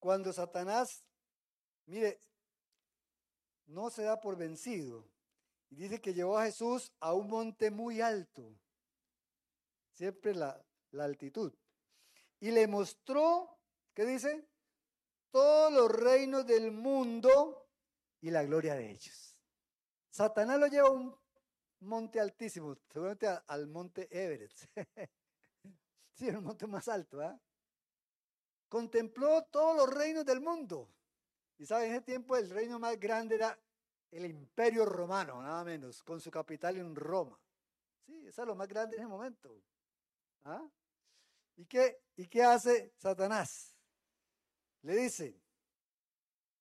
Cuando 0.00 0.32
Satanás, 0.32 1.04
mire, 1.84 2.18
no 3.66 3.90
se 3.90 4.02
da 4.02 4.18
por 4.20 4.36
vencido. 4.36 5.06
Y 5.68 5.76
dice 5.76 6.00
que 6.00 6.14
llevó 6.14 6.38
a 6.38 6.46
Jesús 6.46 6.92
a 6.98 7.12
un 7.14 7.28
monte 7.28 7.70
muy 7.70 8.00
alto. 8.00 8.58
Siempre 9.92 10.34
la, 10.34 10.60
altitud. 10.98 11.54
Y 12.40 12.50
le 12.50 12.66
mostró, 12.66 13.60
¿qué 13.94 14.04
dice? 14.06 14.48
Todos 15.30 15.72
los 15.72 15.92
reinos 15.92 16.46
del 16.46 16.72
mundo 16.72 17.68
y 18.20 18.30
la 18.30 18.42
gloria 18.42 18.74
de 18.74 18.90
ellos. 18.90 19.36
Satanás 20.08 20.58
lo 20.58 20.66
lleva 20.66 20.88
a 20.88 20.92
un 20.92 21.14
monte 21.80 22.18
altísimo, 22.18 22.76
seguramente 22.88 23.28
al 23.46 23.66
monte 23.68 24.08
Everett. 24.10 24.52
sí, 26.14 26.26
el 26.26 26.40
monte 26.40 26.66
más 26.66 26.88
alto. 26.88 27.20
¿ah? 27.20 27.40
Contempló 28.70 29.42
todos 29.50 29.76
los 29.76 29.92
reinos 29.92 30.24
del 30.24 30.40
mundo. 30.40 30.88
Y 31.58 31.66
sabe, 31.66 31.86
en 31.86 31.92
ese 31.92 32.02
tiempo 32.02 32.36
el 32.36 32.48
reino 32.48 32.78
más 32.78 32.98
grande 32.98 33.34
era 33.34 33.58
el 34.12 34.24
imperio 34.24 34.86
romano, 34.86 35.42
nada 35.42 35.64
menos, 35.64 36.02
con 36.04 36.20
su 36.20 36.30
capital 36.30 36.76
en 36.76 36.94
Roma. 36.94 37.36
Sí, 38.06 38.26
eso 38.26 38.42
es 38.42 38.48
lo 38.48 38.54
más 38.54 38.68
grande 38.68 38.96
en 38.96 39.02
ese 39.02 39.08
momento. 39.08 39.60
¿Ah? 40.44 40.64
¿Y, 41.56 41.66
qué, 41.66 42.00
¿Y 42.16 42.28
qué 42.28 42.44
hace 42.44 42.94
Satanás? 42.96 43.76
Le 44.82 44.96
dice, 44.96 45.36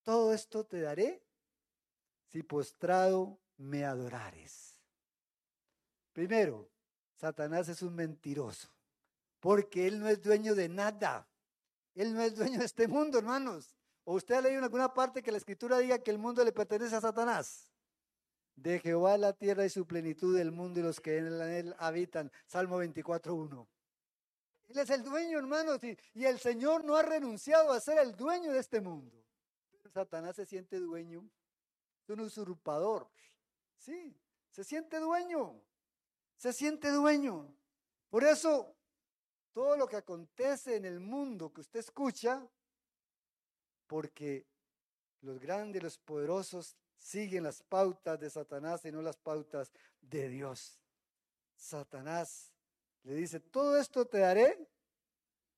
todo 0.02 0.34
esto 0.34 0.66
te 0.66 0.82
daré 0.82 1.24
si 2.26 2.42
postrado 2.42 3.40
me 3.58 3.86
adorares. 3.86 4.82
Primero, 6.12 6.72
Satanás 7.16 7.70
es 7.70 7.84
un 7.84 7.94
mentiroso, 7.94 8.68
porque 9.40 9.86
él 9.86 10.00
no 10.00 10.10
es 10.10 10.22
dueño 10.22 10.56
de 10.56 10.70
nada. 10.70 11.30
Él 12.00 12.14
no 12.14 12.22
es 12.22 12.34
dueño 12.34 12.60
de 12.60 12.66
este 12.66 12.88
mundo, 12.88 13.18
hermanos. 13.18 13.76
¿O 14.06 14.14
usted 14.14 14.36
ha 14.36 14.42
leído 14.42 14.60
en 14.60 14.64
alguna 14.64 14.94
parte 14.94 15.22
que 15.22 15.34
la 15.34 15.38
escritura 15.38 15.80
diga 15.80 16.00
que 16.00 16.12
el 16.12 16.18
mundo 16.18 16.46
le 16.46 16.54
pertenece 16.54 16.96
a 16.96 17.02
Satanás? 17.02 17.70
De 18.56 18.80
Jehová 18.80 19.18
la 19.18 19.34
tierra 19.34 19.66
y 19.66 19.70
su 19.70 19.86
plenitud, 19.86 20.38
del 20.38 20.54
mundo 20.54 20.80
y 20.80 20.84
los 20.84 21.02
que 21.02 21.18
en 21.18 21.42
él 21.42 21.76
habitan. 21.78 22.32
Salmo 22.46 22.82
24.1. 22.82 23.68
Él 24.70 24.78
es 24.78 24.90
el 24.92 25.04
dueño, 25.04 25.40
hermanos, 25.40 25.84
y, 25.84 25.98
el 26.24 26.40
Señor 26.40 26.86
no 26.86 26.96
ha 26.96 27.02
renunciado 27.02 27.74
a 27.74 27.82
ser 27.82 27.98
el 27.98 28.16
dueño 28.16 28.54
de 28.54 28.60
este 28.60 28.80
mundo. 28.80 29.22
Satanás 29.94 30.38
se 30.38 30.46
siente 30.46 30.80
dueño, 30.80 31.30
es 32.04 32.10
un 32.10 32.22
usurpador. 32.22 33.10
Sí, 33.76 34.18
se 34.52 34.64
siente 34.64 35.00
dueño, 35.00 35.62
se 36.38 36.54
siente 36.54 36.92
dueño. 36.92 37.54
Por 38.10 38.24
eso, 38.24 38.79
todo 39.52 39.76
lo 39.78 39.88
que 39.88 39.98
acontece 39.98 40.76
en 40.76 40.86
el 40.86 41.00
mundo 41.00 41.52
que 41.52 41.62
usted 41.62 41.80
escucha, 41.80 42.48
porque 43.88 44.46
los 45.22 45.40
grandes, 45.40 45.84
los 45.84 45.98
poderosos 45.98 46.76
siguen 46.98 47.44
las 47.44 47.64
pautas 47.64 48.20
de 48.20 48.30
Satanás 48.30 48.86
y 48.86 48.92
no 48.92 49.02
las 49.02 49.18
pautas 49.18 49.72
de 50.02 50.30
Dios. 50.30 50.80
Satanás 51.56 52.52
le 53.04 53.16
dice, 53.16 53.40
todo 53.40 53.78
esto 53.78 54.06
te 54.06 54.20
daré 54.20 54.70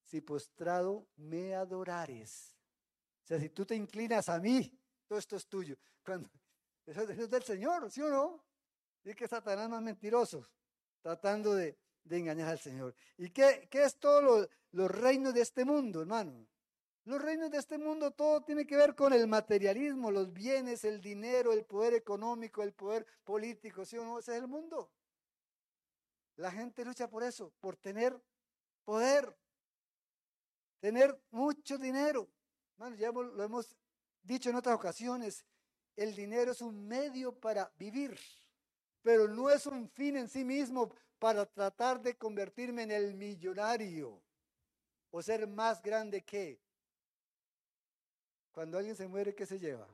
si 0.04 0.22
postrado 0.22 1.08
me 1.16 1.56
adorares. 1.56 2.56
O 3.24 3.28
sea, 3.28 3.40
si 3.40 3.50
tú 3.50 3.66
te 3.66 3.76
inclinas 3.76 4.30
a 4.30 4.40
mí, 4.40 4.78
todo 5.08 5.20
esto 5.20 5.36
es 5.36 5.48
tuyo. 5.48 5.78
Cuando, 6.04 6.30
eso, 6.86 7.02
es 7.02 7.30
del 7.30 7.44
Señor, 7.44 7.92
¿sí 7.92 8.02
o 8.02 8.10
no? 8.10 8.44
Y 9.04 9.14
que 9.14 9.28
Satanás 9.28 9.72
es 9.72 9.82
mentiroso, 9.82 10.48
tratando 11.02 11.54
de, 11.56 11.78
engañar 12.10 12.50
al 12.50 12.60
Señor. 12.60 12.96
¿Y 13.18 13.30
qué, 13.30 13.68
qué 13.70 13.84
es 13.84 13.96
todo 13.98 14.48
los 14.72 14.92
reinos 14.92 15.34
de 15.34 15.42
este 15.42 15.66
mundo, 15.66 16.02
hermano? 16.02 16.48
Los 17.06 17.22
reinos 17.22 17.50
de 17.50 17.58
este 17.58 17.78
mundo 17.78 18.12
todo 18.12 18.42
tiene 18.42 18.68
que 18.68 18.76
ver 18.76 18.94
con 18.94 19.12
el 19.14 19.28
materialismo, 19.28 20.12
los 20.12 20.32
bienes, 20.32 20.84
el 20.84 21.02
dinero, 21.02 21.52
el 21.52 21.66
poder 21.66 21.96
económico, 21.96 22.62
el 22.62 22.74
poder 22.74 23.08
político, 23.24 23.86
¿sí 23.86 23.98
o 23.98 24.06
no? 24.06 24.20
Ese 24.20 24.36
es 24.36 24.42
el 24.42 24.48
mundo. 24.48 24.92
La 26.36 26.52
gente 26.52 26.86
lucha 26.86 27.10
por 27.10 27.24
eso, 27.24 27.52
por 27.60 27.76
tener 27.76 28.20
poder, 28.86 29.36
tener 30.80 31.20
mucho 31.32 31.78
dinero. 31.78 32.28
ya 32.98 33.12
lo 33.12 33.44
hemos 33.44 33.76
dicho 34.22 34.50
en 34.50 34.56
otras 34.56 34.76
ocasiones, 34.76 35.46
el 35.96 36.16
dinero 36.16 36.52
es 36.52 36.62
un 36.62 36.88
medio 36.88 37.34
para 37.34 37.72
vivir, 37.78 38.18
pero 39.02 39.28
no 39.28 39.50
es 39.50 39.66
un 39.66 39.90
fin 39.90 40.18
en 40.18 40.30
sí 40.30 40.44
mismo 40.44 40.94
para 41.22 41.46
tratar 41.46 42.02
de 42.02 42.18
convertirme 42.18 42.82
en 42.82 42.90
el 42.90 43.14
millonario 43.14 44.20
o 45.12 45.22
ser 45.22 45.46
más 45.46 45.80
grande 45.80 46.24
que 46.24 46.60
cuando 48.52 48.80
alguien 48.80 48.96
se 48.96 49.08
muere, 49.08 49.36
¿qué 49.36 49.46
se 49.46 49.60
lleva? 49.60 49.88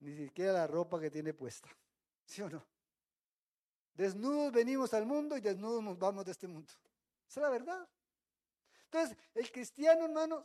Ni 0.00 0.16
siquiera 0.16 0.54
la 0.54 0.66
ropa 0.66 0.98
que 0.98 1.10
tiene 1.10 1.34
puesta. 1.34 1.68
¿Sí 2.24 2.40
o 2.40 2.48
no? 2.48 2.66
Desnudos 3.92 4.50
venimos 4.50 4.94
al 4.94 5.04
mundo 5.04 5.36
y 5.36 5.42
desnudos 5.42 5.82
nos 5.82 5.98
vamos 5.98 6.24
de 6.24 6.32
este 6.32 6.48
mundo. 6.48 6.72
Esa 7.28 7.40
es 7.40 7.42
la 7.42 7.50
verdad. 7.50 7.86
Entonces, 8.84 9.14
el 9.34 9.52
cristiano, 9.52 10.06
hermanos, 10.06 10.42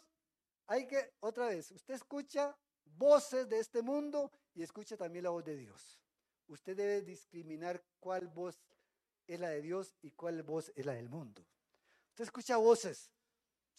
hay 0.67 0.85
que, 0.87 1.13
otra 1.21 1.47
vez, 1.47 1.71
usted 1.71 1.93
escucha 1.93 2.53
voces 2.83 3.47
de 3.47 3.59
este 3.59 3.81
mundo 3.81 4.29
y 4.53 4.61
escucha 4.61 4.97
también 4.97 5.23
la 5.23 5.29
voz 5.29 5.45
de 5.45 5.55
Dios. 5.55 6.01
Usted 6.47 6.75
debe 6.75 7.01
discriminar 7.01 7.81
cuál 8.01 8.27
voz 8.27 8.59
es 9.27 9.39
la 9.39 9.49
de 9.49 9.61
Dios 9.61 9.95
y 10.01 10.11
cuál 10.11 10.43
voz 10.43 10.71
es 10.75 10.85
la 10.85 10.93
del 10.93 11.09
mundo. 11.09 11.45
Usted 12.09 12.25
escucha 12.25 12.57
voces 12.57 13.11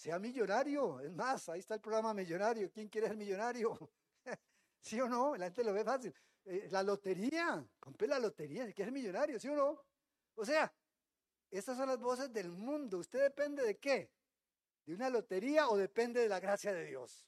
sea 0.03 0.19
millonario. 0.19 1.01
Es 1.01 1.13
más, 1.13 1.49
ahí 1.49 1.61
está 1.61 1.75
el 1.75 1.81
programa 1.81 2.13
Millonario. 2.13 2.71
¿Quién 2.73 2.89
quiere 2.89 3.07
ser 3.07 3.17
millonario? 3.17 3.79
¿Sí 4.81 5.01
o 5.01 5.09
no? 5.09 5.37
La 5.37 5.47
gente 5.47 5.65
lo 5.65 5.73
ve 5.73 5.85
fácil. 5.85 6.13
Eh, 6.45 6.69
la 6.71 6.83
lotería, 6.83 7.65
compre 7.79 8.09
la 8.09 8.19
lotería 8.19 8.67
si 8.67 8.75
quiere 8.75 8.91
ser 8.91 8.93
millonario, 8.93 9.39
¿sí 9.39 9.49
o 9.49 9.55
no? 9.55 9.81
O 10.35 10.45
sea, 10.45 10.75
esas 11.51 11.77
son 11.77 11.89
las 11.89 12.01
voces 12.01 12.33
del 12.33 12.51
mundo. 12.51 12.99
¿Usted 12.99 13.21
depende 13.21 13.65
de 13.65 13.79
qué? 13.79 14.11
¿De 14.85 14.95
una 14.95 15.09
lotería 15.09 15.69
o 15.69 15.77
depende 15.77 16.21
de 16.21 16.29
la 16.29 16.41
gracia 16.41 16.73
de 16.73 16.85
Dios? 16.87 17.25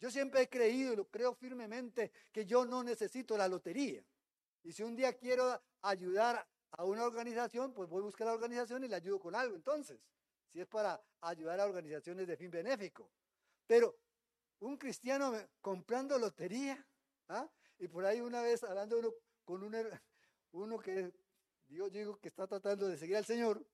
Yo 0.00 0.10
siempre 0.10 0.42
he 0.42 0.48
creído 0.48 0.94
y 0.94 0.96
lo 0.96 1.06
creo 1.08 1.34
firmemente 1.34 2.10
que 2.32 2.46
yo 2.46 2.64
no 2.64 2.82
necesito 2.82 3.36
la 3.36 3.48
lotería. 3.48 4.02
Y 4.62 4.72
si 4.72 4.82
un 4.82 4.96
día 4.96 5.12
quiero 5.12 5.62
ayudar 5.82 6.48
a 6.76 6.84
una 6.84 7.04
organización, 7.04 7.72
pues 7.72 7.88
voy 7.88 8.00
a 8.00 8.04
buscar 8.04 8.26
la 8.26 8.34
organización 8.34 8.84
y 8.84 8.88
le 8.88 8.96
ayudo 8.96 9.20
con 9.20 9.34
algo. 9.34 9.54
Entonces, 9.54 10.00
si 10.48 10.60
es 10.60 10.66
para 10.66 11.00
ayudar 11.20 11.60
a 11.60 11.66
organizaciones 11.66 12.26
de 12.26 12.36
fin 12.36 12.50
benéfico. 12.50 13.10
Pero 13.66 13.98
un 14.60 14.76
cristiano 14.76 15.32
comprando 15.60 16.18
lotería, 16.18 16.84
¿ah? 17.28 17.48
y 17.78 17.88
por 17.88 18.04
ahí 18.04 18.20
una 18.20 18.42
vez 18.42 18.62
hablando 18.64 19.14
con 19.44 19.62
uno, 20.52 20.78
que 20.80 21.12
yo 21.68 21.90
digo 21.90 22.18
que 22.18 22.28
está 22.28 22.46
tratando 22.46 22.88
de 22.88 22.96
seguir 22.96 23.16
al 23.16 23.24
Señor, 23.24 23.64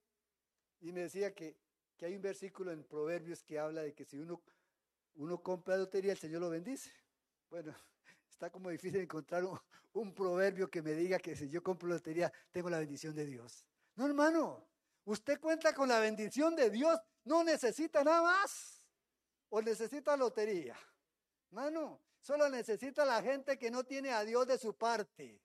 y 0.81 0.93
me 0.93 1.03
decía 1.03 1.35
que, 1.35 1.57
que 1.97 2.07
hay 2.07 2.17
un 2.17 2.23
versículo 2.23 2.73
en 2.73 2.85
Proverbios 2.85 3.43
que 3.43 3.59
habla 3.59 3.83
de 3.83 3.95
que 3.95 4.05
si 4.05 4.19
uno, 4.19 4.43
uno 5.15 5.43
compra 5.43 5.77
lotería, 5.77 6.13
el 6.13 6.19
Señor 6.19 6.41
lo 6.41 6.51
bendice. 6.51 6.91
Bueno, 7.51 7.75
está 8.41 8.51
como 8.51 8.71
difícil 8.71 9.03
encontrar 9.03 9.45
un, 9.93 10.15
proverbio 10.15 10.71
que 10.71 10.81
me 10.81 10.93
diga 10.93 11.19
que 11.19 11.37
si 11.37 11.51
yo 11.51 11.63
compro 11.63 11.91
lotería, 11.91 12.33
tengo 12.51 12.71
la 12.71 12.79
bendición 12.79 13.15
de 13.15 13.27
Dios. 13.27 13.67
No, 13.97 14.07
hermano, 14.07 14.67
Usted 15.05 15.41
cuenta 15.41 15.75
con 15.75 15.89
la 15.89 15.99
bendición 15.99 16.55
de 16.55 16.71
Dios, 16.71 16.99
no 17.25 17.43
necesita 17.43 18.05
nada 18.05 18.23
más. 18.23 18.87
O 19.49 19.61
necesita 19.61 20.17
lotería. 20.17 20.77
Mano, 21.51 22.01
solo 22.21 22.49
necesita 22.49 23.05
la 23.05 23.21
gente 23.23 23.59
que 23.59 23.71
no 23.71 23.83
tiene 23.83 24.13
a 24.13 24.25
Dios 24.25 24.47
de 24.47 24.59
su 24.59 24.77
parte. 24.77 25.41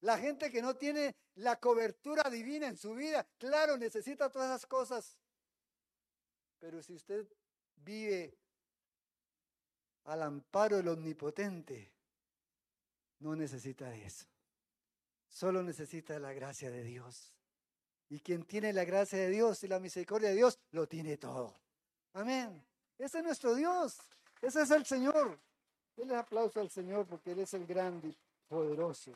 La 0.00 0.16
gente 0.16 0.50
que 0.50 0.62
no 0.62 0.76
tiene 0.76 1.14
la 1.34 1.60
cobertura 1.60 2.30
divina 2.30 2.68
en 2.68 2.78
su 2.78 2.94
vida. 2.94 3.26
Claro, 3.36 3.76
necesita 3.76 4.30
todas 4.30 4.48
esas 4.48 4.64
cosas. 4.64 5.18
Pero 6.58 6.82
si 6.82 6.94
usted 6.94 7.26
vive 7.76 8.38
al 10.04 10.22
amparo 10.22 10.76
del 10.76 10.88
omnipotente, 10.88 11.93
no 13.24 13.34
necesita 13.34 13.94
eso. 13.94 14.26
Solo 15.28 15.62
necesita 15.62 16.18
la 16.18 16.34
gracia 16.34 16.70
de 16.70 16.84
Dios. 16.84 17.32
Y 18.10 18.20
quien 18.20 18.44
tiene 18.44 18.70
la 18.74 18.84
gracia 18.84 19.18
de 19.18 19.30
Dios 19.30 19.64
y 19.64 19.68
la 19.68 19.80
misericordia 19.80 20.28
de 20.28 20.34
Dios, 20.34 20.58
lo 20.72 20.86
tiene 20.86 21.16
todo. 21.16 21.58
Amén. 22.12 22.62
Ese 22.98 23.18
es 23.18 23.24
nuestro 23.24 23.54
Dios. 23.54 23.98
Ese 24.42 24.60
es 24.60 24.70
el 24.70 24.84
Señor. 24.84 25.40
Denle 25.96 26.16
aplauso 26.16 26.60
al 26.60 26.70
Señor 26.70 27.06
porque 27.06 27.32
Él 27.32 27.38
es 27.38 27.54
el 27.54 27.66
grande 27.66 28.08
y 28.08 28.16
poderoso. 28.46 29.12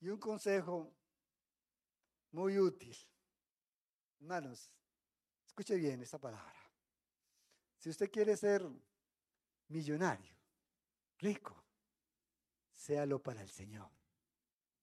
Y 0.00 0.08
un 0.08 0.18
consejo 0.18 0.92
muy 2.30 2.56
útil. 2.56 2.96
Hermanos, 4.20 4.70
escuche 5.48 5.74
bien 5.74 6.00
esta 6.02 6.18
palabra. 6.18 6.55
Si 7.86 7.90
usted 7.90 8.10
quiere 8.10 8.36
ser 8.36 8.68
millonario, 9.68 10.34
rico, 11.18 11.54
séalo 12.74 13.22
para 13.22 13.40
el 13.40 13.48
Señor. 13.48 13.88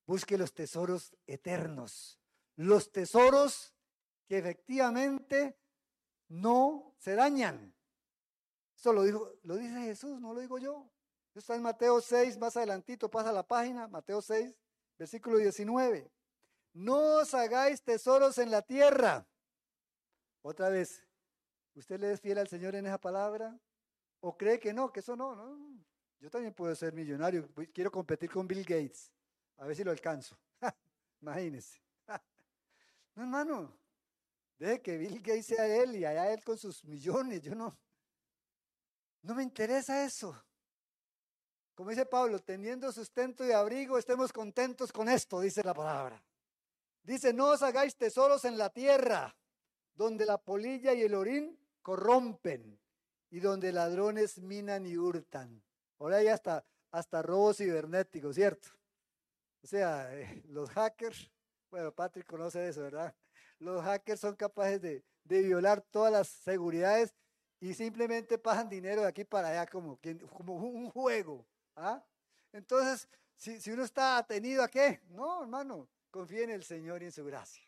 Busque 0.06 0.38
los 0.38 0.54
tesoros 0.54 1.14
eternos, 1.28 2.18
los 2.56 2.94
tesoros 2.94 3.74
que 4.26 4.38
efectivamente 4.38 5.60
no 6.30 6.96
se 6.98 7.16
dañan, 7.16 7.76
Esto 8.74 8.94
lo, 8.94 9.04
dijo, 9.04 9.34
lo 9.44 9.58
dice 9.58 9.82
Jesús, 9.82 10.22
no 10.22 10.34
lo 10.34 10.40
digo 10.40 10.58
yo. 10.58 10.90
Esto 11.28 11.40
está 11.40 11.56
en 11.56 11.62
Mateo 11.62 12.00
6, 12.00 12.38
más 12.38 12.56
adelantito, 12.56 13.12
pasa 13.12 13.34
la 13.34 13.46
página, 13.46 13.90
Mateo 13.90 14.22
6, 14.22 14.58
versículo 14.98 15.40
19. 15.40 16.10
No 16.72 17.18
os 17.18 17.34
hagáis 17.34 17.84
tesoros 17.84 18.38
en 18.38 18.50
la 18.50 18.62
tierra. 18.62 19.28
Otra 20.42 20.70
vez, 20.70 21.06
¿usted 21.76 22.00
le 22.00 22.12
es 22.12 22.22
fiel 22.22 22.38
al 22.38 22.48
Señor 22.48 22.76
en 22.76 22.86
esa 22.86 23.00
palabra? 23.00 23.58
¿O 24.20 24.38
cree 24.38 24.60
que 24.60 24.74
no, 24.74 24.92
que 24.92 25.02
eso 25.02 25.16
no? 25.16 25.36
no. 25.36 25.84
Yo 26.20 26.30
también 26.30 26.54
puedo 26.54 26.74
ser 26.74 26.94
millonario, 26.94 27.50
quiero 27.74 27.92
competir 27.92 28.30
con 28.30 28.48
Bill 28.48 28.64
Gates, 28.64 29.12
a 29.58 29.66
ver 29.66 29.76
si 29.76 29.84
lo 29.84 29.92
alcanzo. 29.92 30.40
Imagínese. 31.22 31.82
no, 33.16 33.24
hermano, 33.24 33.78
deje 34.58 34.82
que 34.82 34.98
Bill 34.98 35.20
Gates 35.22 35.48
sea 35.48 35.68
él 35.68 35.98
y 35.98 36.06
allá 36.06 36.32
él 36.32 36.42
con 36.44 36.58
sus 36.58 36.86
millones, 36.86 37.42
yo 37.42 37.54
no. 37.54 37.78
No 39.22 39.36
me 39.36 39.44
interesa 39.44 40.06
eso. 40.06 40.42
Como 41.76 41.90
dice 41.90 42.06
Pablo, 42.06 42.40
teniendo 42.40 42.92
sustento 42.92 43.46
y 43.46 43.52
abrigo, 43.52 43.98
estemos 43.98 44.32
contentos 44.32 44.92
con 44.92 45.10
esto, 45.10 45.42
dice 45.42 45.64
la 45.64 45.74
palabra. 45.74 46.24
Dice, 47.04 47.34
no 47.34 47.48
os 47.48 47.62
hagáis 47.64 47.98
tesoros 47.98 48.46
en 48.46 48.58
la 48.58 48.70
tierra, 48.70 49.36
donde 49.94 50.26
la 50.26 50.38
polilla 50.38 50.94
y 50.94 51.02
el 51.02 51.16
orín 51.16 51.60
corrompen 51.84 52.80
y 53.30 53.40
donde 53.40 53.72
ladrones 53.72 54.40
minan 54.40 54.88
y 54.88 54.98
hurtan. 54.98 55.62
Ahora 56.00 56.18
hay 56.18 56.28
hasta, 56.28 56.66
hasta 56.92 57.22
robos 57.22 57.58
cibernéticos, 57.58 58.36
¿cierto? 58.36 58.70
O 59.62 59.68
sea, 59.68 60.14
eh, 60.16 60.44
los 60.48 60.70
hackers, 60.72 61.30
bueno, 61.70 61.94
Patrick 61.94 62.26
conoce 62.26 62.68
eso, 62.68 62.82
¿verdad? 62.82 63.14
Los 63.60 63.84
hackers 63.84 64.20
son 64.20 64.36
capaces 64.36 64.82
de, 64.82 65.04
de 65.24 65.42
violar 65.42 65.82
todas 65.82 66.12
las 66.12 66.28
seguridades 66.28 67.14
y 67.60 67.74
simplemente 67.74 68.38
pasan 68.38 68.68
dinero 68.68 69.04
de 69.04 69.08
aquí 69.08 69.24
para 69.24 69.50
allá 69.50 69.66
como, 69.68 70.00
como 70.36 70.56
un 70.56 70.90
juego. 70.90 71.46
¿Ah? 71.76 72.04
Entonces, 72.52 73.08
si, 73.36 73.60
si 73.62 73.72
uno 73.72 73.84
está 73.84 74.18
atenido 74.18 74.64
a 74.64 74.68
qué, 74.68 75.02
no, 75.10 75.44
hermano, 75.44 75.88
confíe 76.12 76.44
en 76.44 76.52
el 76.52 76.64
Señor 76.64 77.02
y 77.02 77.06
en 77.06 77.12
su 77.12 77.24
gracia. 77.26 77.64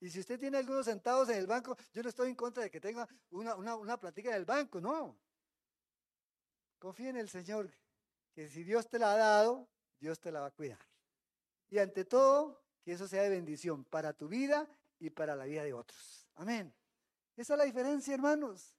Y 0.00 0.10
si 0.10 0.20
usted 0.20 0.38
tiene 0.38 0.58
algunos 0.58 0.86
centavos 0.86 1.28
en 1.28 1.38
el 1.38 1.46
banco, 1.46 1.76
yo 1.92 2.02
no 2.02 2.08
estoy 2.08 2.28
en 2.28 2.36
contra 2.36 2.62
de 2.62 2.70
que 2.70 2.80
tenga 2.80 3.08
una, 3.30 3.56
una, 3.56 3.76
una 3.76 3.98
plática 3.98 4.32
del 4.32 4.44
banco, 4.44 4.80
no. 4.80 5.18
Confíe 6.78 7.08
en 7.08 7.16
el 7.16 7.28
Señor, 7.28 7.70
que 8.32 8.48
si 8.48 8.62
Dios 8.62 8.88
te 8.88 8.98
la 8.98 9.12
ha 9.12 9.16
dado, 9.16 9.68
Dios 9.98 10.20
te 10.20 10.30
la 10.30 10.40
va 10.40 10.46
a 10.46 10.50
cuidar. 10.52 10.78
Y 11.70 11.78
ante 11.78 12.04
todo, 12.04 12.62
que 12.84 12.92
eso 12.92 13.08
sea 13.08 13.22
de 13.22 13.30
bendición 13.30 13.84
para 13.84 14.12
tu 14.12 14.28
vida 14.28 14.68
y 15.00 15.10
para 15.10 15.34
la 15.34 15.44
vida 15.44 15.64
de 15.64 15.74
otros. 15.74 16.28
Amén. 16.36 16.72
Esa 17.36 17.54
es 17.54 17.58
la 17.58 17.64
diferencia, 17.64 18.14
hermanos. 18.14 18.76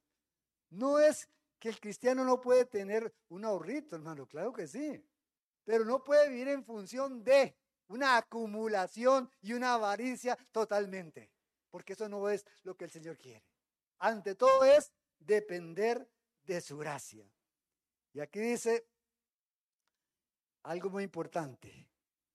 No 0.69 0.99
es 0.99 1.29
que 1.59 1.69
el 1.69 1.79
cristiano 1.79 2.23
no 2.23 2.39
puede 2.39 2.65
tener 2.65 3.13
un 3.27 3.43
ahorrito, 3.43 3.95
hermano, 3.95 4.25
claro 4.25 4.53
que 4.53 4.67
sí, 4.67 5.03
pero 5.65 5.83
no 5.83 6.03
puede 6.03 6.29
vivir 6.29 6.47
en 6.47 6.63
función 6.63 7.23
de 7.23 7.55
una 7.89 8.17
acumulación 8.17 9.29
y 9.41 9.53
una 9.53 9.73
avaricia 9.73 10.37
totalmente, 10.51 11.31
porque 11.69 11.93
eso 11.93 12.07
no 12.07 12.29
es 12.29 12.45
lo 12.63 12.75
que 12.75 12.85
el 12.85 12.91
Señor 12.91 13.17
quiere. 13.17 13.43
Ante 13.99 14.35
todo 14.35 14.63
es 14.63 14.91
depender 15.19 16.09
de 16.43 16.61
su 16.61 16.77
gracia. 16.77 17.29
Y 18.13 18.21
aquí 18.21 18.39
dice 18.39 18.87
algo 20.63 20.89
muy 20.89 21.03
importante, 21.03 21.87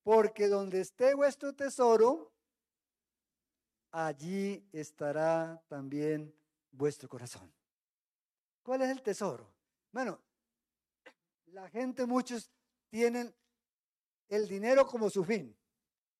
porque 0.02 0.48
donde 0.48 0.80
esté 0.80 1.14
vuestro 1.14 1.54
tesoro, 1.54 2.32
allí 3.90 4.68
estará 4.72 5.62
también 5.68 6.34
vuestro 6.70 7.08
corazón. 7.08 7.52
¿Cuál 8.62 8.82
es 8.82 8.90
el 8.90 9.02
tesoro? 9.02 9.52
Bueno, 9.92 10.20
la 11.46 11.68
gente, 11.68 12.06
muchos 12.06 12.50
tienen 12.90 13.32
el 14.28 14.48
dinero 14.48 14.86
como 14.86 15.10
su 15.10 15.24
fin. 15.24 15.56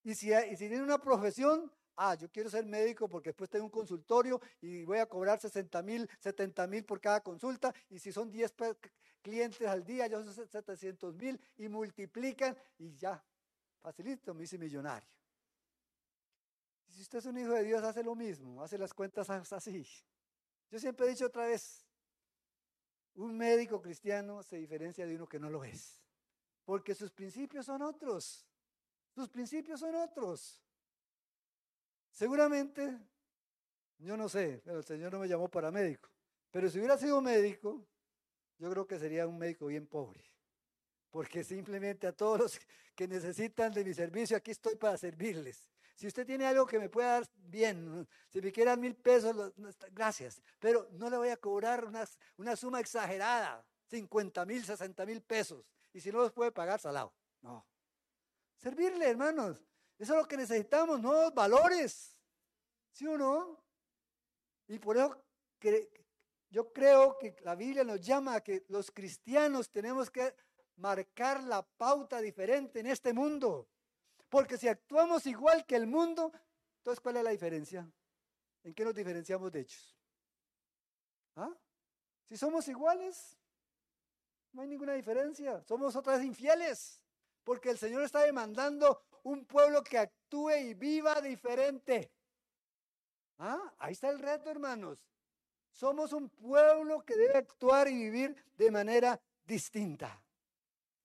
Y 0.03 0.13
si, 0.13 0.31
y 0.31 0.51
si 0.51 0.67
tienen 0.67 0.83
una 0.83 0.99
profesión, 0.99 1.71
ah, 1.95 2.15
yo 2.15 2.29
quiero 2.29 2.49
ser 2.49 2.65
médico 2.65 3.07
porque 3.09 3.29
después 3.29 3.49
tengo 3.49 3.65
un 3.65 3.71
consultorio 3.71 4.39
y 4.61 4.83
voy 4.85 4.99
a 4.99 5.05
cobrar 5.07 5.39
60 5.39 5.81
mil, 5.81 6.09
70 6.19 6.67
mil 6.67 6.85
por 6.85 6.99
cada 6.99 7.21
consulta. 7.21 7.73
Y 7.89 7.99
si 7.99 8.11
son 8.11 8.31
10 8.31 8.53
clientes 9.21 9.67
al 9.67 9.83
día, 9.83 10.07
ya 10.07 10.23
son 10.23 10.47
700 10.47 11.15
mil 11.15 11.39
y 11.57 11.67
multiplican 11.67 12.57
y 12.77 12.95
ya, 12.95 13.23
facilito, 13.81 14.33
me 14.33 14.43
hice 14.43 14.57
millonario. 14.57 15.09
Si 16.89 17.01
usted 17.01 17.19
es 17.19 17.25
un 17.25 17.37
hijo 17.37 17.51
de 17.51 17.63
Dios, 17.63 17.83
hace 17.83 18.03
lo 18.03 18.15
mismo, 18.15 18.63
hace 18.63 18.77
las 18.77 18.93
cuentas 18.93 19.29
así. 19.29 19.85
Yo 20.69 20.79
siempre 20.79 21.05
he 21.05 21.09
dicho 21.09 21.25
otra 21.25 21.47
vez, 21.47 21.85
un 23.15 23.35
médico 23.37 23.81
cristiano 23.81 24.43
se 24.43 24.57
diferencia 24.57 25.05
de 25.05 25.15
uno 25.15 25.27
que 25.27 25.39
no 25.39 25.49
lo 25.49 25.63
es, 25.63 26.04
porque 26.65 26.95
sus 26.95 27.11
principios 27.11 27.67
son 27.67 27.81
otros. 27.83 28.45
Sus 29.13 29.29
principios 29.29 29.79
son 29.79 29.95
otros. 29.95 30.61
Seguramente, 32.11 32.97
yo 33.99 34.17
no 34.17 34.27
sé, 34.27 34.61
pero 34.63 34.79
el 34.79 34.83
Señor 34.83 35.13
no 35.13 35.19
me 35.19 35.27
llamó 35.27 35.47
para 35.49 35.71
médico, 35.71 36.09
pero 36.51 36.69
si 36.69 36.79
hubiera 36.79 36.97
sido 36.97 37.21
médico, 37.21 37.85
yo 38.57 38.69
creo 38.71 38.87
que 38.87 38.97
sería 38.97 39.27
un 39.27 39.37
médico 39.37 39.67
bien 39.67 39.85
pobre, 39.85 40.23
porque 41.11 41.43
simplemente 41.43 42.07
a 42.07 42.13
todos 42.13 42.39
los 42.39 42.59
que 42.95 43.07
necesitan 43.07 43.73
de 43.73 43.83
mi 43.83 43.93
servicio, 43.93 44.37
aquí 44.37 44.51
estoy 44.51 44.75
para 44.75 44.97
servirles. 44.97 45.69
Si 45.95 46.07
usted 46.07 46.25
tiene 46.25 46.45
algo 46.45 46.65
que 46.65 46.79
me 46.79 46.89
pueda 46.89 47.19
dar 47.19 47.29
bien, 47.35 48.05
si 48.29 48.41
me 48.41 48.51
quiere 48.51 48.71
dar 48.71 48.79
mil 48.79 48.95
pesos, 48.95 49.53
gracias. 49.91 50.41
Pero 50.59 50.89
no 50.91 51.09
le 51.09 51.17
voy 51.17 51.29
a 51.29 51.37
cobrar 51.37 51.85
una, 51.85 52.05
una 52.37 52.55
suma 52.57 52.81
exagerada, 52.81 53.65
50 53.89 54.45
mil, 54.45 54.65
60 54.65 55.05
mil 55.05 55.21
pesos. 55.21 55.65
Y 55.95 56.01
si 56.01 56.11
no 56.11 56.17
los 56.17 56.33
puede 56.33 56.51
pagar, 56.51 56.77
salado. 56.77 57.13
No. 57.41 57.65
Servirle, 58.57 59.09
hermanos. 59.09 59.65
Eso 59.97 60.13
es 60.13 60.19
lo 60.19 60.27
que 60.27 60.35
necesitamos, 60.35 60.99
nuevos 60.99 61.33
valores. 61.33 62.17
¿Sí 62.91 63.07
o 63.07 63.17
no? 63.17 63.63
Y 64.67 64.77
por 64.77 64.97
eso 64.97 65.23
yo 66.49 66.73
creo 66.73 67.17
que 67.17 67.37
la 67.43 67.55
Biblia 67.55 67.85
nos 67.85 68.01
llama 68.01 68.35
a 68.35 68.41
que 68.41 68.65
los 68.67 68.91
cristianos 68.91 69.71
tenemos 69.71 70.11
que 70.11 70.35
marcar 70.75 71.41
la 71.43 71.61
pauta 71.63 72.19
diferente 72.19 72.81
en 72.81 72.87
este 72.87 73.13
mundo. 73.13 73.69
Porque 74.27 74.57
si 74.57 74.67
actuamos 74.67 75.25
igual 75.25 75.65
que 75.65 75.77
el 75.77 75.87
mundo, 75.87 76.33
entonces 76.79 76.99
¿cuál 76.99 77.15
es 77.15 77.23
la 77.23 77.29
diferencia? 77.29 77.89
¿En 78.65 78.73
qué 78.73 78.83
nos 78.83 78.95
diferenciamos 78.95 79.49
de 79.49 79.61
ellos? 79.61 79.97
¿Ah? 81.37 81.55
Si 82.27 82.35
somos 82.35 82.67
iguales, 82.67 83.37
no 84.55 84.61
hay 84.61 84.69
ninguna 84.69 84.93
diferencia. 84.93 85.61
Somos 85.63 85.95
otras 85.95 86.23
infieles. 86.23 87.01
Porque 87.43 87.69
el 87.69 87.77
Señor 87.77 88.03
está 88.03 88.23
demandando 88.23 89.03
un 89.23 89.45
pueblo 89.45 89.83
que 89.83 89.97
actúe 89.97 90.51
y 90.51 90.73
viva 90.73 91.21
diferente. 91.21 92.11
¿Ah? 93.37 93.73
Ahí 93.77 93.93
está 93.93 94.09
el 94.09 94.19
reto, 94.19 94.49
hermanos. 94.49 95.05
Somos 95.69 96.13
un 96.13 96.29
pueblo 96.29 97.03
que 97.03 97.15
debe 97.15 97.37
actuar 97.37 97.89
y 97.89 97.95
vivir 97.95 98.35
de 98.57 98.71
manera 98.71 99.19
distinta. 99.45 100.21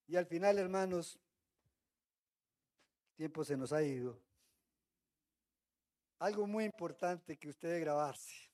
Y 0.07 0.17
al 0.17 0.27
final, 0.27 0.59
hermanos, 0.59 1.19
tiempo 3.17 3.45
se 3.45 3.57
nos 3.57 3.73
ha 3.73 3.83
ido. 3.83 4.17
Algo 6.21 6.47
muy 6.47 6.65
importante 6.65 7.37
que 7.37 7.49
usted 7.49 7.69
debe 7.69 7.81
grabarse. 7.81 8.49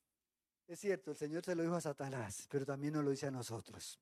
Es 0.67 0.81
cierto, 0.81 1.11
el 1.11 1.17
Señor 1.17 1.45
se 1.45 1.55
lo 1.55 1.63
dijo 1.63 1.75
a 1.75 1.81
Satanás, 1.81 2.49
pero 2.51 2.65
también 2.65 2.95
nos 2.95 3.05
lo 3.05 3.11
dice 3.11 3.27
a 3.27 3.31
nosotros. 3.31 4.01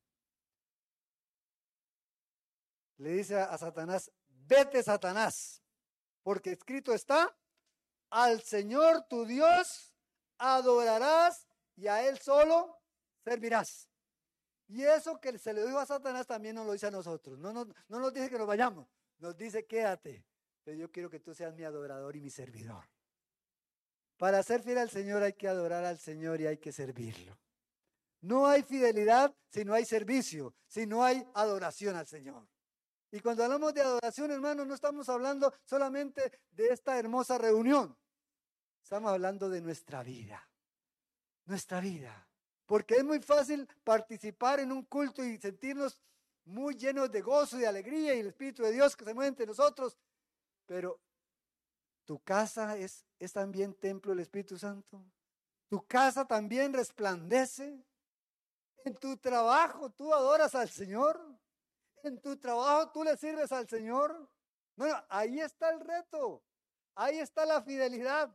Le 2.98 3.10
dice 3.10 3.36
a 3.36 3.56
Satanás, 3.58 4.10
vete 4.28 4.82
Satanás, 4.82 5.62
porque 6.22 6.52
escrito 6.52 6.92
está, 6.92 7.36
al 8.10 8.42
Señor 8.42 9.06
tu 9.08 9.24
Dios 9.24 9.92
adorarás 10.38 11.48
y 11.76 11.88
a 11.88 12.06
Él 12.06 12.18
solo 12.18 12.78
servirás. 13.24 13.88
Y 14.68 14.82
eso 14.82 15.20
que 15.20 15.38
se 15.38 15.52
le 15.52 15.64
dijo 15.64 15.78
a 15.78 15.86
Satanás 15.86 16.26
también 16.26 16.54
nos 16.54 16.66
lo 16.66 16.72
dice 16.72 16.86
a 16.86 16.90
nosotros. 16.90 17.38
No, 17.38 17.52
no, 17.52 17.66
no 17.88 17.98
nos 17.98 18.12
dice 18.14 18.30
que 18.30 18.38
nos 18.38 18.46
vayamos, 18.46 18.88
nos 19.18 19.36
dice 19.36 19.66
quédate, 19.66 20.24
pero 20.62 20.76
yo 20.76 20.90
quiero 20.90 21.10
que 21.10 21.20
tú 21.20 21.34
seas 21.34 21.54
mi 21.54 21.64
adorador 21.64 22.16
y 22.16 22.20
mi 22.20 22.30
servidor. 22.30 22.84
Para 24.16 24.42
ser 24.42 24.62
fiel 24.62 24.78
al 24.78 24.90
Señor 24.90 25.22
hay 25.22 25.32
que 25.32 25.48
adorar 25.48 25.84
al 25.84 25.98
Señor 25.98 26.40
y 26.40 26.46
hay 26.46 26.58
que 26.58 26.72
servirlo. 26.72 27.36
No 28.20 28.46
hay 28.46 28.62
fidelidad 28.62 29.34
si 29.50 29.64
no 29.64 29.74
hay 29.74 29.84
servicio, 29.84 30.54
si 30.66 30.86
no 30.86 31.04
hay 31.04 31.26
adoración 31.34 31.96
al 31.96 32.06
Señor. 32.06 32.48
Y 33.14 33.20
cuando 33.20 33.44
hablamos 33.44 33.72
de 33.72 33.80
adoración, 33.80 34.32
hermanos, 34.32 34.66
no 34.66 34.74
estamos 34.74 35.08
hablando 35.08 35.54
solamente 35.62 36.40
de 36.50 36.66
esta 36.66 36.98
hermosa 36.98 37.38
reunión. 37.38 37.96
Estamos 38.82 39.12
hablando 39.12 39.48
de 39.48 39.60
nuestra 39.60 40.02
vida. 40.02 40.50
Nuestra 41.44 41.78
vida. 41.78 42.28
Porque 42.66 42.96
es 42.96 43.04
muy 43.04 43.20
fácil 43.20 43.68
participar 43.84 44.58
en 44.58 44.72
un 44.72 44.82
culto 44.86 45.22
y 45.22 45.38
sentirnos 45.38 46.02
muy 46.44 46.74
llenos 46.74 47.08
de 47.12 47.20
gozo 47.20 47.56
y 47.56 47.60
de 47.60 47.68
alegría 47.68 48.16
y 48.16 48.18
el 48.18 48.26
Espíritu 48.26 48.64
de 48.64 48.72
Dios 48.72 48.96
que 48.96 49.04
se 49.04 49.14
mueve 49.14 49.28
entre 49.28 49.46
nosotros. 49.46 49.96
Pero 50.66 51.00
tu 52.04 52.18
casa 52.18 52.76
es, 52.76 53.06
es 53.20 53.32
también 53.32 53.74
templo 53.74 54.10
del 54.10 54.22
Espíritu 54.22 54.58
Santo. 54.58 55.06
Tu 55.68 55.86
casa 55.86 56.24
también 56.24 56.72
resplandece. 56.72 57.80
En 58.84 58.96
tu 58.96 59.16
trabajo 59.18 59.88
tú 59.90 60.12
adoras 60.12 60.56
al 60.56 60.68
Señor. 60.68 61.43
En 62.04 62.20
tu 62.20 62.36
trabajo 62.36 62.90
tú 62.92 63.02
le 63.02 63.16
sirves 63.16 63.50
al 63.50 63.66
Señor. 63.66 64.28
Bueno, 64.76 65.02
ahí 65.08 65.40
está 65.40 65.70
el 65.70 65.80
reto. 65.80 66.42
Ahí 66.94 67.18
está 67.18 67.46
la 67.46 67.62
fidelidad. 67.62 68.30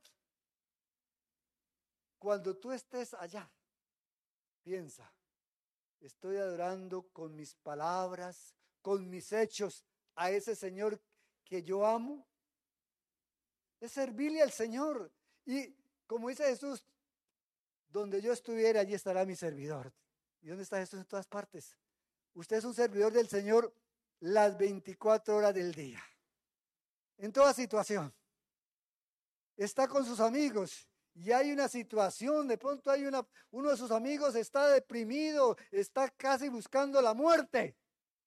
Cuando 2.17 2.57
tú 2.57 2.71
estés 2.71 3.13
allá, 3.13 3.49
piensa, 4.63 5.09
estoy 6.01 6.37
adorando 6.37 7.03
con 7.13 7.35
mis 7.35 7.53
palabras, 7.53 8.55
con 8.81 9.07
mis 9.07 9.31
hechos 9.31 9.85
a 10.15 10.31
ese 10.31 10.55
Señor 10.55 10.99
que 11.45 11.61
yo 11.61 11.85
amo. 11.85 12.27
Es 13.79 13.91
servirle 13.91 14.41
al 14.41 14.51
Señor. 14.51 15.11
Y 15.45 15.75
como 16.07 16.29
dice 16.29 16.43
Jesús, 16.45 16.83
donde 17.87 18.19
yo 18.19 18.33
estuviera, 18.33 18.81
allí 18.81 18.95
estará 18.95 19.25
mi 19.25 19.35
servidor. 19.35 19.93
¿Y 20.41 20.47
dónde 20.47 20.63
está 20.63 20.79
Jesús 20.79 20.99
en 20.99 21.05
todas 21.05 21.27
partes? 21.27 21.78
Usted 22.33 22.57
es 22.57 22.65
un 22.65 22.73
servidor 22.73 23.11
del 23.11 23.27
Señor 23.27 23.73
las 24.19 24.57
24 24.57 25.35
horas 25.35 25.53
del 25.53 25.73
día. 25.73 26.03
En 27.17 27.31
toda 27.31 27.53
situación. 27.53 28.13
Está 29.57 29.87
con 29.87 30.05
sus 30.05 30.19
amigos 30.19 30.89
y 31.13 31.31
hay 31.31 31.51
una 31.51 31.67
situación, 31.67 32.47
de 32.47 32.57
pronto 32.57 32.89
hay 32.89 33.05
una, 33.05 33.27
uno 33.51 33.71
de 33.71 33.77
sus 33.77 33.91
amigos 33.91 34.35
está 34.35 34.69
deprimido, 34.69 35.57
está 35.69 36.09
casi 36.09 36.47
buscando 36.47 37.01
la 37.01 37.13
muerte, 37.13 37.75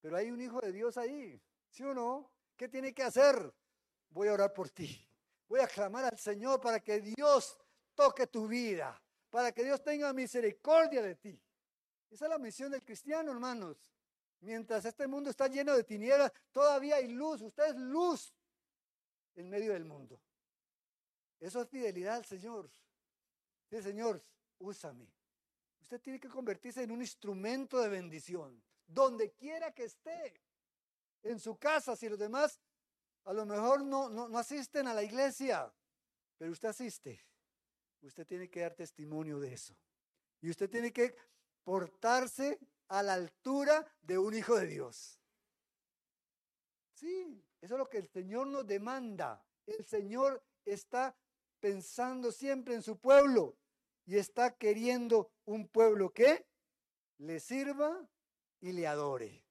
pero 0.03 0.17
hay 0.17 0.31
un 0.31 0.43
hijo 0.43 0.61
de 0.61 0.73
Dios 0.73 0.99
ahí, 0.99 1.41
¿sí 1.71 1.83
o 1.85 1.95
no? 1.95 2.31
¿Qué 2.55 2.69
tiene 2.69 2.93
que 2.93 3.03
hacer? 3.03 3.51
Voy 4.11 4.29
a 4.29 4.35
orar 4.35 4.53
por 4.53 4.69
ti, 4.69 5.09
voy 5.49 5.61
a 5.61 5.67
clamar 5.67 6.05
al 6.05 6.19
Señor 6.19 6.61
para 6.61 6.81
que 6.81 7.01
Dios 7.01 7.59
toque 7.95 8.27
tu 8.27 8.47
vida, 8.47 9.03
para 9.31 9.53
que 9.53 9.65
Dios 9.65 9.83
tenga 9.83 10.13
misericordia 10.13 11.01
de 11.01 11.15
ti. 11.15 11.43
Esa 12.11 12.27
es 12.27 12.31
la 12.31 12.39
misión 12.39 12.71
del 12.71 12.85
cristiano, 12.85 13.33
hermanos. 13.33 13.92
Mientras 14.43 14.85
este 14.85 15.07
mundo 15.07 15.31
está 15.31 15.47
lleno 15.47 15.75
de 15.75 15.85
tinieblas, 15.85 16.33
todavía 16.51 16.97
hay 16.97 17.09
luz. 17.09 17.41
Usted 17.43 17.65
es 17.71 17.77
luz 17.77 18.35
en 19.37 19.49
medio 19.49 19.73
del 19.73 19.85
mundo. 19.85 20.21
Eso 21.39 21.63
es 21.63 21.69
fidelidad 21.69 22.17
al 22.17 22.25
Señor. 22.25 22.69
Sí, 23.71 23.81
Señor, 23.81 24.23
úsame. 24.59 25.09
Usted 25.81 26.01
tiene 26.01 26.19
que 26.19 26.29
convertirse 26.29 26.83
en 26.83 26.91
un 26.91 27.01
instrumento 27.01 27.81
de 27.81 27.89
bendición, 27.89 28.61
donde 28.87 29.33
quiera 29.33 29.73
que 29.73 29.85
esté. 29.85 30.35
En 31.23 31.39
su 31.39 31.57
casa, 31.57 31.95
si 31.95 32.09
los 32.09 32.19
demás 32.19 32.61
a 33.25 33.33
lo 33.33 33.47
mejor 33.47 33.85
no, 33.85 34.09
no, 34.09 34.29
no 34.29 34.39
asisten 34.39 34.89
a 34.89 34.95
la 34.95 35.05
iglesia, 35.05 35.73
pero 36.37 36.51
usted 36.51 36.69
asiste. 36.69 37.25
Usted 38.01 38.27
tiene 38.27 38.51
que 38.51 38.61
dar 38.61 38.75
testimonio 38.75 39.39
de 39.39 39.53
eso. 39.55 39.77
Y 40.41 40.51
usted 40.51 40.69
tiene 40.69 40.93
que 40.93 41.15
portarse 41.63 42.59
a 42.89 43.03
la 43.03 43.15
altura 43.15 43.87
de 44.03 44.19
un 44.19 44.35
hijo 44.35 44.57
de 44.57 44.67
Dios. 44.67 45.19
Sí, 46.95 47.45
eso 47.61 47.75
es 47.75 47.79
lo 47.79 47.89
que 47.89 47.99
el 47.99 48.09
Señor 48.09 48.47
nos 48.47 48.67
demanda. 48.67 49.45
El 49.67 49.85
Señor 49.85 50.45
está 50.65 51.17
pensando 51.61 52.33
siempre 52.33 52.75
en 52.75 52.83
su 52.83 52.99
pueblo 52.99 53.57
y 54.05 54.17
está 54.17 54.57
queriendo 54.57 55.31
un 55.45 55.69
pueblo 55.69 56.13
que 56.13 56.47
le 57.19 57.41
sirva 57.41 58.09
y 58.61 58.73
le 58.73 58.87
adore. 58.87 59.45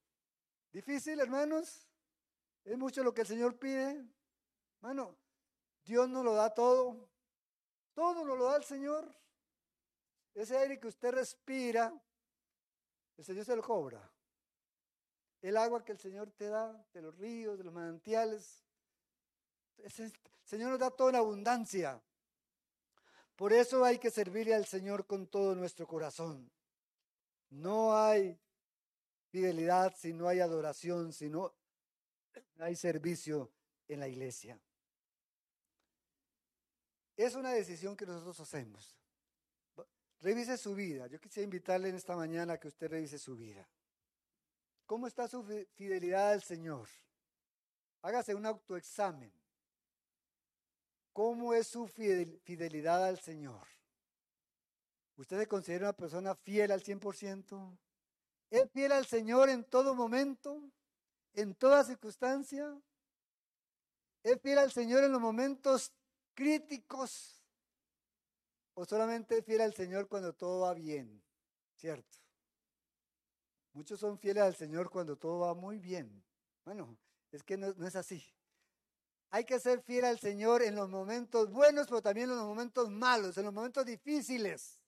¿Difícil, 0.71 1.19
hermanos? 1.19 1.87
¿Es 2.63 2.77
mucho 2.77 3.03
lo 3.03 3.13
que 3.13 3.21
el 3.21 3.27
Señor 3.27 3.57
pide? 3.57 4.05
Bueno, 4.81 5.17
Dios 5.83 6.09
nos 6.09 6.23
lo 6.23 6.33
da 6.33 6.53
todo. 6.53 7.09
Todo 7.93 8.25
nos 8.25 8.37
lo 8.37 8.45
da 8.45 8.57
el 8.57 8.63
Señor. 8.63 9.13
Ese 10.33 10.57
aire 10.57 10.79
que 10.79 10.87
usted 10.87 11.11
respira, 11.11 11.93
el 13.17 13.25
Señor 13.25 13.45
se 13.45 13.55
lo 13.55 13.61
cobra. 13.61 14.09
El 15.41 15.57
agua 15.57 15.83
que 15.83 15.91
el 15.91 15.99
Señor 15.99 16.31
te 16.31 16.47
da 16.47 16.85
de 16.93 17.01
los 17.01 17.17
ríos, 17.17 17.57
de 17.57 17.63
los 17.63 17.73
manantiales. 17.73 18.63
El 19.77 19.91
Señor 20.43 20.71
nos 20.71 20.79
da 20.79 20.91
todo 20.91 21.09
en 21.09 21.15
abundancia. 21.15 22.01
Por 23.35 23.53
eso 23.53 23.83
hay 23.83 23.97
que 23.97 24.11
servirle 24.11 24.53
al 24.53 24.65
Señor 24.65 25.07
con 25.07 25.27
todo 25.27 25.55
nuestro 25.55 25.87
corazón. 25.87 26.51
No 27.49 27.97
hay 27.97 28.39
fidelidad 29.29 29.95
si 29.97 30.13
no 30.13 30.27
hay 30.27 30.39
adoración, 30.39 31.11
si 31.11 31.29
no 31.29 31.53
hay 32.59 32.75
servicio 32.75 33.51
en 33.87 33.99
la 33.99 34.07
iglesia. 34.07 34.59
Es 37.17 37.35
una 37.35 37.51
decisión 37.51 37.95
que 37.95 38.05
nosotros 38.05 38.39
hacemos. 38.39 39.00
Revise 40.21 40.55
su 40.57 40.75
vida. 40.75 41.07
Yo 41.07 41.19
quisiera 41.19 41.45
invitarle 41.45 41.89
en 41.89 41.95
esta 41.95 42.15
mañana 42.15 42.53
a 42.53 42.59
que 42.59 42.67
usted 42.67 42.89
revise 42.89 43.17
su 43.17 43.35
vida. 43.35 43.67
¿Cómo 44.85 45.07
está 45.07 45.27
su 45.27 45.43
fidelidad 45.73 46.31
al 46.31 46.43
Señor? 46.43 46.87
Hágase 48.03 48.35
un 48.35 48.45
autoexamen. 48.45 49.33
¿Cómo 51.11 51.53
es 51.53 51.67
su 51.67 51.87
fidelidad 51.87 53.03
al 53.05 53.19
Señor? 53.19 53.67
¿Usted 55.17 55.39
se 55.39 55.47
considera 55.47 55.85
una 55.85 55.93
persona 55.93 56.35
fiel 56.35 56.71
al 56.71 56.83
100%? 56.83 57.77
¿Es 58.51 58.71
fiel 58.71 58.91
al 58.91 59.05
Señor 59.05 59.49
en 59.49 59.63
todo 59.63 59.95
momento? 59.95 60.61
¿En 61.33 61.55
toda 61.55 61.83
circunstancia? 61.83 62.79
¿Es 64.23 64.39
fiel 64.41 64.59
al 64.59 64.71
Señor 64.71 65.03
en 65.03 65.11
los 65.11 65.21
momentos 65.21 65.91
críticos? 66.35 67.40
¿O 68.81 68.85
solamente 68.85 69.43
fiel 69.43 69.61
al 69.61 69.75
Señor 69.75 70.07
cuando 70.07 70.33
todo 70.33 70.61
va 70.61 70.73
bien? 70.73 71.21
¿Cierto? 71.75 72.17
Muchos 73.73 73.99
son 73.99 74.17
fieles 74.17 74.41
al 74.41 74.55
Señor 74.55 74.89
cuando 74.89 75.15
todo 75.15 75.41
va 75.41 75.53
muy 75.53 75.77
bien. 75.77 76.23
Bueno, 76.65 76.97
es 77.31 77.43
que 77.43 77.57
no, 77.57 77.75
no 77.75 77.85
es 77.85 77.95
así. 77.95 78.25
Hay 79.29 79.45
que 79.45 79.59
ser 79.59 79.83
fiel 79.83 80.05
al 80.05 80.17
Señor 80.17 80.63
en 80.63 80.73
los 80.73 80.89
momentos 80.89 81.51
buenos, 81.51 81.85
pero 81.85 82.01
también 82.01 82.31
en 82.31 82.37
los 82.37 82.47
momentos 82.47 82.89
malos, 82.89 83.37
en 83.37 83.45
los 83.45 83.53
momentos 83.53 83.85
difíciles, 83.85 84.81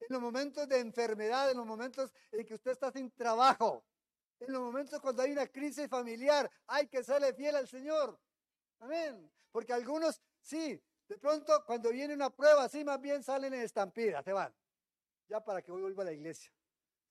en 0.00 0.08
los 0.10 0.20
momentos 0.20 0.68
de 0.68 0.80
enfermedad, 0.80 1.48
en 1.48 1.58
los 1.58 1.66
momentos 1.66 2.12
en 2.32 2.44
que 2.44 2.54
usted 2.54 2.72
está 2.72 2.90
sin 2.90 3.08
trabajo, 3.12 3.84
en 4.40 4.52
los 4.52 4.62
momentos 4.62 5.00
cuando 5.00 5.22
hay 5.22 5.30
una 5.30 5.46
crisis 5.46 5.86
familiar. 5.88 6.50
Hay 6.66 6.88
que 6.88 7.04
serle 7.04 7.32
fiel 7.34 7.54
al 7.54 7.68
Señor. 7.68 8.18
Amén. 8.80 9.30
Porque 9.52 9.72
algunos, 9.72 10.20
sí, 10.40 10.82
de 11.08 11.16
pronto 11.16 11.64
cuando 11.64 11.90
viene 11.90 12.14
una 12.14 12.30
prueba 12.30 12.64
así, 12.64 12.84
más 12.84 13.00
bien 13.00 13.22
salen 13.22 13.54
en 13.54 13.62
estampida, 13.62 14.22
se 14.22 14.32
van. 14.32 14.54
Ya 15.28 15.42
para 15.42 15.62
que 15.62 15.72
vuelva 15.72 16.02
a 16.02 16.06
la 16.06 16.12
iglesia. 16.12 16.52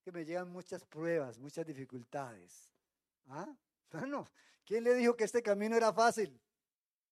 Que 0.03 0.11
me 0.11 0.23
llegan 0.23 0.49
muchas 0.49 0.85
pruebas, 0.85 1.39
muchas 1.39 1.65
dificultades. 1.65 2.71
¿Ah? 3.27 3.47
Bueno, 3.89 4.27
¿quién 4.65 4.83
le 4.83 4.93
dijo 4.95 5.15
que 5.15 5.23
este 5.23 5.41
camino 5.41 5.73
era 5.73 5.93
fácil? 5.93 6.37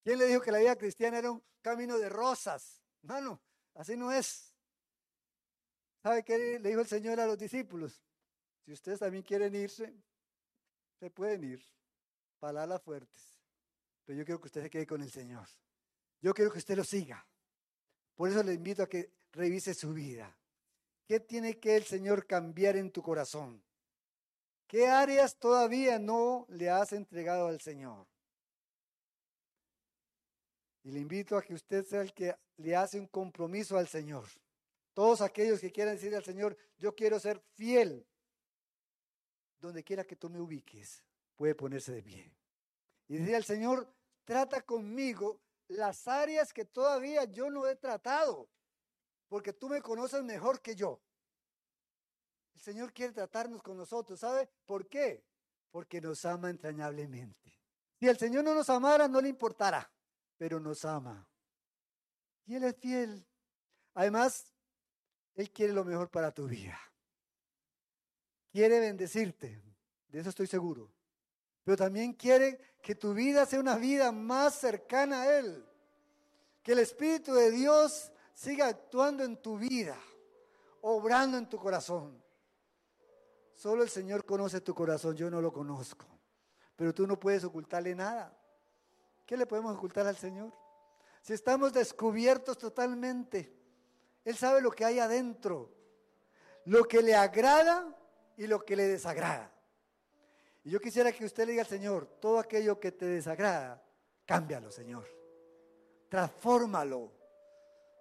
¿Quién 0.04 0.20
le 0.20 0.26
dijo 0.26 0.42
que 0.42 0.52
la 0.52 0.58
vida 0.58 0.76
cristiana 0.76 1.20
era 1.20 1.32
un 1.32 1.42
camino 1.62 1.98
de 1.98 2.10
rosas? 2.10 2.84
Mano, 3.02 3.42
así 3.76 3.96
no 3.96 4.12
es. 4.12 4.54
¿Sabe 6.04 6.26
qué 6.26 6.60
le 6.60 6.70
dijo 6.70 6.82
el 6.82 6.88
Señor 6.88 7.18
a 7.22 7.26
los 7.26 7.38
discípulos? 7.38 8.04
Si 8.66 8.74
ustedes 8.74 9.00
también 9.00 9.24
quieren 9.24 9.56
irse, 9.56 9.96
se 11.00 11.10
pueden 11.10 11.46
ir. 11.46 11.64
Palabras 12.40 12.82
fuertes. 12.82 13.40
Pero 14.04 14.20
yo 14.20 14.26
quiero 14.26 14.42
que 14.42 14.48
usted 14.48 14.64
se 14.64 14.70
quede 14.70 14.86
con 14.86 15.02
el 15.02 15.10
Señor. 15.10 15.48
Yo 16.22 16.34
quiero 16.34 16.52
que 16.52 16.60
usted 16.60 16.76
lo 16.76 16.84
siga. 16.84 17.26
Por 18.16 18.30
eso 18.30 18.42
le 18.44 18.54
invito 18.54 18.84
a 18.84 18.90
que 18.90 19.12
revise 19.32 19.74
su 19.74 19.94
vida. 19.94 20.36
¿Qué 21.06 21.20
tiene 21.20 21.60
que 21.60 21.76
el 21.76 21.84
Señor 21.84 22.26
cambiar 22.26 22.78
en 22.78 22.92
tu 22.92 23.02
corazón? 23.02 23.62
¿Qué 24.68 24.88
áreas 24.88 25.38
todavía 25.38 26.00
no 26.00 26.46
le 26.50 26.70
has 26.70 26.94
entregado 26.94 27.48
al 27.48 27.62
Señor? 27.62 28.08
Y 30.84 30.92
le 30.92 31.00
invito 31.00 31.38
a 31.38 31.44
que 31.44 31.54
usted 31.54 31.86
sea 31.86 32.02
el 32.02 32.14
que 32.14 32.36
le 32.58 32.76
hace 32.76 33.00
un 33.00 33.08
compromiso 33.08 33.78
al 33.78 33.88
Señor. 33.88 34.26
Todos 34.94 35.22
aquellos 35.22 35.60
que 35.60 35.72
quieran 35.72 35.96
decir 35.96 36.16
al 36.16 36.24
Señor, 36.24 36.58
yo 36.78 36.96
quiero 36.96 37.20
ser 37.20 37.40
fiel. 37.56 38.06
Donde 39.60 39.84
quiera 39.84 40.04
que 40.04 40.16
tú 40.16 40.30
me 40.30 40.40
ubiques, 40.40 41.04
puede 41.36 41.56
ponerse 41.56 41.92
de 41.92 42.02
pie. 42.02 42.32
Y 43.08 43.18
decir 43.18 43.36
al 43.36 43.44
Señor, 43.44 43.92
trata 44.24 44.62
conmigo 44.62 45.42
las 45.68 46.08
áreas 46.08 46.54
que 46.54 46.66
todavía 46.66 47.24
yo 47.26 47.50
no 47.50 47.68
he 47.68 47.76
tratado, 47.76 48.50
porque 49.28 49.54
tú 49.54 49.70
me 49.70 49.82
conoces 49.82 50.24
mejor 50.24 50.62
que 50.62 50.76
yo. 50.76 51.02
El 52.54 52.62
Señor 52.62 52.94
quiere 52.94 53.14
tratarnos 53.14 53.62
con 53.62 53.78
nosotros, 53.78 54.20
¿sabe 54.20 54.50
por 54.66 54.88
qué? 54.88 55.26
Porque 55.72 56.00
nos 56.00 56.24
ama 56.26 56.50
entrañablemente. 56.50 57.60
Si 58.00 58.08
el 58.08 58.18
Señor 58.18 58.44
no 58.44 58.54
nos 58.54 58.70
amara, 58.70 59.08
no 59.08 59.22
le 59.22 59.30
importará 59.30 59.92
pero 60.38 60.60
nos 60.60 60.86
ama. 60.86 61.28
Y 62.46 62.56
Él 62.56 62.64
es 62.64 62.76
fiel. 62.78 63.26
Además, 63.94 64.54
Él 65.36 65.52
quiere 65.52 65.74
lo 65.74 65.84
mejor 65.84 66.10
para 66.10 66.34
tu 66.34 66.48
vida. 66.48 66.80
Quiere 68.52 68.80
bendecirte, 68.80 69.62
de 70.08 70.20
eso 70.20 70.30
estoy 70.30 70.48
seguro. 70.48 70.92
Pero 71.66 71.76
también 71.76 72.14
quiere 72.14 72.60
que 72.82 72.94
tu 72.94 73.14
vida 73.16 73.46
sea 73.48 73.60
una 73.60 73.76
vida 73.76 74.12
más 74.12 74.54
cercana 74.54 75.24
a 75.24 75.40
Él. 75.40 75.66
Que 76.62 76.74
el 76.74 76.80
Espíritu 76.80 77.34
de 77.34 77.50
Dios 77.50 78.12
siga 78.34 78.68
actuando 78.68 79.24
en 79.24 79.42
tu 79.42 79.58
vida, 79.58 79.98
obrando 80.82 81.38
en 81.38 81.50
tu 81.50 81.58
corazón. 81.58 82.24
Solo 83.56 83.82
el 83.82 83.90
Señor 83.90 84.26
conoce 84.26 84.62
tu 84.62 84.76
corazón, 84.76 85.16
yo 85.16 85.32
no 85.32 85.42
lo 85.42 85.52
conozco. 85.52 86.06
Pero 86.76 86.94
tú 86.94 87.08
no 87.08 87.20
puedes 87.20 87.44
ocultarle 87.44 87.96
nada. 87.96 88.38
¿Qué 89.26 89.36
le 89.36 89.48
podemos 89.48 89.76
ocultar 89.76 90.06
al 90.06 90.18
Señor? 90.18 90.54
Si 91.22 91.34
estamos 91.34 91.74
descubiertos 91.74 92.60
totalmente, 92.60 93.58
Él 94.24 94.36
sabe 94.36 94.62
lo 94.62 94.70
que 94.70 94.86
hay 94.86 95.00
adentro, 95.00 95.74
lo 96.66 96.84
que 96.84 97.02
le 97.02 97.16
agrada 97.16 97.98
y 98.38 98.46
lo 98.46 98.64
que 98.64 98.76
le 98.76 98.84
desagrada. 98.84 99.55
Y 100.66 100.72
yo 100.72 100.80
quisiera 100.80 101.12
que 101.12 101.24
usted 101.24 101.46
le 101.46 101.52
diga 101.52 101.62
al 101.62 101.70
Señor, 101.70 102.08
todo 102.20 102.40
aquello 102.40 102.80
que 102.80 102.92
te 102.92 103.06
desagrada, 103.06 103.84
cámbialo, 104.26 104.72
Señor. 104.72 105.08
Transfórmalo, 106.10 107.12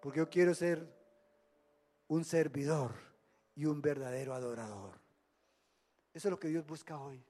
porque 0.00 0.20
yo 0.20 0.30
quiero 0.30 0.54
ser 0.54 0.88
un 2.08 2.24
servidor 2.24 2.92
y 3.54 3.66
un 3.66 3.82
verdadero 3.82 4.32
adorador. 4.32 4.98
Eso 6.14 6.28
es 6.28 6.30
lo 6.30 6.40
que 6.40 6.48
Dios 6.48 6.66
busca 6.66 6.98
hoy. 6.98 7.22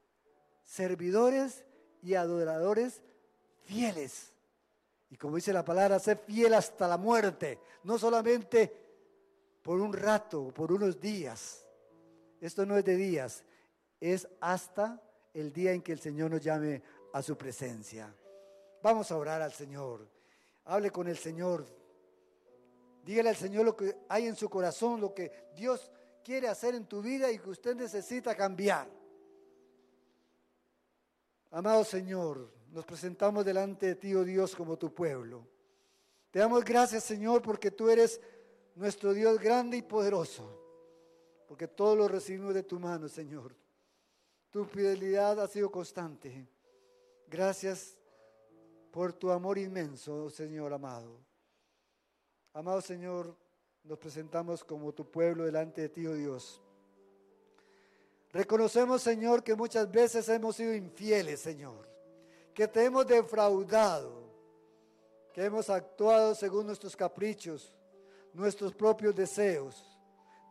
Servidores 0.63 1.65
y 2.01 2.13
adoradores 2.13 3.03
fieles. 3.65 4.31
Y 5.09 5.17
como 5.17 5.35
dice 5.35 5.51
la 5.51 5.65
palabra, 5.65 5.99
ser 5.99 6.17
fiel 6.17 6.53
hasta 6.53 6.87
la 6.87 6.97
muerte. 6.97 7.59
No 7.83 7.99
solamente 7.99 8.71
por 9.61 9.81
un 9.81 9.91
rato, 9.91 10.53
por 10.53 10.71
unos 10.71 10.97
días. 10.97 11.65
Esto 12.39 12.65
no 12.65 12.77
es 12.77 12.85
de 12.85 12.95
días, 12.95 13.43
es 13.99 14.27
hasta 14.39 15.01
el 15.35 15.51
día 15.51 15.73
en 15.73 15.81
que 15.81 15.91
el 15.91 15.99
Señor 15.99 16.31
nos 16.31 16.41
llame 16.41 16.81
a 17.13 17.21
su 17.21 17.37
presencia. 17.37 18.13
Vamos 18.81 19.11
a 19.11 19.17
orar 19.17 19.41
al 19.41 19.51
Señor. 19.51 20.07
Hable 20.65 20.91
con 20.91 21.07
el 21.07 21.17
Señor. 21.17 21.65
Dígale 23.03 23.29
al 23.29 23.35
Señor 23.35 23.65
lo 23.65 23.75
que 23.75 23.95
hay 24.09 24.27
en 24.27 24.35
su 24.35 24.49
corazón, 24.49 25.01
lo 25.01 25.13
que 25.13 25.49
Dios 25.55 25.91
quiere 26.23 26.47
hacer 26.47 26.73
en 26.73 26.85
tu 26.85 27.01
vida 27.01 27.31
y 27.31 27.37
que 27.37 27.49
usted 27.49 27.75
necesita 27.75 28.33
cambiar. 28.33 28.89
Amado 31.51 31.83
Señor, 31.83 32.49
nos 32.71 32.85
presentamos 32.85 33.45
delante 33.45 33.87
de 33.87 33.95
ti, 33.95 34.15
oh 34.15 34.23
Dios, 34.23 34.55
como 34.55 34.77
tu 34.77 34.93
pueblo. 34.93 35.45
Te 36.31 36.39
damos 36.39 36.63
gracias, 36.63 37.03
Señor, 37.03 37.41
porque 37.41 37.71
tú 37.71 37.89
eres 37.89 38.19
nuestro 38.73 39.13
Dios 39.13 39.39
grande 39.39 39.77
y 39.77 39.81
poderoso, 39.81 40.49
porque 41.47 41.67
todo 41.67 41.95
lo 41.95 42.07
recibimos 42.07 42.53
de 42.53 42.63
tu 42.63 42.79
mano, 42.79 43.07
Señor. 43.07 43.55
Tu 44.55 44.63
fidelidad 44.63 45.37
ha 45.41 45.47
sido 45.49 45.69
constante. 45.69 46.47
Gracias 47.27 47.97
por 48.89 49.11
tu 49.11 49.29
amor 49.29 49.57
inmenso, 49.57 50.29
Señor 50.29 50.71
amado. 50.71 51.19
Amado 52.53 52.79
Señor, 52.79 53.35
nos 53.83 53.99
presentamos 53.99 54.63
como 54.63 54.93
tu 54.93 55.11
pueblo 55.11 55.43
delante 55.43 55.81
de 55.81 55.89
ti, 55.89 56.07
oh 56.07 56.13
Dios. 56.13 56.61
Reconocemos, 58.31 59.01
Señor, 59.01 59.43
que 59.43 59.55
muchas 59.55 59.91
veces 59.91 60.29
hemos 60.29 60.55
sido 60.55 60.73
infieles, 60.73 61.41
Señor, 61.41 61.85
que 62.53 62.65
te 62.65 62.85
hemos 62.85 63.05
defraudado, 63.05 64.23
que 65.33 65.43
hemos 65.43 65.69
actuado 65.69 66.33
según 66.33 66.67
nuestros 66.67 66.95
caprichos, 66.95 67.75
nuestros 68.31 68.73
propios 68.73 69.13
deseos. 69.13 69.99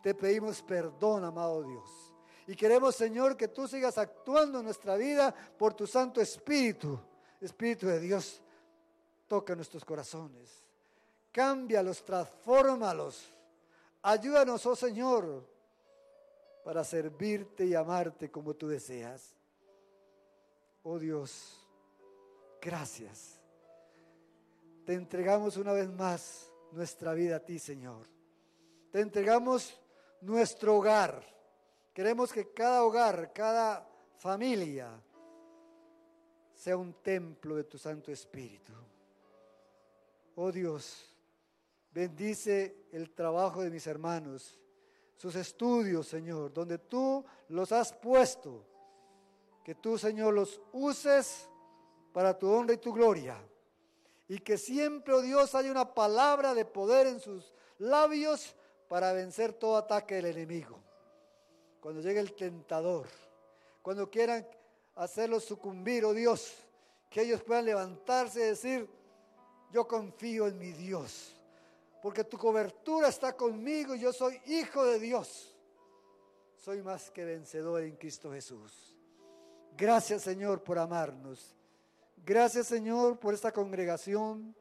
Te 0.02 0.14
pedimos 0.14 0.60
perdón, 0.60 1.24
amado 1.24 1.62
Dios. 1.62 2.13
Y 2.46 2.56
queremos, 2.56 2.94
Señor, 2.94 3.36
que 3.36 3.48
tú 3.48 3.66
sigas 3.66 3.96
actuando 3.98 4.58
en 4.58 4.64
nuestra 4.64 4.96
vida 4.96 5.34
por 5.58 5.74
tu 5.74 5.86
Santo 5.86 6.20
Espíritu. 6.20 6.98
Espíritu 7.40 7.86
de 7.86 8.00
Dios, 8.00 8.40
toca 9.26 9.54
nuestros 9.54 9.84
corazones 9.84 10.64
cámbialos, 11.34 12.04
transfórmalos. 12.04 13.34
Ayúdanos, 14.02 14.64
oh 14.66 14.76
Señor, 14.76 15.44
para 16.62 16.84
servirte 16.84 17.66
y 17.66 17.74
amarte 17.74 18.30
como 18.30 18.54
tú 18.54 18.68
deseas. 18.68 19.34
Oh 20.84 20.96
Dios, 20.96 21.60
gracias. 22.62 23.40
Te 24.86 24.94
entregamos 24.94 25.56
una 25.56 25.72
vez 25.72 25.90
más 25.90 26.52
nuestra 26.70 27.14
vida 27.14 27.36
a 27.36 27.40
ti, 27.40 27.58
Señor. 27.58 28.06
Te 28.92 29.00
entregamos 29.00 29.76
nuestro 30.20 30.76
hogar. 30.76 31.33
Queremos 31.94 32.30
que 32.32 32.52
cada 32.52 32.84
hogar, 32.84 33.32
cada 33.32 33.88
familia, 34.18 34.90
sea 36.52 36.76
un 36.76 36.92
templo 36.94 37.56
de 37.56 37.64
tu 37.64 37.78
Santo 37.78 38.12
Espíritu. 38.12 38.72
Oh 40.34 40.52
Dios, 40.52 41.14
Bendice 41.94 42.88
el 42.90 43.12
trabajo 43.12 43.62
de 43.62 43.70
mis 43.70 43.86
hermanos, 43.86 44.58
sus 45.14 45.36
estudios, 45.36 46.08
Señor, 46.08 46.52
donde 46.52 46.78
tú 46.78 47.24
los 47.50 47.70
has 47.70 47.92
puesto. 47.92 48.66
Que 49.62 49.76
tú, 49.76 49.96
Señor, 49.96 50.34
los 50.34 50.60
uses 50.72 51.48
para 52.12 52.36
tu 52.36 52.50
honra 52.50 52.74
y 52.74 52.78
tu 52.78 52.92
gloria. 52.92 53.36
Y 54.26 54.40
que 54.40 54.58
siempre, 54.58 55.14
oh 55.14 55.22
Dios, 55.22 55.54
haya 55.54 55.70
una 55.70 55.94
palabra 55.94 56.52
de 56.52 56.64
poder 56.64 57.06
en 57.06 57.20
sus 57.20 57.54
labios 57.78 58.56
para 58.88 59.12
vencer 59.12 59.52
todo 59.52 59.76
ataque 59.76 60.16
del 60.16 60.26
enemigo. 60.26 60.82
Cuando 61.84 62.00
llegue 62.00 62.20
el 62.20 62.32
tentador, 62.32 63.06
cuando 63.82 64.10
quieran 64.10 64.48
hacerlos 64.94 65.44
sucumbir, 65.44 66.06
oh 66.06 66.14
Dios, 66.14 66.54
que 67.10 67.20
ellos 67.20 67.42
puedan 67.42 67.66
levantarse 67.66 68.40
y 68.40 68.44
decir, 68.44 68.88
yo 69.70 69.86
confío 69.86 70.46
en 70.46 70.58
mi 70.58 70.72
Dios 70.72 71.36
porque 72.00 72.24
tu 72.24 72.38
cobertura 72.38 73.08
está 73.08 73.36
conmigo 73.36 73.94
y 73.94 74.00
yo 74.00 74.14
soy 74.14 74.40
hijo 74.46 74.82
de 74.86 74.98
Dios. 74.98 75.54
Soy 76.56 76.80
más 76.80 77.10
que 77.10 77.22
vencedor 77.26 77.82
en 77.82 77.96
Cristo 77.96 78.32
Jesús. 78.32 78.96
Gracias 79.76 80.22
Señor 80.22 80.64
por 80.64 80.78
amarnos. 80.78 81.54
Gracias 82.24 82.66
Señor 82.66 83.18
por 83.18 83.34
esta 83.34 83.52
congregación, 83.52 84.56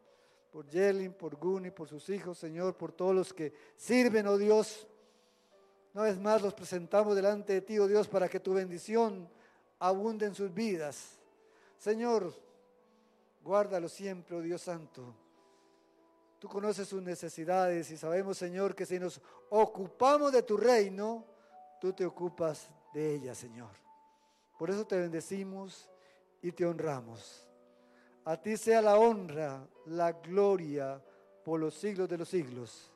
por 0.52 0.68
Yelin, 0.68 1.14
por 1.14 1.38
Guni, 1.38 1.72
por 1.72 1.88
sus 1.88 2.10
hijos, 2.10 2.38
Señor, 2.38 2.76
por 2.76 2.92
todos 2.92 3.16
los 3.16 3.34
que 3.34 3.54
sirven, 3.78 4.28
oh 4.28 4.38
Dios. 4.38 4.90
Una 5.94 6.06
vez 6.06 6.20
más 6.20 6.42
los 6.42 6.56
presentamos 6.56 7.16
delante 7.16 7.54
de 7.54 7.62
ti, 7.62 7.78
oh 7.78 7.88
Dios, 7.88 8.08
para 8.08 8.28
que 8.28 8.40
tu 8.40 8.54
bendición 8.54 9.30
abunde 9.78 10.26
en 10.26 10.34
sus 10.34 10.52
vidas. 10.52 11.20
Señor, 11.78 12.34
guárdalo 13.44 13.88
siempre, 13.88 14.36
oh 14.36 14.42
Dios 14.42 14.62
Santo. 14.64 15.14
Tú 16.40 16.50
conoces 16.50 16.88
sus 16.88 17.02
necesidades 17.02 17.92
y 17.92 17.98
sabemos, 17.98 18.38
Señor, 18.38 18.74
que 18.76 18.88
si 18.88 19.00
nos 19.00 19.22
ocupamos 19.52 20.32
de 20.32 20.42
tu 20.42 20.58
reino, 20.58 21.26
tú 21.80 21.94
te 21.94 22.06
ocupas 22.06 22.70
de 22.92 23.16
ella, 23.16 23.36
Señor. 23.36 23.70
Por 24.58 24.72
eso 24.72 24.88
te 24.88 24.98
bendecimos 24.98 25.90
y 26.42 26.52
te 26.52 26.66
honramos. 26.66 27.48
A 28.26 28.36
ti 28.36 28.58
sea 28.58 28.82
la 28.82 28.98
honra, 28.98 29.68
la 29.86 30.12
gloria 30.14 31.00
por 31.44 31.60
los 31.60 31.76
siglos 31.76 32.10
de 32.10 32.18
los 32.18 32.30
siglos. 32.30 32.92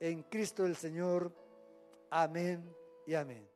En 0.00 0.22
Cristo 0.22 0.64
el 0.64 0.76
Señor. 0.76 1.41
Amén 2.14 2.62
y 3.06 3.14
amén. 3.14 3.51